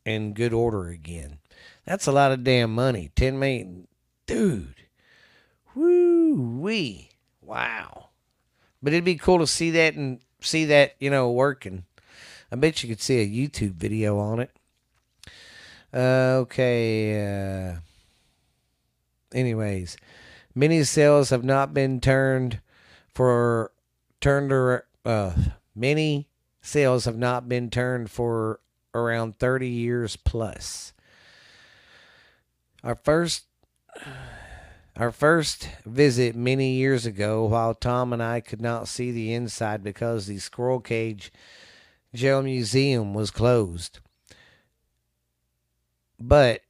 in 0.05 0.33
good 0.33 0.53
order 0.53 0.89
again. 0.89 1.39
That's 1.85 2.07
a 2.07 2.13
lot 2.13 2.31
of 2.31 2.45
damn 2.45 2.73
money. 2.73 3.11
10 3.17 3.41
million. 3.41 3.89
Dude. 4.27 4.85
Woo 5.75 6.35
wee. 6.61 7.11
Wow. 7.41 8.11
But 8.81 8.93
it'd 8.93 9.05
be 9.05 9.17
cool 9.17 9.41
to 9.41 9.49
see 9.49 9.73
that 9.73 9.95
and 9.95 10.21
see 10.41 10.65
that, 10.67 10.95
you 11.01 11.11
know, 11.11 11.29
working. 11.29 11.87
I 12.53 12.57
bet 12.57 12.83
you 12.83 12.89
could 12.91 13.01
see 13.01 13.19
a 13.19 13.27
YouTube 13.27 13.73
video 13.73 14.19
on 14.19 14.39
it. 14.39 14.51
Uh, 15.93 16.41
okay. 16.43 17.71
Uh, 17.71 17.77
anyways, 19.33 19.97
many 20.55 20.85
cells 20.85 21.31
have 21.31 21.45
not 21.45 21.73
been 21.73 21.99
turned 21.99 22.61
for 23.09 23.73
turned 24.21 24.53
or 24.53 24.85
uh, 25.07 25.33
many 25.75 26.29
cells 26.61 27.07
have 27.07 27.17
not 27.17 27.49
been 27.49 27.71
turned 27.71 28.11
for 28.11 28.61
around 28.95 29.39
30 29.39 29.69
years 29.69 30.17
plus. 30.17 30.93
Our 32.85 32.97
first 32.97 33.47
our 34.99 35.11
first 35.11 35.71
visit 35.87 36.37
many 36.37 36.75
years 36.75 37.07
ago, 37.07 37.47
while 37.47 37.73
Tom 37.73 38.13
and 38.13 38.23
I 38.23 38.41
could 38.41 38.61
not 38.61 38.89
see 38.89 39.11
the 39.11 39.33
inside 39.33 39.83
because 39.83 40.27
the 40.27 40.39
Squirrel 40.39 40.81
Cage 40.81 41.33
Jail 42.15 42.43
Museum 42.43 43.15
was 43.15 43.31
closed. 43.31 44.01
But 46.21 46.61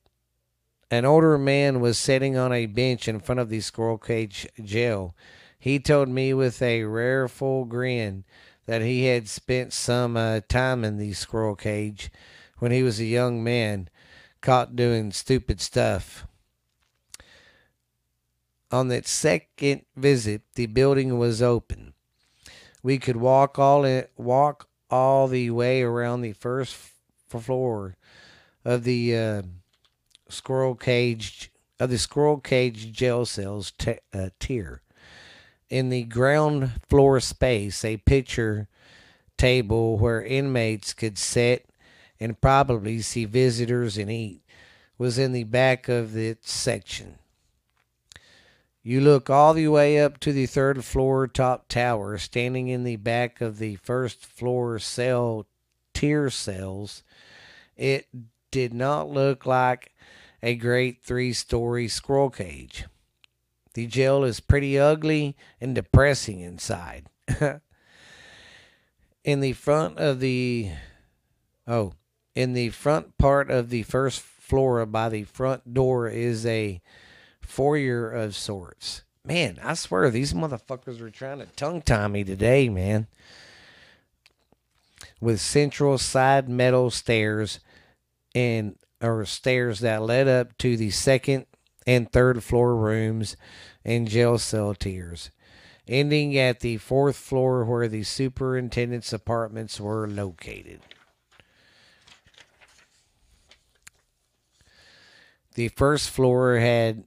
an 0.90 1.04
older 1.04 1.36
man 1.38 1.80
was 1.80 1.98
sitting 1.98 2.36
on 2.36 2.52
a 2.52 2.66
bench 2.66 3.08
in 3.08 3.18
front 3.18 3.40
of 3.40 3.48
the 3.48 3.60
Squirrel 3.60 3.98
Cage 3.98 4.46
Jail. 4.62 5.14
He 5.58 5.78
told 5.78 6.08
me 6.08 6.32
with 6.34 6.60
a 6.62 6.84
rare 6.84 7.28
full 7.28 7.64
grin 7.64 8.24
that 8.66 8.82
he 8.82 9.06
had 9.06 9.28
spent 9.28 9.72
some 9.72 10.16
uh, 10.16 10.40
time 10.48 10.84
in 10.84 10.98
the 10.98 11.12
Squirrel 11.12 11.56
Cage 11.56 12.10
when 12.58 12.72
he 12.72 12.82
was 12.82 13.00
a 13.00 13.04
young 13.04 13.42
man 13.42 13.88
caught 14.40 14.76
doing 14.76 15.12
stupid 15.12 15.60
stuff. 15.60 16.26
On 18.70 18.88
that 18.88 19.06
second 19.06 19.84
visit, 19.96 20.42
the 20.54 20.66
building 20.66 21.18
was 21.18 21.42
open. 21.42 21.94
We 22.82 22.98
could 22.98 23.16
walk 23.16 23.58
all 23.58 23.84
in, 23.84 24.06
walk 24.16 24.68
all 24.92 25.26
the 25.26 25.50
way 25.50 25.82
around 25.82 26.20
the 26.20 26.34
first 26.34 26.76
floor 27.28 27.96
of 28.62 28.84
the 28.84 29.16
uh, 29.16 29.42
squirrel 30.28 30.74
cage 30.74 31.50
of 31.80 31.90
the 31.90 31.98
squirrel 31.98 32.38
cage 32.38 32.92
jail 32.92 33.24
cells 33.26 33.72
t- 33.72 33.96
uh, 34.12 34.28
tier. 34.38 34.82
In 35.68 35.88
the 35.88 36.04
ground 36.04 36.72
floor 36.88 37.18
space, 37.18 37.84
a 37.84 37.96
picture 37.96 38.68
table 39.38 39.96
where 39.96 40.22
inmates 40.22 40.92
could 40.92 41.16
sit 41.16 41.66
and 42.20 42.40
probably 42.40 43.00
see 43.00 43.24
visitors 43.24 43.96
and 43.96 44.10
eat 44.10 44.42
was 44.98 45.18
in 45.18 45.32
the 45.32 45.44
back 45.44 45.88
of 45.88 46.12
the 46.12 46.36
section. 46.42 47.18
You 48.84 49.00
look 49.00 49.30
all 49.30 49.54
the 49.54 49.68
way 49.68 50.00
up 50.00 50.18
to 50.20 50.32
the 50.32 50.46
third 50.46 50.84
floor 50.84 51.28
top 51.28 51.68
tower, 51.68 52.18
standing 52.18 52.66
in 52.66 52.82
the 52.82 52.96
back 52.96 53.40
of 53.40 53.58
the 53.58 53.76
first 53.76 54.26
floor 54.26 54.80
cell 54.80 55.46
tier 55.94 56.30
cells. 56.30 57.04
It 57.76 58.08
did 58.50 58.74
not 58.74 59.08
look 59.08 59.46
like 59.46 59.92
a 60.42 60.56
great 60.56 61.04
three 61.04 61.32
story 61.32 61.86
squirrel 61.86 62.30
cage. 62.30 62.86
The 63.74 63.86
jail 63.86 64.24
is 64.24 64.40
pretty 64.40 64.76
ugly 64.78 65.36
and 65.60 65.76
depressing 65.76 66.40
inside. 66.40 67.06
in 69.24 69.40
the 69.40 69.52
front 69.52 69.98
of 69.98 70.18
the 70.18 70.70
oh, 71.68 71.92
in 72.34 72.52
the 72.54 72.70
front 72.70 73.16
part 73.16 73.48
of 73.48 73.70
the 73.70 73.84
first 73.84 74.20
floor 74.20 74.84
by 74.86 75.08
the 75.08 75.22
front 75.22 75.72
door 75.72 76.08
is 76.08 76.44
a 76.44 76.80
foyer 77.52 78.10
of 78.10 78.34
sorts. 78.34 79.02
Man, 79.26 79.58
I 79.62 79.74
swear 79.74 80.10
these 80.10 80.32
motherfuckers 80.32 81.02
were 81.02 81.10
trying 81.10 81.40
to 81.40 81.46
tongue 81.46 81.82
tie 81.82 82.08
me 82.08 82.24
today, 82.24 82.70
man. 82.70 83.08
With 85.20 85.38
central 85.38 85.98
side 85.98 86.48
metal 86.48 86.90
stairs 86.90 87.60
and 88.34 88.76
or 89.02 89.26
stairs 89.26 89.80
that 89.80 90.00
led 90.00 90.28
up 90.28 90.56
to 90.58 90.78
the 90.78 90.88
second 90.90 91.44
and 91.86 92.10
third 92.10 92.42
floor 92.42 92.74
rooms 92.74 93.36
and 93.84 94.08
jail 94.08 94.38
cell 94.38 94.74
tiers, 94.74 95.30
ending 95.86 96.38
at 96.38 96.60
the 96.60 96.78
fourth 96.78 97.16
floor 97.16 97.66
where 97.66 97.86
the 97.86 98.02
superintendent's 98.02 99.12
apartments 99.12 99.78
were 99.78 100.08
located. 100.08 100.80
The 105.54 105.68
first 105.68 106.08
floor 106.08 106.56
had 106.56 107.04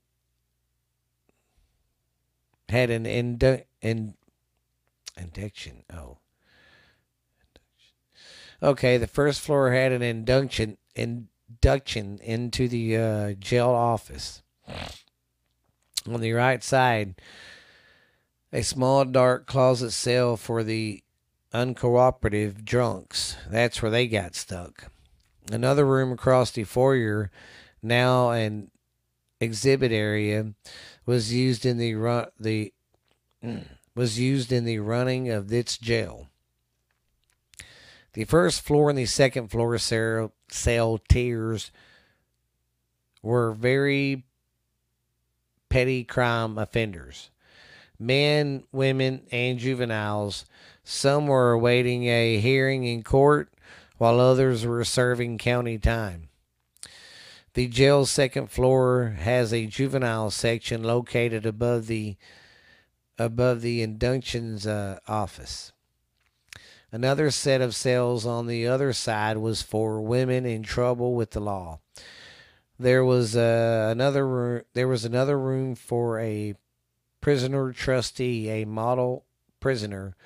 had 2.70 2.90
an 2.90 3.06
indu- 3.06 3.66
in, 3.82 4.16
induction. 5.18 5.84
Oh. 5.94 6.18
Okay, 8.62 8.98
the 8.98 9.08
first 9.08 9.42
floor 9.42 9.72
had 9.72 9.92
an 9.92 10.02
induction 10.02 10.78
induction 10.96 12.20
into 12.20 12.68
the 12.68 12.98
uh, 12.98 13.34
jail 13.34 13.70
office. 13.70 14.42
On 16.08 16.22
the 16.22 16.34
right 16.34 16.64
side, 16.64 17.16
a 18.54 18.62
small 18.62 19.06
dark 19.06 19.46
closet 19.46 19.92
cell 19.92 20.38
for 20.38 20.64
the 20.64 21.04
uncooperative 21.54 22.64
drunks. 22.64 23.36
That's 23.50 23.82
where 23.82 23.92
they 23.92 24.08
got 24.08 24.36
stuck. 24.36 24.92
Another 25.52 25.86
room 25.86 26.12
across 26.12 26.52
the 26.52 26.64
foyer, 26.64 27.32
now 27.82 28.32
an 28.32 28.72
exhibit 29.40 29.92
area, 29.92 30.54
was 31.06 31.34
used 31.34 31.66
in 31.66 31.78
the 31.78 31.96
run 31.96 32.28
the 32.40 32.74
was 33.96 34.20
used 34.20 34.52
in 34.52 34.66
the 34.66 34.80
running 34.80 35.30
of 35.30 35.50
this 35.50 35.78
jail. 35.78 36.28
The 38.14 38.26
first 38.26 38.62
floor 38.62 38.90
and 38.90 38.98
the 38.98 39.06
second 39.06 39.50
floor 39.50 39.78
cell, 39.78 40.34
cell 40.50 41.00
tiers 41.10 41.72
were 43.22 43.52
very 43.52 44.24
petty 45.70 46.04
crime 46.04 46.58
offenders 46.58 47.30
men, 48.00 48.64
women, 48.72 49.22
and 49.32 49.60
juveniles. 49.60 50.46
Some 50.84 51.28
were 51.28 51.52
awaiting 51.52 52.06
a 52.06 52.40
hearing 52.40 52.84
in 52.84 53.04
court, 53.04 53.54
while 53.98 54.20
others 54.20 54.66
were 54.66 54.84
serving 54.84 55.38
county 55.38 55.78
time. 55.78 56.30
The 57.56 57.68
jail's 57.70 58.12
second 58.12 58.52
floor 58.52 59.16
has 59.18 59.54
a 59.54 59.66
juvenile 59.66 60.30
section 60.30 60.84
located 60.84 61.46
above 61.46 61.88
the 61.88 62.18
above 63.18 63.62
the 63.62 63.82
inductions 63.82 64.68
uh, 64.68 65.00
office. 65.08 65.72
Another 66.92 67.32
set 67.32 67.62
of 67.62 67.74
cells 67.74 68.26
on 68.26 68.48
the 68.48 68.68
other 68.68 68.92
side 68.92 69.38
was 69.38 69.62
for 69.62 70.02
women 70.02 70.46
in 70.46 70.64
trouble 70.64 71.16
with 71.16 71.32
the 71.32 71.40
law. 71.40 71.80
There 72.78 73.06
was 73.06 73.38
uh, 73.38 73.88
another 73.90 74.28
room. 74.28 74.64
There 74.74 74.90
was 74.90 75.06
another 75.06 75.40
room 75.40 75.76
for 75.76 76.20
a 76.20 76.56
prisoner 77.22 77.72
trustee, 77.72 78.50
a 78.50 78.66
model 78.66 79.24
prisoner, 79.62 80.18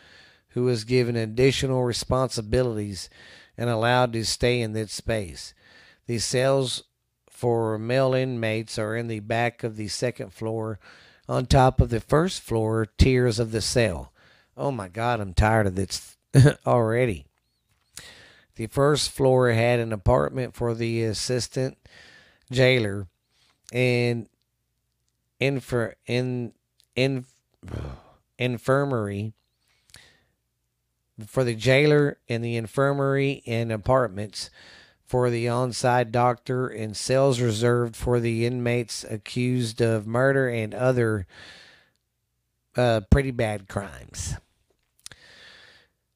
who 0.50 0.63
was 0.63 0.84
given 0.84 1.15
additional 1.15 1.84
responsibilities 1.84 3.08
and 3.56 3.70
allowed 3.70 4.13
to 4.13 4.26
stay 4.26 4.62
in 4.62 4.74
that 4.74 4.89
space. 4.89 5.54
These 6.08 6.26
cells 6.26 6.86
for 7.39 7.80
male 7.80 8.13
inmates 8.13 8.78
are 8.78 8.97
in 8.97 9.08
the 9.08 9.21
back 9.21 9.63
of 9.63 9.78
the 9.78 9.88
second 9.88 10.34
floor, 10.34 10.78
on 11.30 11.45
top 11.45 11.80
of 11.80 11.89
the 11.89 12.02
first 12.02 12.41
floor 12.41 12.86
tiers 12.97 13.39
of 13.39 13.54
the 13.54 13.62
cell. 13.62 14.12
Oh 14.58 14.71
my 14.71 14.89
God, 14.89 15.21
I'm 15.21 15.34
tired 15.34 15.65
of 15.65 15.75
this 15.75 16.17
already. 16.67 17.28
The 18.56 18.67
first 18.67 19.12
floor 19.12 19.52
had 19.52 19.80
an 19.80 19.93
apartment 19.93 20.54
for 20.54 20.75
the 20.75 21.04
assistant 21.04 21.78
jailer 22.52 23.08
and 23.71 24.28
infer, 25.39 25.95
in, 26.08 26.52
in, 26.93 27.23
infirmary 28.38 29.32
for 31.25 31.45
the 31.45 31.56
jailer 31.56 32.17
and 32.28 32.43
the 32.43 32.58
infirmary 32.58 33.43
and 33.47 33.71
apartments 33.71 34.49
for 35.10 35.32
the 35.32 35.50
on-site 35.50 36.12
doctor 36.12 36.67
and 36.67 36.95
cells 36.95 37.41
reserved 37.41 37.95
for 37.95 38.19
the 38.19 38.45
inmates 38.45 39.04
accused 39.10 39.82
of 39.82 40.06
murder 40.06 40.48
and 40.48 40.76
other 40.76 41.26
uh, 42.78 43.02
pretty 43.10 43.32
bad 43.32 43.67
crimes. 43.67 44.36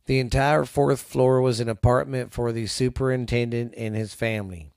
The 0.06 0.19
entire 0.19 0.63
fourth 0.65 1.01
floor 1.01 1.41
was 1.41 1.60
an 1.60 1.69
apartment 1.69 2.34
for 2.34 2.51
the 2.51 2.67
superintendent 2.67 3.73
and 3.75 3.95
his 3.95 4.13
family. 4.13 4.69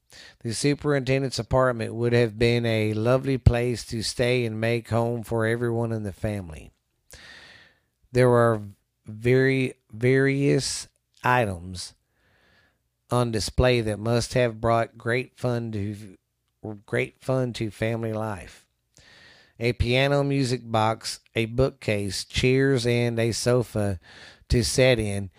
The 0.42 0.54
superintendent's 0.54 1.38
apartment 1.38 1.94
would 1.94 2.14
have 2.14 2.38
been 2.38 2.64
a 2.64 2.94
lovely 2.94 3.36
place 3.36 3.84
to 3.86 4.02
stay 4.02 4.46
and 4.46 4.58
make 4.58 4.88
home 4.88 5.24
for 5.24 5.44
everyone 5.44 5.92
in 5.92 6.04
the 6.04 6.12
family. 6.12 6.70
There 8.12 8.30
were 8.30 8.62
very 9.04 9.74
various 9.92 10.88
items 11.22 11.92
on 13.10 13.30
display 13.30 13.80
that 13.80 13.98
must 13.98 14.34
have 14.34 14.60
brought 14.60 14.98
great 14.98 15.38
fun 15.38 15.72
to 15.72 16.16
great 16.84 17.20
fun 17.20 17.52
to 17.52 17.70
family 17.70 18.12
life. 18.12 18.66
A 19.58 19.72
piano 19.72 20.24
music 20.24 20.60
box, 20.64 21.20
a 21.34 21.46
bookcase, 21.46 22.24
chairs, 22.24 22.86
and 22.86 23.18
a 23.18 23.32
sofa 23.32 24.00
to 24.48 24.64
sit 24.64 24.98
in 24.98 25.30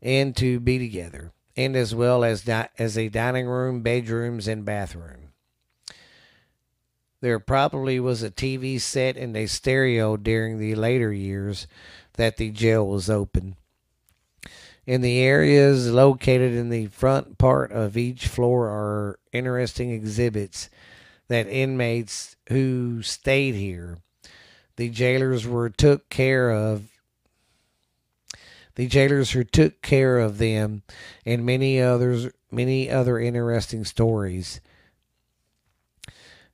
and 0.00 0.36
to 0.36 0.60
be 0.60 0.78
together 0.78 1.32
and 1.56 1.74
as 1.74 1.94
well 1.94 2.22
as 2.22 2.42
di- 2.42 2.68
as 2.78 2.98
a 2.98 3.08
dining 3.08 3.46
room, 3.46 3.80
bedrooms, 3.82 4.46
and 4.46 4.64
bathroom. 4.64 5.32
There 7.22 7.40
probably 7.40 7.98
was 7.98 8.22
a 8.22 8.30
TV 8.30 8.80
set 8.80 9.16
and 9.16 9.36
a 9.36 9.46
stereo 9.46 10.16
during 10.16 10.58
the 10.58 10.74
later 10.74 11.12
years 11.12 11.66
that 12.14 12.36
the 12.36 12.50
jail 12.50 12.86
was 12.86 13.08
open. 13.08 13.56
In 14.86 15.00
the 15.00 15.18
areas 15.18 15.90
located 15.90 16.52
in 16.52 16.68
the 16.68 16.86
front 16.86 17.38
part 17.38 17.72
of 17.72 17.96
each 17.96 18.28
floor 18.28 18.68
are 18.68 19.18
interesting 19.32 19.90
exhibits 19.90 20.70
that 21.26 21.48
inmates 21.48 22.36
who 22.48 23.02
stayed 23.02 23.56
here, 23.56 23.98
the 24.76 24.88
jailers 24.88 25.44
were 25.44 25.70
took 25.70 26.08
care 26.08 26.50
of 26.50 26.88
the 28.76 28.86
jailers 28.86 29.32
who 29.32 29.42
took 29.42 29.82
care 29.82 30.18
of 30.18 30.38
them, 30.38 30.82
and 31.24 31.44
many 31.44 31.80
others, 31.80 32.30
many 32.50 32.90
other 32.90 33.18
interesting 33.18 33.84
stories. 33.84 34.60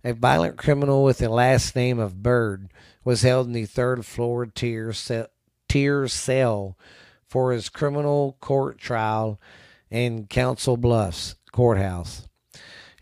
A 0.05 0.15
violent 0.15 0.57
criminal 0.57 1.05
with 1.05 1.19
the 1.19 1.29
last 1.29 1.77
name 1.77 1.99
of 1.99 2.23
Bird 2.23 2.71
was 3.05 3.23
held 3.23 3.49
in 3.49 3.53
the 3.53 3.67
third 3.67 4.07
floor 4.07 4.47
tier 4.47 4.93
cell, 4.93 5.27
tier 5.69 6.09
cell 6.09 6.79
for 7.33 7.53
his 7.53 7.71
criminal 7.71 8.37
court 8.43 8.77
trial 8.77 9.41
in 9.91 10.27
Council 10.27 10.77
Bluffs 10.77 11.35
courthouse. 11.51 12.29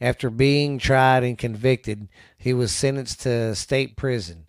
After 0.00 0.30
being 0.30 0.78
tried 0.78 1.24
and 1.24 1.36
convicted, 1.36 2.08
he 2.38 2.54
was 2.54 2.70
sentenced 2.70 3.22
to 3.22 3.56
state 3.56 3.96
prison 3.96 4.46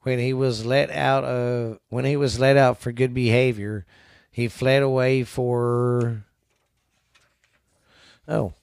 when 0.00 0.18
he 0.18 0.32
was 0.32 0.64
let 0.64 0.90
out 0.90 1.24
of 1.24 1.78
when 1.90 2.06
he 2.06 2.16
was 2.16 2.40
let 2.40 2.56
out 2.56 2.78
for 2.78 2.90
good 2.90 3.12
behavior, 3.12 3.84
he 4.30 4.48
fled 4.48 4.82
away 4.82 5.24
for 5.24 6.24
oh 8.26 8.54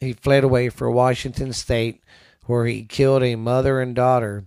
he 0.00 0.14
fled 0.14 0.42
away 0.42 0.68
for 0.68 0.90
Washington 0.90 1.52
State, 1.52 2.02
where 2.46 2.66
he 2.66 2.82
killed 2.82 3.22
a 3.22 3.36
mother 3.36 3.80
and 3.80 3.94
daughter 3.94 4.46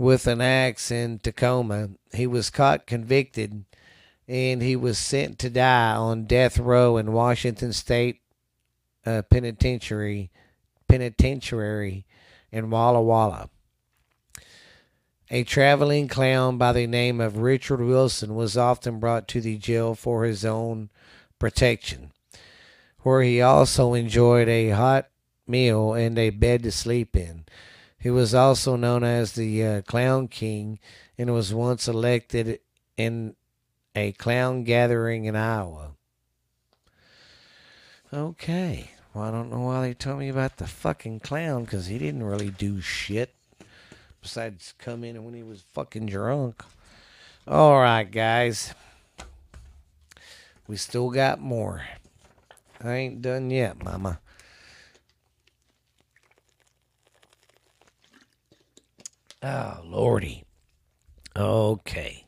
with 0.00 0.26
an 0.26 0.40
axe 0.40 0.90
in 0.90 1.18
Tacoma. 1.18 1.90
He 2.14 2.26
was 2.26 2.48
caught, 2.48 2.86
convicted, 2.86 3.66
and 4.26 4.62
he 4.62 4.74
was 4.74 4.96
sent 4.96 5.38
to 5.40 5.50
die 5.50 5.94
on 5.94 6.24
death 6.24 6.58
row 6.58 6.96
in 6.96 7.12
Washington 7.12 7.74
State 7.74 8.22
uh, 9.04 9.20
Penitentiary. 9.30 10.30
Penitentiary 10.88 12.06
in 12.50 12.70
Walla 12.70 13.02
Walla. 13.02 13.50
A 15.30 15.44
traveling 15.44 16.08
clown 16.08 16.56
by 16.56 16.72
the 16.72 16.86
name 16.86 17.20
of 17.20 17.36
Richard 17.36 17.82
Wilson 17.82 18.34
was 18.34 18.56
often 18.56 19.00
brought 19.00 19.28
to 19.28 19.42
the 19.42 19.58
jail 19.58 19.94
for 19.94 20.24
his 20.24 20.46
own 20.46 20.88
protection, 21.38 22.10
where 23.00 23.20
he 23.20 23.42
also 23.42 23.92
enjoyed 23.92 24.48
a 24.48 24.70
hot 24.70 25.10
meal 25.46 25.92
and 25.92 26.18
a 26.18 26.30
bed 26.30 26.62
to 26.62 26.72
sleep 26.72 27.14
in. 27.14 27.44
He 28.00 28.08
was 28.10 28.34
also 28.34 28.76
known 28.76 29.04
as 29.04 29.32
the 29.32 29.64
uh, 29.64 29.82
Clown 29.82 30.26
King 30.26 30.78
and 31.18 31.32
was 31.34 31.52
once 31.52 31.86
elected 31.86 32.60
in 32.96 33.36
a 33.94 34.12
clown 34.12 34.64
gathering 34.64 35.26
in 35.26 35.36
Iowa. 35.36 35.92
Okay. 38.12 38.90
Well, 39.12 39.24
I 39.24 39.30
don't 39.30 39.50
know 39.50 39.60
why 39.60 39.82
they 39.82 39.94
told 39.94 40.18
me 40.18 40.30
about 40.30 40.56
the 40.56 40.66
fucking 40.66 41.20
clown 41.20 41.64
because 41.64 41.86
he 41.86 41.98
didn't 41.98 42.22
really 42.22 42.50
do 42.50 42.80
shit 42.80 43.34
besides 44.22 44.72
come 44.78 45.04
in 45.04 45.22
when 45.24 45.34
he 45.34 45.42
was 45.42 45.62
fucking 45.72 46.06
drunk. 46.06 46.62
All 47.46 47.80
right, 47.80 48.10
guys. 48.10 48.74
We 50.66 50.76
still 50.76 51.10
got 51.10 51.40
more. 51.40 51.82
I 52.82 52.94
ain't 52.94 53.20
done 53.20 53.50
yet, 53.50 53.82
mama. 53.84 54.20
Oh, 59.42 59.80
lordy. 59.84 60.44
Okay. 61.36 62.26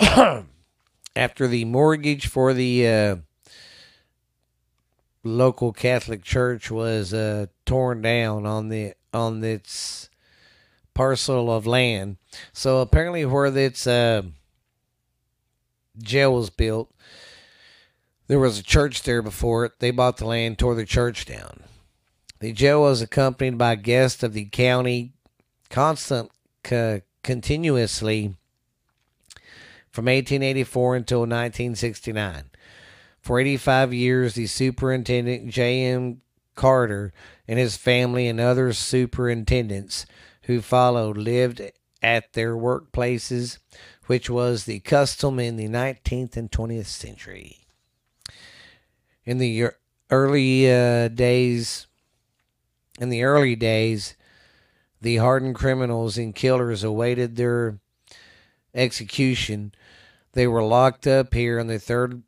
after 1.16 1.46
the 1.46 1.64
mortgage 1.64 2.26
for 2.26 2.54
the 2.54 2.88
uh, 2.88 3.16
local 5.22 5.72
Catholic 5.72 6.22
church 6.22 6.70
was 6.70 7.12
uh, 7.12 7.46
torn 7.66 8.02
down 8.02 8.46
on 8.46 8.68
the 8.68 8.94
on 9.12 9.44
its 9.44 10.08
parcel 10.94 11.52
of 11.52 11.66
land. 11.66 12.16
So 12.52 12.80
apparently, 12.80 13.24
where 13.24 13.46
its 13.46 13.86
uh, 13.86 14.22
jail 15.98 16.34
was 16.34 16.50
built, 16.50 16.90
There 18.30 18.38
was 18.38 18.60
a 18.60 18.62
church 18.62 19.02
there 19.02 19.22
before 19.22 19.64
it. 19.64 19.80
They 19.80 19.90
bought 19.90 20.18
the 20.18 20.24
land, 20.24 20.56
tore 20.56 20.76
the 20.76 20.86
church 20.86 21.24
down. 21.24 21.64
The 22.38 22.52
jail 22.52 22.82
was 22.82 23.02
accompanied 23.02 23.58
by 23.58 23.74
guests 23.74 24.22
of 24.22 24.34
the 24.34 24.44
county 24.44 25.14
constant 25.68 26.30
co- 26.62 27.00
continuously 27.24 28.36
from 29.90 30.04
1884 30.04 30.94
until 30.94 31.20
1969. 31.22 32.50
For 33.20 33.40
85 33.40 33.92
years, 33.92 34.34
the 34.34 34.46
superintendent 34.46 35.48
J.M. 35.50 36.20
Carter 36.54 37.12
and 37.48 37.58
his 37.58 37.76
family 37.76 38.28
and 38.28 38.38
other 38.38 38.72
superintendents 38.72 40.06
who 40.42 40.60
followed 40.60 41.16
lived 41.16 41.62
at 42.00 42.32
their 42.34 42.54
workplaces, 42.54 43.58
which 44.06 44.30
was 44.30 44.66
the 44.66 44.78
custom 44.78 45.40
in 45.40 45.56
the 45.56 45.66
19th 45.66 46.36
and 46.36 46.48
20th 46.52 46.86
century. 46.86 47.59
In 49.24 49.38
the 49.38 49.68
early 50.10 50.70
uh, 50.70 51.08
days, 51.08 51.86
in 52.98 53.10
the 53.10 53.22
early 53.22 53.54
days, 53.56 54.16
the 55.00 55.16
hardened 55.16 55.54
criminals 55.54 56.18
and 56.18 56.34
killers 56.34 56.84
awaited 56.84 57.36
their 57.36 57.78
execution. 58.74 59.72
They 60.32 60.46
were 60.46 60.62
locked 60.62 61.06
up 61.06 61.34
here 61.34 61.58
in 61.58 61.66
the 61.66 61.78
third 61.78 62.22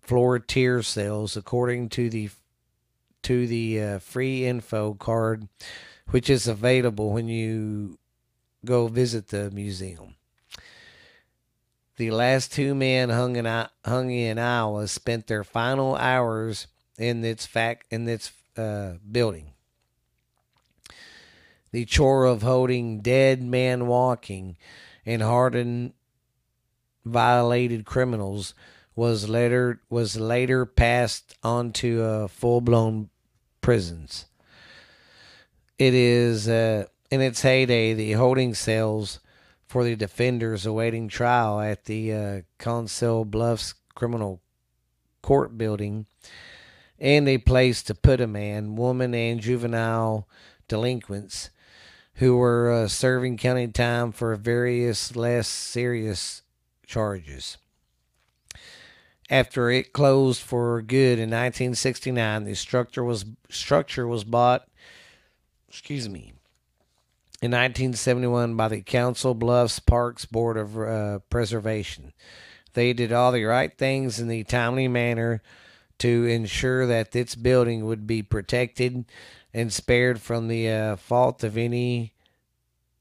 floor 0.00 0.38
tier 0.38 0.82
cells, 0.82 1.36
according 1.36 1.88
to 1.90 2.10
the 2.10 2.30
to 3.22 3.46
the 3.46 3.80
uh, 3.80 3.98
free 4.00 4.46
info 4.46 4.94
card, 4.94 5.48
which 6.10 6.28
is 6.28 6.48
available 6.48 7.12
when 7.12 7.28
you 7.28 7.98
go 8.64 8.88
visit 8.88 9.28
the 9.28 9.50
museum. 9.52 10.16
The 11.96 12.10
last 12.10 12.52
two 12.52 12.74
men 12.74 13.10
hung 13.10 13.36
in 13.36 13.44
hung 13.84 14.10
in 14.10 14.38
Iowa 14.38 14.88
spent 14.88 15.26
their 15.26 15.44
final 15.44 15.94
hours 15.96 16.66
in 16.98 17.24
its 17.24 17.44
fact 17.44 17.86
in 17.90 18.08
its 18.08 18.32
uh, 18.56 18.94
building. 19.10 19.52
The 21.70 21.84
chore 21.84 22.24
of 22.24 22.42
holding 22.42 23.00
dead 23.00 23.42
man 23.42 23.86
walking 23.86 24.56
and 25.04 25.22
hardened 25.22 25.94
violated 27.04 27.84
criminals 27.84 28.54
was 28.94 29.28
later 29.28 29.80
was 29.90 30.16
later 30.16 30.66
passed 30.66 31.36
on 31.42 31.72
to 31.72 32.02
uh, 32.02 32.28
full 32.28 32.60
blown 32.60 33.10
prisons. 33.60 34.26
It 35.78 35.94
is 35.94 36.48
uh, 36.48 36.86
in 37.10 37.20
its 37.20 37.42
heyday 37.42 37.94
the 37.94 38.12
holding 38.12 38.54
cells 38.54 39.18
for 39.72 39.84
the 39.84 39.96
defenders 39.96 40.66
awaiting 40.66 41.08
trial 41.08 41.58
at 41.58 41.86
the 41.86 42.12
uh, 42.12 42.40
Council 42.58 43.24
Bluffs 43.24 43.72
Criminal 43.94 44.42
Court 45.22 45.56
building, 45.56 46.04
and 46.98 47.26
a 47.26 47.38
place 47.38 47.82
to 47.84 47.94
put 47.94 48.20
a 48.20 48.26
man, 48.26 48.76
woman, 48.76 49.14
and 49.14 49.40
juvenile 49.40 50.28
delinquents 50.68 51.48
who 52.16 52.36
were 52.36 52.70
uh, 52.70 52.86
serving 52.86 53.38
county 53.38 53.66
time 53.66 54.12
for 54.12 54.36
various 54.36 55.16
less 55.16 55.48
serious 55.48 56.42
charges. 56.86 57.56
After 59.30 59.70
it 59.70 59.94
closed 59.94 60.42
for 60.42 60.82
good 60.82 61.18
in 61.18 61.30
1969, 61.30 62.44
the 62.44 62.54
structure 62.54 63.02
was 63.02 63.24
structure 63.48 64.06
was 64.06 64.24
bought. 64.24 64.68
Excuse 65.66 66.10
me. 66.10 66.34
In 67.42 67.50
1971, 67.50 68.54
by 68.54 68.68
the 68.68 68.82
Council 68.82 69.34
Bluffs 69.34 69.80
Parks 69.80 70.24
Board 70.24 70.56
of 70.56 70.78
uh, 70.78 71.18
Preservation, 71.28 72.12
they 72.74 72.92
did 72.92 73.12
all 73.12 73.32
the 73.32 73.42
right 73.42 73.76
things 73.76 74.20
in 74.20 74.28
the 74.28 74.44
timely 74.44 74.86
manner 74.86 75.42
to 75.98 76.24
ensure 76.26 76.86
that 76.86 77.10
this 77.10 77.34
building 77.34 77.84
would 77.84 78.06
be 78.06 78.22
protected 78.22 79.06
and 79.52 79.72
spared 79.72 80.20
from 80.20 80.46
the 80.46 80.70
uh, 80.70 80.94
fault 80.94 81.42
of 81.42 81.58
any 81.58 82.12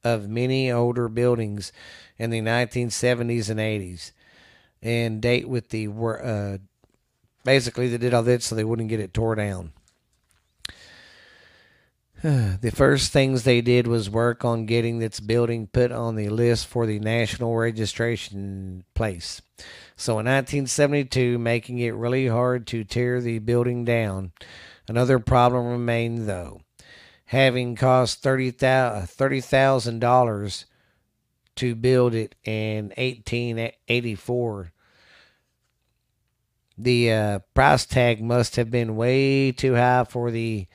of 0.03 0.27
many 0.27 0.71
older 0.71 1.07
buildings 1.07 1.71
in 2.17 2.31
the 2.31 2.41
1970s 2.41 3.47
and 3.47 3.59
80s 3.59 4.11
and 4.81 5.21
date 5.21 5.47
with 5.47 5.69
the 5.69 5.87
uh, 5.87 6.57
basically 7.43 7.89
they 7.89 7.99
did 7.99 8.15
all 8.15 8.23
that 8.23 8.41
so 8.41 8.55
they 8.55 8.63
wouldn't 8.63 8.89
get 8.89 8.99
it 8.99 9.13
tore 9.13 9.35
down. 9.35 9.71
the 12.23 12.71
first 12.71 13.11
things 13.11 13.43
they 13.43 13.61
did 13.61 13.87
was 13.87 14.07
work 14.07 14.45
on 14.45 14.67
getting 14.67 14.99
this 14.99 15.19
building 15.19 15.65
put 15.65 15.91
on 15.91 16.15
the 16.15 16.29
list 16.29 16.67
for 16.67 16.85
the 16.85 16.99
national 16.99 17.55
registration 17.55 18.83
place. 18.93 19.41
So 19.95 20.19
in 20.19 20.27
1972, 20.27 21.39
making 21.39 21.79
it 21.79 21.95
really 21.95 22.27
hard 22.27 22.67
to 22.67 22.83
tear 22.83 23.21
the 23.21 23.39
building 23.39 23.85
down. 23.85 24.33
Another 24.87 25.17
problem 25.17 25.65
remained 25.65 26.29
though. 26.29 26.61
Having 27.25 27.77
cost 27.77 28.23
$30,000 28.23 30.65
to 31.55 31.75
build 31.75 32.13
it 32.13 32.35
in 32.43 32.93
1884. 32.97 34.71
The 36.77 37.11
uh, 37.11 37.39
price 37.55 37.87
tag 37.87 38.21
must 38.21 38.57
have 38.57 38.69
been 38.69 38.95
way 38.95 39.51
too 39.51 39.73
high 39.73 40.03
for 40.03 40.29
the 40.29 40.67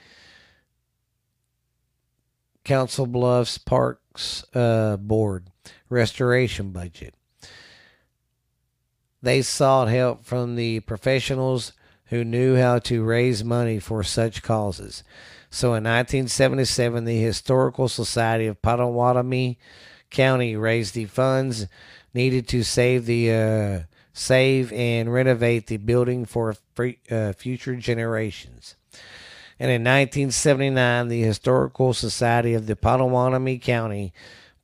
Council 2.66 3.06
Bluffs 3.06 3.58
Parks 3.58 4.44
uh, 4.52 4.96
Board 4.96 5.50
restoration 5.88 6.72
budget. 6.72 7.14
They 9.22 9.42
sought 9.42 9.88
help 9.88 10.24
from 10.24 10.56
the 10.56 10.80
professionals 10.80 11.72
who 12.06 12.24
knew 12.24 12.56
how 12.56 12.80
to 12.80 13.04
raise 13.04 13.42
money 13.44 13.78
for 13.78 14.02
such 14.02 14.42
causes. 14.42 15.02
So 15.48 15.68
in 15.68 15.84
1977, 15.84 17.04
the 17.04 17.20
Historical 17.20 17.88
Society 17.88 18.46
of 18.46 18.60
Pottawattamie 18.62 19.56
County 20.10 20.56
raised 20.56 20.94
the 20.94 21.06
funds 21.06 21.66
needed 22.14 22.48
to 22.48 22.62
save 22.62 23.06
the 23.06 23.32
uh, 23.32 23.80
save 24.12 24.72
and 24.72 25.12
renovate 25.12 25.66
the 25.66 25.76
building 25.76 26.24
for 26.24 26.54
free, 26.74 26.98
uh, 27.10 27.32
future 27.32 27.76
generations. 27.76 28.75
And 29.58 29.70
in 29.70 29.82
1979, 29.82 31.08
the 31.08 31.22
Historical 31.22 31.94
Society 31.94 32.52
of 32.52 32.66
the 32.66 32.76
Pottawattamie 32.76 33.62
County 33.62 34.12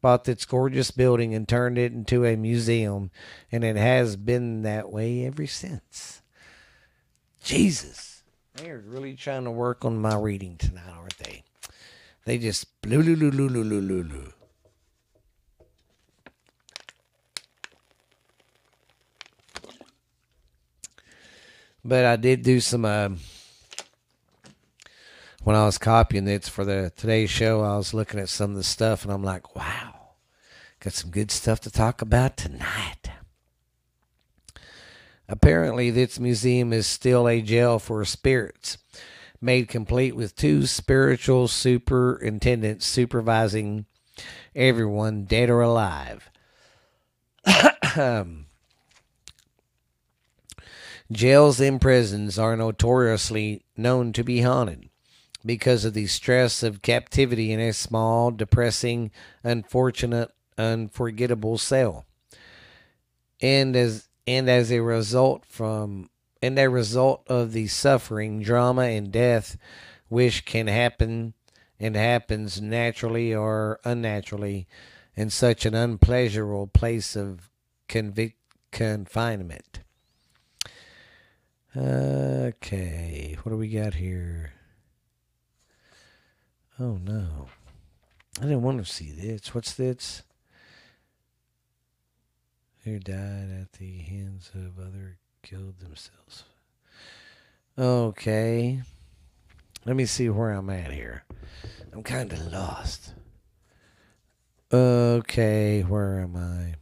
bought 0.03 0.25
this 0.25 0.45
gorgeous 0.45 0.91
building 0.91 1.35
and 1.35 1.49
turned 1.49 1.79
it 1.79 1.93
into 1.93 2.27
a 2.27 2.37
museum, 2.37 3.11
and 3.51 3.65
it 3.65 3.77
has 3.77 4.17
been 4.17 4.63
that 4.63 4.91
way 4.91 5.25
ever 5.25 5.47
since. 5.47 6.21
Jesus, 7.43 8.23
they 8.55 8.69
are 8.69 8.85
really 8.87 9.15
trying 9.15 9.45
to 9.45 9.51
work 9.51 9.85
on 9.85 9.99
my 9.99 10.15
reading 10.15 10.57
tonight, 10.57 10.93
aren't 10.95 11.19
they? 11.19 11.45
They 12.25 12.39
just 12.39 12.81
blue. 12.83 14.33
But 21.85 22.05
I 22.05 22.17
did 22.17 22.43
do 22.43 22.61
some 22.61 22.85
uh, 22.85 23.09
when 25.45 25.57
I 25.57 25.65
was 25.65 25.79
copying 25.79 26.29
it 26.29 26.45
for 26.45 26.65
the 26.65 26.93
today's 26.97 27.31
show. 27.31 27.63
I 27.63 27.77
was 27.77 27.95
looking 27.95 28.21
at 28.21 28.29
some 28.29 28.51
of 28.51 28.57
the 28.57 28.63
stuff, 28.63 29.05
and 29.05 29.13
I'm 29.13 29.25
like, 29.25 29.57
wow, 29.57 30.11
got 30.81 30.93
some 30.93 31.11
good 31.11 31.31
stuff 31.31 31.61
to 31.61 31.71
talk 31.71 32.03
about 32.03 32.37
tonight. 32.37 33.11
Apparently, 35.29 35.91
this 35.91 36.19
museum 36.21 36.73
is 36.73 36.87
still 36.87 37.29
a 37.29 37.41
jail 37.41 37.79
for 37.79 38.05
spirits, 38.05 38.79
made 39.41 39.69
complete 39.69 40.15
with 40.15 40.37
two 40.37 40.67
spiritual 40.67 41.49
superintendents 41.49 42.87
supervising 42.87 43.87
everyone, 44.55 45.25
dead 45.25 45.49
or 45.51 45.63
alive. 45.63 46.29
Jails 51.11 51.61
and 51.61 51.81
prisons 51.81 52.39
are 52.39 52.57
notoriously 52.57 53.65
known 53.77 54.13
to 54.13 54.23
be 54.23 54.43
haunted 54.43 54.89
because 55.45 55.85
of 55.85 55.95
the 55.95 56.07
stress 56.07 56.63
of 56.63 56.83
captivity 56.83 57.53
in 57.53 57.61
a 57.61 57.73
small, 57.73 58.31
depressing, 58.31 59.11
unfortunate, 59.43 60.31
unforgettable 60.57 61.59
cell. 61.59 62.07
And 63.41 63.75
as 63.75 64.09
and 64.27 64.49
as 64.49 64.71
a 64.71 64.81
result 64.81 65.45
from 65.45 66.11
and 66.41 66.59
a 66.59 66.69
result 66.69 67.25
of 67.29 67.53
the 67.53 67.67
suffering, 67.69 68.43
drama, 68.43 68.83
and 68.83 69.11
death 69.13 69.57
which 70.09 70.45
can 70.45 70.67
happen 70.67 71.33
and 71.81 71.97
happens 71.97 72.61
naturally 72.61 73.35
or 73.35 73.81
unnaturally 73.85 74.67
in 75.17 75.31
such 75.31 75.65
an 75.65 75.75
unpleasurable 75.75 76.67
place 76.67 77.17
of 77.17 77.49
convict 77.89 78.37
confinement. 78.71 79.81
Okay, 81.75 83.39
what 83.43 83.51
do 83.53 83.57
we 83.57 83.69
got 83.69 83.95
here? 83.95 84.53
Oh 86.83 86.99
no. 87.01 87.47
I 88.41 88.43
didn't 88.43 88.63
want 88.63 88.85
to 88.85 88.93
see 88.93 89.13
this. 89.13 89.55
What's 89.55 89.73
this? 89.75 90.25
Who 92.83 92.99
died 92.99 93.51
at 93.61 93.75
the 93.75 93.99
hands 93.99 94.51
of 94.53 94.81
other 94.81 95.19
killed 95.45 95.79
themselves. 95.79 96.43
Okay. 97.79 98.83
Let 99.85 99.95
me 99.95 100.07
see 100.07 100.29
where 100.29 100.51
I'm 100.51 100.71
at 100.71 100.91
here. 100.91 101.23
I'm 101.93 102.03
kind 102.03 102.33
of 102.33 102.53
lost. 102.53 103.15
Okay, 104.73 105.83
where 105.83 106.19
am 106.19 106.35
I? 106.35 106.75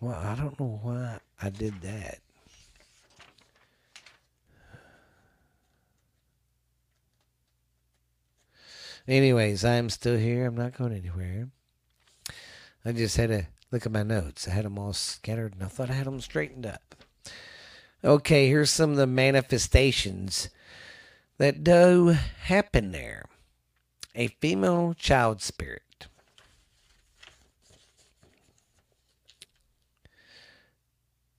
Well, 0.00 0.20
I 0.20 0.34
don't 0.34 0.60
know 0.60 0.80
why 0.82 1.20
I 1.40 1.48
did 1.48 1.80
that. 1.80 2.18
Anyways, 9.10 9.64
I'm 9.64 9.90
still 9.90 10.16
here. 10.16 10.46
I'm 10.46 10.56
not 10.56 10.78
going 10.78 10.92
anywhere. 10.92 11.48
I 12.84 12.92
just 12.92 13.16
had 13.16 13.30
to 13.30 13.46
look 13.72 13.84
at 13.84 13.90
my 13.90 14.04
notes. 14.04 14.46
I 14.46 14.52
had 14.52 14.64
them 14.64 14.78
all 14.78 14.92
scattered 14.92 15.52
and 15.52 15.64
I 15.64 15.66
thought 15.66 15.90
I 15.90 15.94
had 15.94 16.06
them 16.06 16.20
straightened 16.20 16.64
up. 16.64 16.94
Okay, 18.04 18.46
here's 18.46 18.70
some 18.70 18.92
of 18.92 18.96
the 18.96 19.08
manifestations 19.08 20.48
that 21.38 21.64
do 21.64 22.14
happen 22.42 22.92
there. 22.92 23.24
A 24.14 24.28
female 24.28 24.94
child 24.96 25.42
spirit. 25.42 26.06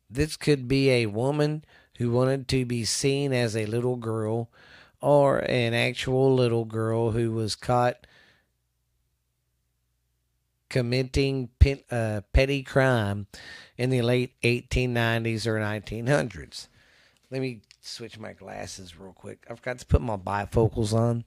This 0.10 0.36
could 0.36 0.68
be 0.68 0.90
a 0.90 1.06
woman 1.06 1.64
who 2.00 2.12
wanted 2.12 2.50
to 2.50 2.66
be 2.66 2.84
seen 2.84 3.32
as 3.32 3.56
a 3.56 3.66
little 3.66 3.96
girl 3.96 4.50
or 5.02 5.40
an 5.40 5.74
actual 5.74 6.34
little 6.34 6.66
girl 6.66 7.12
who 7.12 7.32
was 7.32 7.56
caught 7.56 8.06
committing 10.70 11.50
uh, 11.92 12.22
petty 12.32 12.64
crime 12.64 13.28
in 13.78 13.90
the 13.90 14.02
late 14.02 14.40
1890s 14.42 15.46
or 15.46 15.60
1900s. 15.60 16.68
Let 17.30 17.42
me 17.42 17.62
switch 17.82 18.18
my 18.18 18.34
glasses 18.34 18.98
real 18.98 19.14
quick. 19.14 19.46
I 19.50 19.56
forgot 19.56 19.80
to 19.80 19.86
put 19.86 20.02
my 20.02 20.18
bifocals 20.18 20.94
on. 20.94 21.26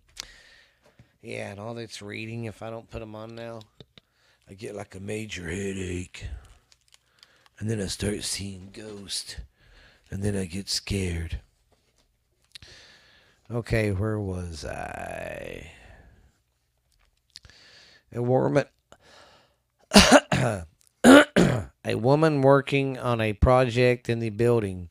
Yeah, 1.20 1.50
and 1.50 1.60
all 1.60 1.74
this 1.74 2.00
reading, 2.00 2.44
if 2.44 2.62
I 2.62 2.70
don't 2.70 2.90
put 2.90 3.00
them 3.00 3.14
on 3.14 3.34
now, 3.34 3.60
I 4.48 4.54
get 4.54 4.74
like 4.74 4.94
a 4.94 5.00
major 5.00 5.48
headache. 5.48 6.26
And 7.58 7.70
then 7.70 7.80
I 7.80 7.86
start 7.86 8.22
seeing 8.24 8.70
ghosts. 8.72 9.36
And 10.10 10.22
then 10.22 10.36
I 10.36 10.44
get 10.44 10.68
scared. 10.68 11.40
Okay, 13.50 13.92
where 13.92 14.18
was 14.18 14.64
I? 14.64 15.70
A 18.14 18.22
woman, 18.22 18.64
a 19.94 20.64
woman 21.94 22.40
working 22.40 22.96
on 22.98 23.20
a 23.20 23.34
project 23.34 24.08
in 24.08 24.20
the 24.20 24.30
building 24.30 24.88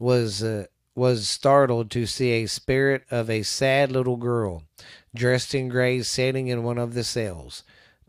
was 0.00 0.42
uh, 0.42 0.66
was 0.96 1.28
startled 1.28 1.92
to 1.92 2.06
see 2.06 2.32
a 2.32 2.46
spirit 2.46 3.04
of 3.08 3.30
a 3.30 3.44
sad 3.44 3.92
little 3.92 4.16
girl 4.16 4.64
dressed 5.14 5.54
in 5.54 5.68
gray 5.68 6.02
sitting 6.02 6.48
in 6.48 6.64
one 6.64 6.78
of 6.78 6.94
the 6.94 7.04
cells, 7.04 7.62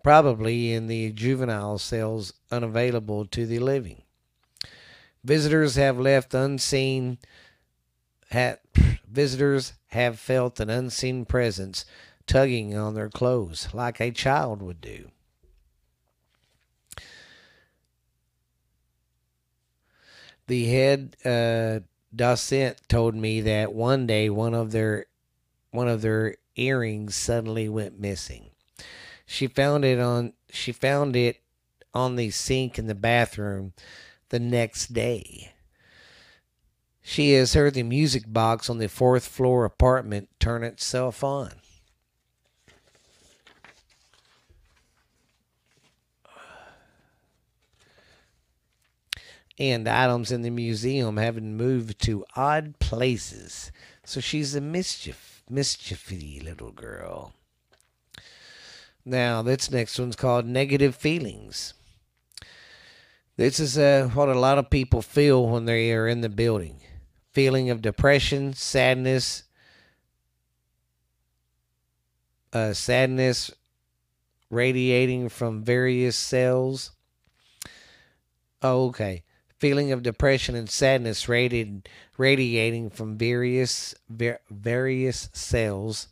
probably 0.03 0.73
in 0.73 0.87
the 0.87 1.11
juvenile 1.11 1.77
cells 1.77 2.33
unavailable 2.49 3.25
to 3.25 3.45
the 3.45 3.59
living. 3.59 4.01
Visitors 5.23 5.75
have 5.75 5.99
left 5.99 6.33
unseen. 6.33 7.19
Had, 8.29 8.59
visitors 9.07 9.73
have 9.87 10.19
felt 10.19 10.59
an 10.59 10.69
unseen 10.69 11.25
presence 11.25 11.85
tugging 12.27 12.75
on 12.77 12.93
their 12.93 13.09
clothes 13.09 13.69
like 13.73 13.99
a 13.99 14.11
child 14.11 14.61
would 14.61 14.81
do. 14.81 15.09
The 20.47 20.65
head 20.65 21.15
uh, 21.25 21.85
docent 22.15 22.77
told 22.87 23.15
me 23.15 23.41
that 23.41 23.73
one 23.73 24.07
day 24.07 24.29
one 24.29 24.53
of 24.53 24.71
their 24.71 25.05
one 25.71 25.87
of 25.87 26.01
their 26.01 26.35
earrings 26.55 27.15
suddenly 27.15 27.69
went 27.69 27.99
missing. 27.99 28.49
She 29.25 29.47
found 29.47 29.85
it 29.85 29.99
on 29.99 30.33
she 30.49 30.71
found 30.71 31.15
it 31.15 31.41
on 31.93 32.15
the 32.15 32.31
sink 32.31 32.79
in 32.79 32.87
the 32.87 32.95
bathroom 32.95 33.73
the 34.29 34.39
next 34.39 34.93
day. 34.93 35.53
She 37.09 37.31
has 37.33 37.55
heard 37.55 37.73
the 37.73 37.81
music 37.81 38.25
box 38.27 38.69
on 38.69 38.77
the 38.77 38.87
fourth 38.87 39.25
floor 39.25 39.65
apartment 39.65 40.29
turn 40.39 40.63
itself 40.63 41.23
on. 41.23 41.53
and 49.57 49.89
items 49.89 50.31
in 50.31 50.43
the 50.43 50.51
museum 50.51 51.17
having 51.17 51.57
moved 51.57 51.99
to 52.03 52.25
odd 52.35 52.77
places. 52.77 53.71
So 54.05 54.21
she's 54.21 54.53
a 54.53 54.61
mischief, 54.61 55.41
mischiefy 55.49 56.39
little 56.39 56.71
girl. 56.71 57.33
Now, 59.03 59.41
this 59.41 59.71
next 59.71 59.97
one's 59.97 60.15
called 60.15 60.45
Negative 60.45 60.95
Feelings. 60.95 61.73
This 63.35 63.59
is 63.59 63.79
uh, 63.79 64.11
what 64.13 64.29
a 64.29 64.39
lot 64.39 64.59
of 64.59 64.69
people 64.69 65.01
feel 65.01 65.47
when 65.47 65.65
they 65.65 65.91
are 65.91 66.07
in 66.07 66.21
the 66.21 66.29
building 66.29 66.81
feeling 67.31 67.69
of 67.69 67.81
depression, 67.81 68.53
sadness, 68.53 69.43
uh, 72.53 72.73
sadness 72.73 73.51
radiating 74.49 75.29
from 75.29 75.63
various 75.63 76.15
cells. 76.15 76.91
Oh, 78.61 78.87
okay 78.87 79.23
feeling 79.59 79.91
of 79.91 80.01
depression 80.01 80.55
and 80.55 80.69
sadness 80.69 81.27
radiating 81.27 82.89
from 82.89 83.17
various 83.17 83.93
ver, 84.09 84.39
various 84.49 85.29
cells, 85.33 86.07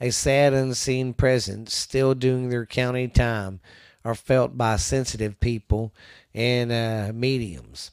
a 0.00 0.10
sad 0.10 0.54
unseen 0.54 1.12
presence 1.12 1.74
still 1.74 2.14
doing 2.14 2.48
their 2.48 2.66
county 2.66 3.06
time 3.06 3.60
are 4.02 4.14
felt 4.14 4.56
by 4.56 4.76
sensitive 4.76 5.38
people 5.40 5.92
and 6.34 6.72
uh, 6.72 7.12
mediums. 7.14 7.90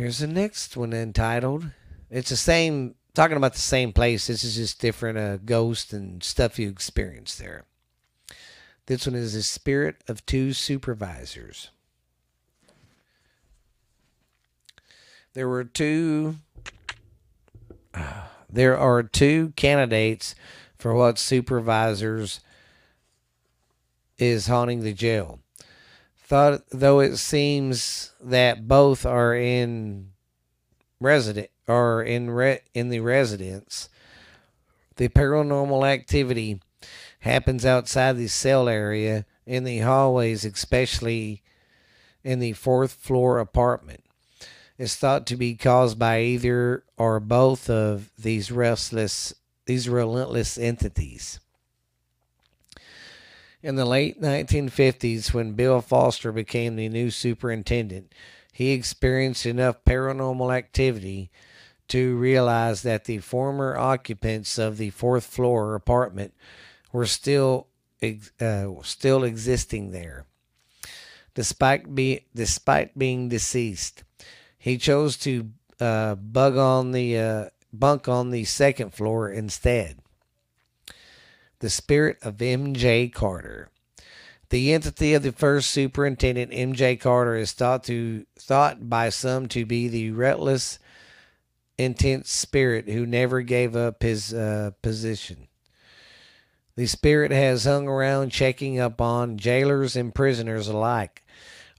Here's 0.00 0.20
the 0.20 0.26
next 0.26 0.78
one 0.78 0.94
entitled. 0.94 1.72
It's 2.08 2.30
the 2.30 2.36
same, 2.36 2.94
talking 3.12 3.36
about 3.36 3.52
the 3.52 3.58
same 3.58 3.92
place. 3.92 4.28
This 4.28 4.42
is 4.44 4.56
just 4.56 4.80
different 4.80 5.18
uh, 5.18 5.36
ghosts 5.36 5.92
and 5.92 6.24
stuff 6.24 6.58
you 6.58 6.70
experience 6.70 7.36
there. 7.36 7.66
This 8.86 9.06
one 9.06 9.14
is 9.14 9.34
the 9.34 9.42
spirit 9.42 9.96
of 10.08 10.24
two 10.24 10.54
supervisors. 10.54 11.68
there 15.34 15.46
were 15.46 15.64
two. 15.64 16.36
Uh, 17.92 18.22
there 18.48 18.78
are 18.78 19.02
two 19.02 19.52
candidates 19.54 20.34
for 20.78 20.94
what 20.94 21.18
supervisors 21.18 22.40
is 24.16 24.46
haunting 24.46 24.80
the 24.80 24.94
jail. 24.94 25.40
Thought 26.30 26.62
though 26.70 27.00
it 27.00 27.16
seems 27.16 28.12
that 28.20 28.68
both 28.68 29.04
are 29.04 29.34
in 29.34 30.12
resident 31.00 31.50
or 31.66 32.04
in 32.04 32.30
re, 32.30 32.60
in 32.72 32.88
the 32.88 33.00
residence, 33.00 33.88
the 34.94 35.08
paranormal 35.08 35.84
activity 35.84 36.60
happens 37.18 37.66
outside 37.66 38.16
the 38.16 38.28
cell 38.28 38.68
area 38.68 39.26
in 39.44 39.64
the 39.64 39.80
hallways, 39.80 40.44
especially 40.44 41.42
in 42.22 42.38
the 42.38 42.52
fourth 42.52 42.92
floor 42.92 43.40
apartment 43.40 44.04
It's 44.78 44.94
thought 44.94 45.26
to 45.26 45.36
be 45.36 45.56
caused 45.56 45.98
by 45.98 46.20
either 46.20 46.84
or 46.96 47.18
both 47.18 47.68
of 47.68 48.12
these 48.16 48.52
restless 48.52 49.34
these 49.66 49.88
relentless 49.88 50.56
entities. 50.56 51.40
In 53.62 53.76
the 53.76 53.84
late 53.84 54.20
1950s, 54.20 55.34
when 55.34 55.52
Bill 55.52 55.80
Foster 55.80 56.32
became 56.32 56.76
the 56.76 56.88
new 56.88 57.10
superintendent, 57.10 58.12
he 58.52 58.70
experienced 58.70 59.44
enough 59.44 59.84
paranormal 59.84 60.54
activity 60.56 61.30
to 61.88 62.16
realize 62.16 62.82
that 62.82 63.04
the 63.04 63.18
former 63.18 63.76
occupants 63.76 64.58
of 64.58 64.76
the 64.76 64.90
fourth 64.90 65.24
floor 65.24 65.74
apartment 65.74 66.34
were 66.92 67.06
still 67.06 67.66
uh, 68.40 68.66
still 68.82 69.24
existing 69.24 69.90
there, 69.90 70.24
despite 71.34 71.94
be 71.94 72.26
despite 72.34 72.96
being 72.96 73.28
deceased 73.28 74.04
he 74.60 74.76
chose 74.76 75.16
to 75.16 75.50
uh, 75.80 76.14
bug 76.14 76.56
on 76.58 76.92
the 76.92 77.18
uh, 77.18 77.44
bunk 77.72 78.08
on 78.08 78.30
the 78.30 78.44
second 78.44 78.92
floor 78.92 79.30
instead. 79.30 79.99
The 81.60 81.70
spirit 81.70 82.18
of 82.22 82.42
M.J. 82.42 83.08
Carter. 83.08 83.70
The 84.48 84.72
entity 84.72 85.14
of 85.14 85.22
the 85.22 85.32
first 85.32 85.70
superintendent, 85.70 86.50
M.J. 86.52 86.96
Carter, 86.96 87.36
is 87.36 87.52
thought 87.52 87.84
to 87.84 88.26
thought 88.36 88.90
by 88.90 89.10
some 89.10 89.46
to 89.48 89.64
be 89.64 89.86
the 89.86 90.10
reckless, 90.10 90.78
intense 91.78 92.30
spirit 92.30 92.88
who 92.88 93.06
never 93.06 93.42
gave 93.42 93.76
up 93.76 94.02
his 94.02 94.34
uh, 94.34 94.72
position. 94.82 95.46
The 96.76 96.86
spirit 96.86 97.30
has 97.30 97.64
hung 97.64 97.86
around 97.86 98.30
checking 98.30 98.80
up 98.80 99.00
on 99.00 99.36
jailers 99.36 99.96
and 99.96 100.14
prisoners 100.14 100.66
alike 100.66 101.22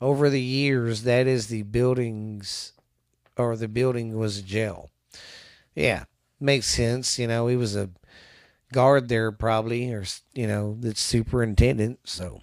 over 0.01 0.29
the 0.29 0.41
years, 0.41 1.03
that 1.03 1.27
is 1.27 1.47
the 1.47 1.61
buildings, 1.61 2.73
or 3.38 3.55
the 3.55 3.67
building 3.67 4.17
was 4.17 4.39
a 4.39 4.41
jail. 4.41 4.89
Yeah, 5.75 6.05
makes 6.39 6.65
sense. 6.65 7.19
You 7.19 7.27
know, 7.27 7.47
he 7.47 7.55
was 7.55 7.75
a 7.75 7.89
guard 8.72 9.09
there 9.09 9.32
probably, 9.32 9.91
or 9.93 10.03
you 10.34 10.47
know, 10.47 10.78
the 10.80 10.95
superintendent. 10.95 11.99
So 12.05 12.41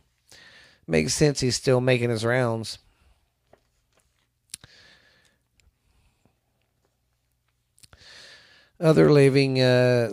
makes 0.87 1.15
sense. 1.15 1.41
He's 1.41 1.57
still 1.57 1.81
making 1.81 2.11
his 2.11 2.25
rounds. 2.25 2.79
Other 8.81 9.11
living 9.11 9.61
uh, 9.61 10.13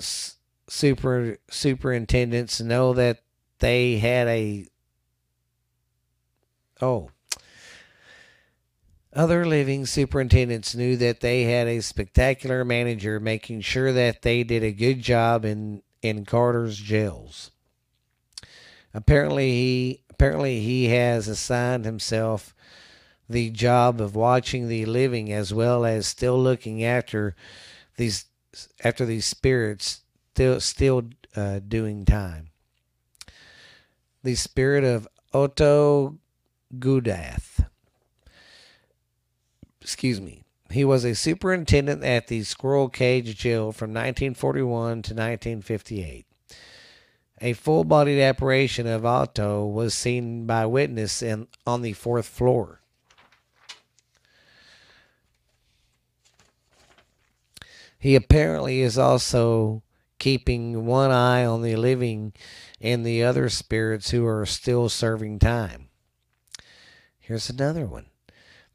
super 0.67 1.37
superintendents 1.49 2.59
know 2.59 2.93
that 2.93 3.19
they 3.59 3.97
had 3.99 4.27
a 4.27 4.65
oh 6.81 7.09
other 9.13 9.45
living 9.45 9.85
superintendents 9.85 10.75
knew 10.75 10.97
that 10.97 11.21
they 11.21 11.43
had 11.43 11.67
a 11.67 11.79
spectacular 11.79 12.65
manager 12.65 13.19
making 13.19 13.61
sure 13.61 13.93
that 13.93 14.23
they 14.23 14.43
did 14.43 14.63
a 14.63 14.71
good 14.73 15.01
job 15.01 15.45
in 15.45 15.81
in 16.05 16.25
Carter's 16.25 16.77
jails. 16.77 17.51
Apparently 18.93 19.51
he 19.51 20.01
apparently 20.09 20.61
he 20.61 20.87
has 20.87 21.27
assigned 21.27 21.83
himself 21.83 22.55
the 23.27 23.49
job 23.49 23.99
of 23.99 24.15
watching 24.15 24.67
the 24.67 24.85
living 24.85 25.31
as 25.31 25.53
well 25.53 25.83
as 25.83 26.07
still 26.07 26.41
looking 26.41 26.83
after 26.83 27.35
these 27.97 28.25
after 28.83 29.05
these 29.05 29.25
spirits 29.25 30.01
still 30.31 30.59
still 30.59 31.03
uh, 31.35 31.59
doing 31.67 32.05
time. 32.05 32.49
The 34.23 34.35
spirit 34.35 34.83
of 34.83 35.07
Otto 35.33 36.17
Gudath. 36.77 37.67
Excuse 39.81 40.19
me. 40.19 40.44
He 40.71 40.83
was 40.83 41.05
a 41.05 41.15
superintendent 41.15 42.03
at 42.03 42.27
the 42.27 42.43
Squirrel 42.43 42.89
Cage 42.89 43.35
Jail 43.37 43.71
from 43.71 43.91
1941 43.91 44.69
to 45.03 45.13
1958. 45.13 46.25
A 47.41 47.53
full-bodied 47.53 48.19
apparition 48.19 48.87
of 48.87 49.05
Otto 49.05 49.65
was 49.65 49.93
seen 49.93 50.45
by 50.45 50.65
witness 50.65 51.21
in, 51.21 51.47
on 51.67 51.81
the 51.81 51.93
fourth 51.93 52.25
floor. 52.25 52.81
He 57.99 58.15
apparently 58.15 58.81
is 58.81 58.97
also 58.97 59.83
keeping 60.19 60.85
one 60.85 61.11
eye 61.11 61.45
on 61.45 61.61
the 61.61 61.75
living 61.75 62.33
and 62.79 63.05
the 63.05 63.23
other 63.23 63.49
spirits 63.49 64.11
who 64.11 64.25
are 64.25 64.45
still 64.45 64.89
serving 64.89 65.39
time. 65.39 65.89
Here's 67.19 67.49
another 67.49 67.85
one 67.85 68.07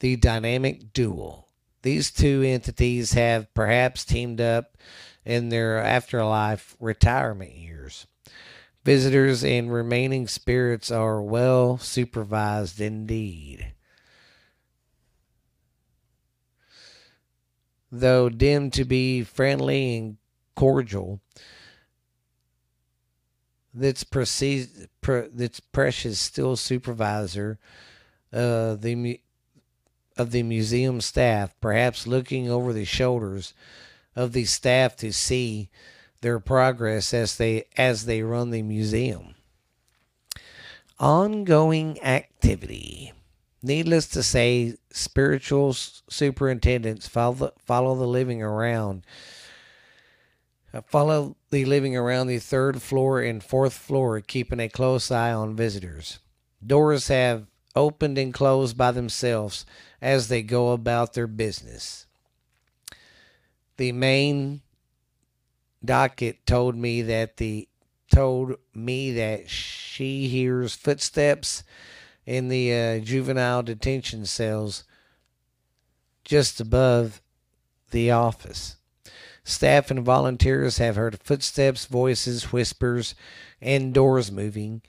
the 0.00 0.16
dynamic 0.16 0.92
duel. 0.92 1.49
These 1.82 2.10
two 2.10 2.42
entities 2.42 3.12
have 3.12 3.52
perhaps 3.54 4.04
teamed 4.04 4.40
up 4.40 4.76
in 5.24 5.48
their 5.48 5.78
afterlife 5.78 6.76
retirement 6.78 7.54
years. 7.54 8.06
Visitors 8.84 9.44
and 9.44 9.72
remaining 9.72 10.26
spirits 10.26 10.90
are 10.90 11.22
well 11.22 11.78
supervised 11.78 12.80
indeed. 12.80 13.72
Though 17.92 18.28
deemed 18.28 18.72
to 18.74 18.84
be 18.84 19.22
friendly 19.22 19.96
and 19.96 20.16
cordial, 20.54 21.20
that's, 23.74 24.04
pre- 24.04 25.28
precious 25.72 26.18
still 26.18 26.56
supervisor 26.56 27.58
uh, 28.32 28.76
the 28.76 29.20
of 30.16 30.30
the 30.30 30.42
museum 30.42 31.00
staff, 31.00 31.54
perhaps 31.60 32.06
looking 32.06 32.50
over 32.50 32.72
the 32.72 32.84
shoulders 32.84 33.54
of 34.16 34.32
the 34.32 34.44
staff 34.44 34.96
to 34.96 35.12
see 35.12 35.70
their 36.20 36.38
progress 36.38 37.14
as 37.14 37.36
they 37.36 37.64
as 37.76 38.04
they 38.04 38.22
run 38.22 38.50
the 38.50 38.62
museum. 38.62 39.34
Ongoing 40.98 42.00
activity. 42.02 43.12
Needless 43.62 44.06
to 44.08 44.22
say, 44.22 44.76
spiritual 44.90 45.74
superintendents 45.74 47.06
follow 47.06 47.34
the, 47.34 47.52
follow 47.58 47.94
the 47.94 48.06
living 48.06 48.42
around. 48.42 49.04
Uh, 50.72 50.80
follow 50.82 51.36
the 51.50 51.64
living 51.64 51.96
around 51.96 52.26
the 52.26 52.38
third 52.38 52.80
floor 52.80 53.20
and 53.20 53.42
fourth 53.42 53.74
floor, 53.74 54.20
keeping 54.20 54.60
a 54.60 54.68
close 54.68 55.10
eye 55.10 55.32
on 55.32 55.56
visitors. 55.56 56.20
Doors 56.64 57.08
have 57.08 57.46
opened 57.74 58.18
and 58.18 58.32
closed 58.32 58.76
by 58.76 58.90
themselves 58.90 59.66
as 60.00 60.28
they 60.28 60.42
go 60.42 60.72
about 60.72 61.14
their 61.14 61.26
business. 61.26 62.06
The 63.76 63.92
main 63.92 64.62
docket 65.84 66.44
told 66.46 66.76
me 66.76 67.02
that 67.02 67.38
the 67.38 67.68
told 68.12 68.56
me 68.74 69.12
that 69.12 69.48
she 69.48 70.28
hears 70.28 70.74
footsteps 70.74 71.62
in 72.26 72.48
the 72.48 72.74
uh, 72.74 72.98
juvenile 72.98 73.62
detention 73.62 74.26
cells 74.26 74.84
just 76.24 76.60
above 76.60 77.22
the 77.90 78.10
office. 78.10 78.76
Staff 79.44 79.90
and 79.90 80.04
volunteers 80.04 80.78
have 80.78 80.96
heard 80.96 81.18
footsteps, 81.20 81.86
voices, 81.86 82.52
whispers, 82.52 83.14
and 83.60 83.94
doors 83.94 84.30
moving 84.30 84.82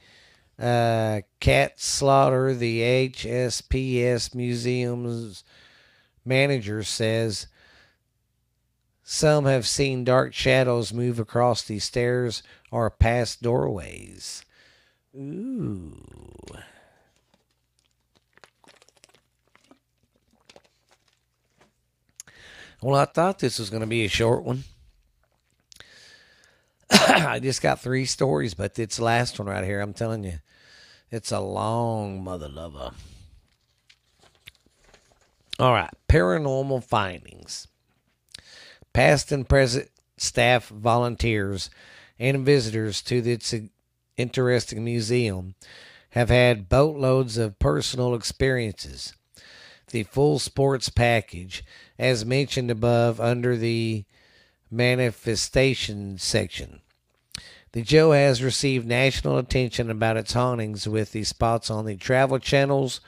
uh, 0.59 1.21
Cat 1.39 1.79
Slaughter, 1.79 2.53
the 2.53 2.81
HSPS 2.81 4.35
Museum's 4.35 5.43
manager, 6.25 6.83
says 6.83 7.47
some 9.03 9.43
have 9.43 9.67
seen 9.67 10.05
dark 10.05 10.33
shadows 10.33 10.93
move 10.93 11.19
across 11.19 11.63
the 11.63 11.79
stairs 11.79 12.43
or 12.71 12.89
past 12.89 13.41
doorways. 13.41 14.45
Ooh. 15.13 15.97
Well, 22.81 22.95
I 22.95 23.05
thought 23.05 23.39
this 23.39 23.59
was 23.59 23.69
going 23.69 23.81
to 23.81 23.87
be 23.87 24.05
a 24.05 24.07
short 24.09 24.43
one. 24.43 24.63
I 27.07 27.39
just 27.41 27.61
got 27.61 27.79
three 27.79 28.05
stories, 28.05 28.53
but 28.53 28.75
the 28.75 28.87
last 28.99 29.39
one 29.39 29.47
right 29.47 29.63
here. 29.63 29.79
I'm 29.79 29.93
telling 29.93 30.23
you, 30.23 30.39
it's 31.09 31.31
a 31.31 31.39
long 31.39 32.23
mother 32.23 32.49
lover. 32.49 32.91
All 35.59 35.73
right, 35.73 35.93
paranormal 36.09 36.83
findings. 36.83 37.67
Past 38.93 39.31
and 39.31 39.47
present 39.47 39.89
staff, 40.17 40.67
volunteers, 40.67 41.69
and 42.19 42.45
visitors 42.45 43.01
to 43.03 43.21
this 43.21 43.55
interesting 44.17 44.83
museum 44.83 45.55
have 46.11 46.29
had 46.29 46.67
boatloads 46.69 47.37
of 47.37 47.59
personal 47.59 48.13
experiences. 48.13 49.13
The 49.91 50.03
full 50.03 50.39
sports 50.39 50.89
package, 50.89 51.63
as 51.97 52.25
mentioned 52.25 52.69
above 52.69 53.19
under 53.19 53.55
the 53.55 54.05
manifestation 54.71 56.17
section. 56.17 56.81
The 57.73 57.81
Joe 57.81 58.11
has 58.11 58.43
received 58.43 58.87
national 58.87 59.37
attention 59.37 59.89
about 59.89 60.17
its 60.17 60.33
hauntings 60.33 60.87
with 60.87 61.11
the 61.11 61.23
spots 61.23 61.69
on 61.69 61.85
the 61.85 61.95
travel 61.95 62.39
channels 62.39 62.99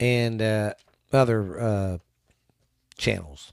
and 0.00 0.40
uh, 0.42 0.74
other 1.12 1.60
uh, 1.60 1.98
channels. 2.96 3.52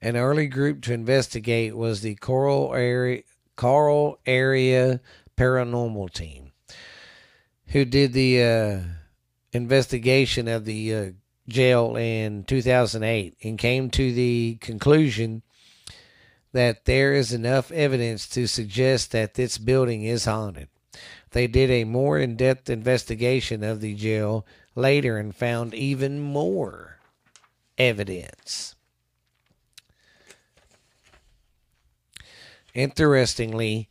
An 0.00 0.16
early 0.16 0.46
group 0.46 0.80
to 0.82 0.94
investigate 0.94 1.76
was 1.76 2.00
the 2.00 2.14
Coral 2.14 2.74
Area, 2.74 3.22
Coral 3.56 4.18
Area 4.24 5.00
Paranormal 5.36 6.10
Team, 6.12 6.52
who 7.66 7.84
did 7.84 8.14
the 8.14 8.42
uh, 8.42 8.80
investigation 9.52 10.48
of 10.48 10.64
the 10.64 10.94
uh, 10.94 11.10
jail 11.50 11.96
in 11.96 12.44
2008 12.44 13.36
and 13.42 13.58
came 13.58 13.90
to 13.90 14.12
the 14.12 14.56
conclusion 14.60 15.42
that 16.52 16.84
there 16.84 17.12
is 17.12 17.32
enough 17.32 17.70
evidence 17.70 18.28
to 18.28 18.46
suggest 18.46 19.12
that 19.12 19.34
this 19.34 19.58
building 19.58 20.02
is 20.04 20.24
haunted. 20.24 20.68
They 21.32 21.46
did 21.46 21.70
a 21.70 21.84
more 21.84 22.18
in 22.18 22.36
depth 22.36 22.68
investigation 22.68 23.62
of 23.62 23.80
the 23.80 23.94
jail 23.94 24.46
later 24.74 25.18
and 25.18 25.34
found 25.34 25.74
even 25.74 26.20
more 26.20 26.98
evidence. 27.78 28.74
Interestingly, 32.74 33.88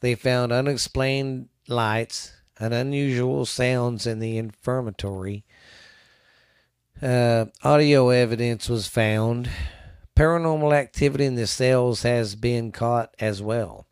they 0.00 0.14
found 0.14 0.52
unexplained 0.52 1.48
lights 1.68 2.32
and 2.58 2.74
unusual 2.74 3.46
sounds 3.46 4.06
in 4.06 4.18
the 4.18 4.38
infirmary. 4.38 5.44
Uh, 7.02 7.46
audio 7.64 8.10
evidence 8.10 8.68
was 8.68 8.86
found 8.86 9.50
Paranormal 10.14 10.74
activity 10.74 11.24
in 11.24 11.36
the 11.36 11.46
cells 11.46 12.02
has 12.02 12.34
been 12.34 12.70
caught 12.70 13.14
as 13.18 13.40
well. 13.42 13.86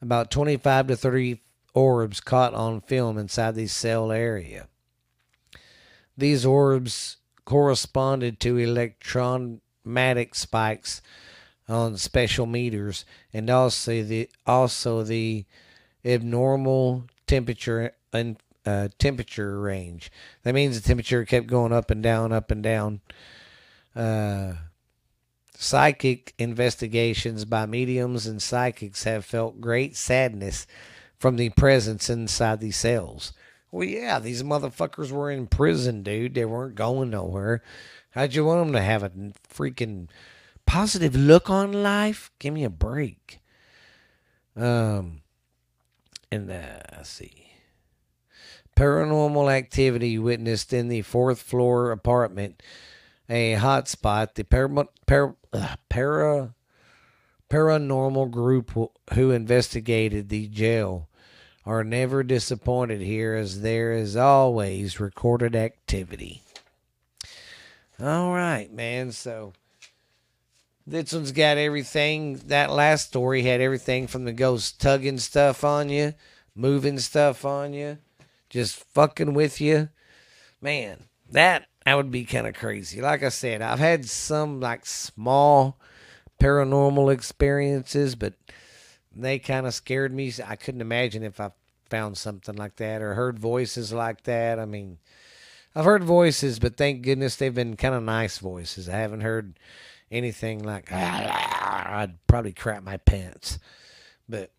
About 0.00 0.30
25 0.30 0.86
to 0.88 0.96
30 0.96 1.42
orbs 1.74 2.20
caught 2.20 2.54
on 2.54 2.80
film 2.80 3.18
inside 3.18 3.56
the 3.56 3.66
cell 3.66 4.12
area. 4.12 4.68
These 6.16 6.46
orbs 6.46 7.16
corresponded 7.44 8.38
to 8.40 8.58
electromagnetic 8.58 10.36
spikes 10.36 11.02
on 11.68 11.96
special 11.96 12.46
meters 12.46 13.04
and 13.32 13.50
also 13.50 14.02
the 14.04 14.30
also 14.46 15.02
the 15.02 15.44
abnormal 16.04 17.06
temperature 17.26 17.92
and 18.12 18.36
uh, 18.66 18.88
temperature 18.98 19.60
range. 19.60 20.10
That 20.42 20.54
means 20.54 20.80
the 20.80 20.86
temperature 20.86 21.24
kept 21.24 21.46
going 21.46 21.72
up 21.72 21.90
and 21.90 22.02
down, 22.02 22.32
up 22.32 22.50
and 22.50 22.62
down. 22.62 23.00
Uh, 23.94 24.54
psychic 25.56 26.34
investigations 26.38 27.44
by 27.44 27.66
mediums 27.66 28.26
and 28.26 28.42
psychics 28.42 29.04
have 29.04 29.24
felt 29.24 29.60
great 29.60 29.96
sadness 29.96 30.66
from 31.18 31.36
the 31.36 31.50
presence 31.50 32.10
inside 32.10 32.60
these 32.60 32.76
cells. 32.76 33.32
Well, 33.70 33.88
yeah, 33.88 34.18
these 34.18 34.42
motherfuckers 34.42 35.10
were 35.10 35.30
in 35.30 35.46
prison, 35.46 36.02
dude. 36.02 36.34
They 36.34 36.44
weren't 36.44 36.74
going 36.74 37.10
nowhere. 37.10 37.62
How'd 38.10 38.34
you 38.34 38.44
want 38.44 38.66
them 38.66 38.72
to 38.74 38.80
have 38.80 39.02
a 39.02 39.10
freaking 39.52 40.08
positive 40.66 41.16
look 41.16 41.50
on 41.50 41.72
life? 41.72 42.30
Give 42.38 42.54
me 42.54 42.62
a 42.62 42.70
break. 42.70 43.40
Um, 44.56 45.22
and 46.30 46.50
uh, 46.50 46.80
let's 46.92 47.10
see. 47.10 47.43
Paranormal 48.76 49.52
activity 49.52 50.18
witnessed 50.18 50.72
in 50.72 50.88
the 50.88 51.02
fourth 51.02 51.40
floor 51.40 51.90
apartment, 51.90 52.62
a 53.28 53.54
hotspot. 53.54 54.34
The 54.34 54.44
para, 54.44 54.86
para, 55.06 55.34
uh, 55.52 55.76
para 55.88 56.54
paranormal 57.50 58.30
group 58.30 58.72
who 59.12 59.30
investigated 59.30 60.28
the 60.28 60.48
jail 60.48 61.08
are 61.64 61.84
never 61.84 62.22
disappointed 62.22 63.00
here 63.00 63.34
as 63.34 63.60
there 63.60 63.92
is 63.92 64.16
always 64.16 65.00
recorded 65.00 65.54
activity. 65.54 66.42
All 68.00 68.32
right, 68.32 68.72
man. 68.72 69.12
So 69.12 69.52
this 70.86 71.12
one's 71.12 71.32
got 71.32 71.56
everything. 71.56 72.36
That 72.48 72.70
last 72.70 73.08
story 73.08 73.42
had 73.42 73.60
everything 73.60 74.08
from 74.08 74.24
the 74.24 74.32
ghost 74.32 74.80
tugging 74.80 75.18
stuff 75.18 75.64
on 75.64 75.88
you, 75.88 76.14
moving 76.54 76.98
stuff 76.98 77.44
on 77.44 77.72
you, 77.72 77.98
just 78.54 78.84
fucking 78.94 79.34
with 79.34 79.60
you. 79.60 79.88
Man, 80.60 81.06
that 81.28 81.66
that 81.84 81.96
would 81.96 82.12
be 82.12 82.24
kind 82.24 82.46
of 82.46 82.54
crazy. 82.54 83.00
Like 83.00 83.24
I 83.24 83.28
said, 83.28 83.60
I've 83.60 83.80
had 83.80 84.06
some 84.06 84.60
like 84.60 84.86
small 84.86 85.80
paranormal 86.40 87.12
experiences, 87.12 88.14
but 88.14 88.34
they 89.12 89.40
kind 89.40 89.66
of 89.66 89.74
scared 89.74 90.14
me. 90.14 90.32
I 90.46 90.54
couldn't 90.54 90.80
imagine 90.80 91.24
if 91.24 91.40
I 91.40 91.50
found 91.90 92.16
something 92.16 92.54
like 92.54 92.76
that 92.76 93.02
or 93.02 93.14
heard 93.14 93.40
voices 93.40 93.92
like 93.92 94.22
that. 94.22 94.60
I 94.60 94.66
mean, 94.66 94.98
I've 95.74 95.84
heard 95.84 96.04
voices, 96.04 96.60
but 96.60 96.76
thank 96.76 97.02
goodness 97.02 97.34
they've 97.34 97.52
been 97.52 97.76
kind 97.76 97.96
of 97.96 98.04
nice 98.04 98.38
voices. 98.38 98.88
I 98.88 98.98
haven't 98.98 99.22
heard 99.22 99.58
anything 100.12 100.62
like 100.62 100.90
ah, 100.92 101.98
I'd 101.98 102.24
probably 102.28 102.52
crap 102.52 102.84
my 102.84 102.98
pants. 102.98 103.58
But 104.28 104.52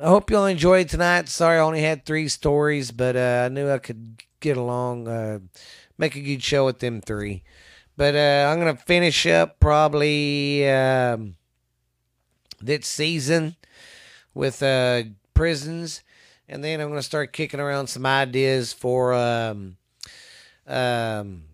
I 0.00 0.08
hope 0.08 0.30
y'all 0.30 0.46
enjoyed 0.46 0.88
tonight. 0.88 1.28
Sorry 1.28 1.58
I 1.58 1.62
only 1.62 1.82
had 1.82 2.04
three 2.04 2.28
stories, 2.28 2.90
but 2.90 3.16
uh, 3.16 3.44
I 3.46 3.48
knew 3.48 3.70
I 3.70 3.78
could 3.78 4.22
get 4.40 4.56
along, 4.56 5.08
uh, 5.08 5.38
make 5.96 6.16
a 6.16 6.20
good 6.20 6.42
show 6.42 6.66
with 6.66 6.80
them 6.80 7.00
three. 7.00 7.42
But 7.96 8.16
uh, 8.16 8.50
I'm 8.50 8.58
gonna 8.58 8.76
finish 8.76 9.24
up 9.26 9.60
probably 9.60 10.68
um, 10.68 11.36
this 12.60 12.86
season 12.86 13.56
with 14.34 14.62
uh, 14.62 15.04
prisons, 15.32 16.02
and 16.48 16.64
then 16.64 16.80
I'm 16.80 16.88
gonna 16.88 17.02
start 17.02 17.32
kicking 17.32 17.60
around 17.60 17.86
some 17.86 18.04
ideas 18.04 18.72
for 18.72 19.14
um, 19.14 19.76
um, 20.66 21.44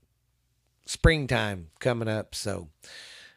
springtime 0.87 1.69
coming 1.79 2.09
up. 2.09 2.35
So 2.35 2.69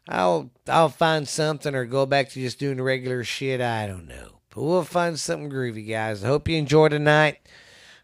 I'll 0.07 0.49
I'll 0.67 0.89
find 0.89 1.27
something 1.27 1.75
or 1.75 1.85
go 1.85 2.05
back 2.05 2.29
to 2.29 2.39
just 2.39 2.59
doing 2.59 2.81
regular 2.81 3.23
shit. 3.25 3.59
I 3.59 3.85
don't 3.85 4.07
know, 4.07 4.39
but 4.53 4.61
we'll 4.61 4.83
find 4.83 5.19
something 5.19 5.49
groovy, 5.49 5.89
guys. 5.89 6.23
I 6.23 6.27
hope 6.27 6.47
you 6.47 6.57
enjoyed 6.57 6.91
tonight. 6.91 7.39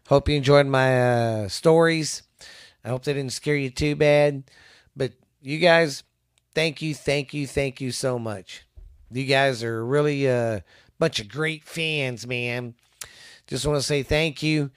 Hope 0.08 0.28
you 0.28 0.36
enjoyed 0.36 0.66
my 0.66 1.00
uh, 1.44 1.48
stories. 1.48 2.22
I 2.84 2.88
hope 2.88 3.04
they 3.04 3.12
didn't 3.12 3.32
scare 3.32 3.56
you 3.56 3.70
too 3.70 3.94
bad. 3.94 4.42
But 4.96 5.12
you 5.40 5.58
guys, 5.58 6.02
thank 6.54 6.82
you, 6.82 6.94
thank 6.94 7.32
you, 7.32 7.46
thank 7.46 7.80
you 7.80 7.92
so 7.92 8.18
much. 8.18 8.64
You 9.12 9.24
guys 9.24 9.62
are 9.62 9.84
really 9.84 10.26
a 10.26 10.64
bunch 10.98 11.20
of 11.20 11.28
great 11.28 11.64
fans, 11.64 12.26
man. 12.26 12.74
Just 13.46 13.66
want 13.66 13.78
to 13.78 13.82
say 13.82 14.02
thank 14.02 14.42
you. 14.42 14.70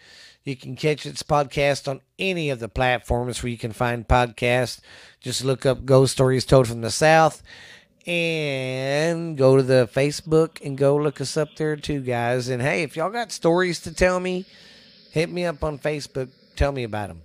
You 0.44 0.56
can 0.56 0.76
catch 0.76 1.06
this 1.06 1.24
podcast 1.24 1.88
on 1.88 2.02
any 2.20 2.50
of 2.50 2.60
the 2.60 2.68
platforms 2.68 3.42
where 3.42 3.50
you 3.50 3.58
can 3.58 3.72
find 3.72 4.08
podcasts. 4.08 4.82
Just 5.22 5.44
look 5.44 5.66
up 5.66 5.86
Ghost 5.86 6.14
Stories 6.14 6.46
Told 6.46 6.68
from 6.68 6.82
the 6.82 6.92
South 6.92 7.42
and 8.06 9.38
go 9.38 9.56
to 9.56 9.64
the 9.64 9.90
Facebook 9.94 10.64
and 10.66 10.78
go 10.78 10.96
look 10.96 11.22
us 11.22 11.38
up 11.38 11.56
there 11.56 11.76
too, 11.76 12.02
guys. 12.02 12.50
And 12.50 12.62
hey, 12.62 12.84
if 12.84 12.96
y'all 12.96 13.10
got 13.10 13.32
stories 13.32 13.80
to 13.82 13.94
tell 13.94 14.20
me, 14.20 14.46
hit 15.12 15.30
me 15.30 15.46
up 15.46 15.64
on 15.64 15.80
Facebook. 15.80 16.30
Tell 16.56 16.72
me 16.72 16.84
about 16.84 17.10
them. 17.10 17.22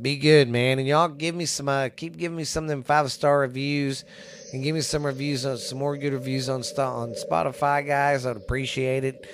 Be 0.00 0.16
good, 0.16 0.48
man. 0.48 0.78
And 0.78 0.86
y'all 0.86 1.08
give 1.08 1.34
me 1.34 1.46
some, 1.46 1.68
uh, 1.68 1.88
keep 1.88 2.16
giving 2.16 2.36
me 2.36 2.44
some 2.44 2.64
of 2.64 2.70
them 2.70 2.82
five 2.82 3.10
star 3.10 3.40
reviews 3.40 4.04
and 4.52 4.62
give 4.62 4.74
me 4.74 4.80
some 4.80 5.04
reviews 5.04 5.44
on 5.44 5.58
some 5.58 5.78
more 5.78 5.96
good 5.96 6.12
reviews 6.12 6.48
on, 6.48 6.62
on 6.78 7.14
Spotify, 7.14 7.86
guys. 7.86 8.24
I'd 8.24 8.36
appreciate 8.36 9.04
it. 9.04 9.26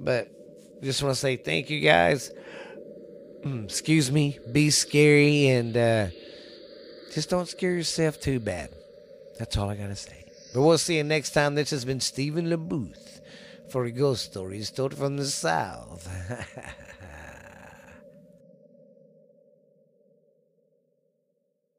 But 0.00 0.30
just 0.82 1.02
want 1.02 1.14
to 1.14 1.20
say 1.20 1.36
thank 1.36 1.70
you 1.70 1.80
guys. 1.80 2.30
Mm, 3.42 3.64
excuse 3.64 4.10
me. 4.10 4.38
Be 4.50 4.70
scary 4.70 5.48
and 5.48 5.76
uh, 5.76 6.08
just 7.12 7.30
don't 7.30 7.48
scare 7.48 7.72
yourself 7.72 8.20
too 8.20 8.40
bad. 8.40 8.77
That's 9.38 9.56
all 9.56 9.70
I 9.70 9.76
got 9.76 9.88
to 9.88 9.96
say. 9.96 10.24
But 10.52 10.62
we'll 10.62 10.78
see 10.78 10.96
you 10.96 11.04
next 11.04 11.30
time. 11.30 11.54
This 11.54 11.70
has 11.70 11.84
been 11.84 12.00
Stephen 12.00 12.46
LeBooth 12.46 13.20
for 13.70 13.88
Ghost 13.90 14.24
Stories 14.24 14.70
told 14.70 14.94
from 14.94 15.16
the 15.16 15.26
South. 15.26 16.08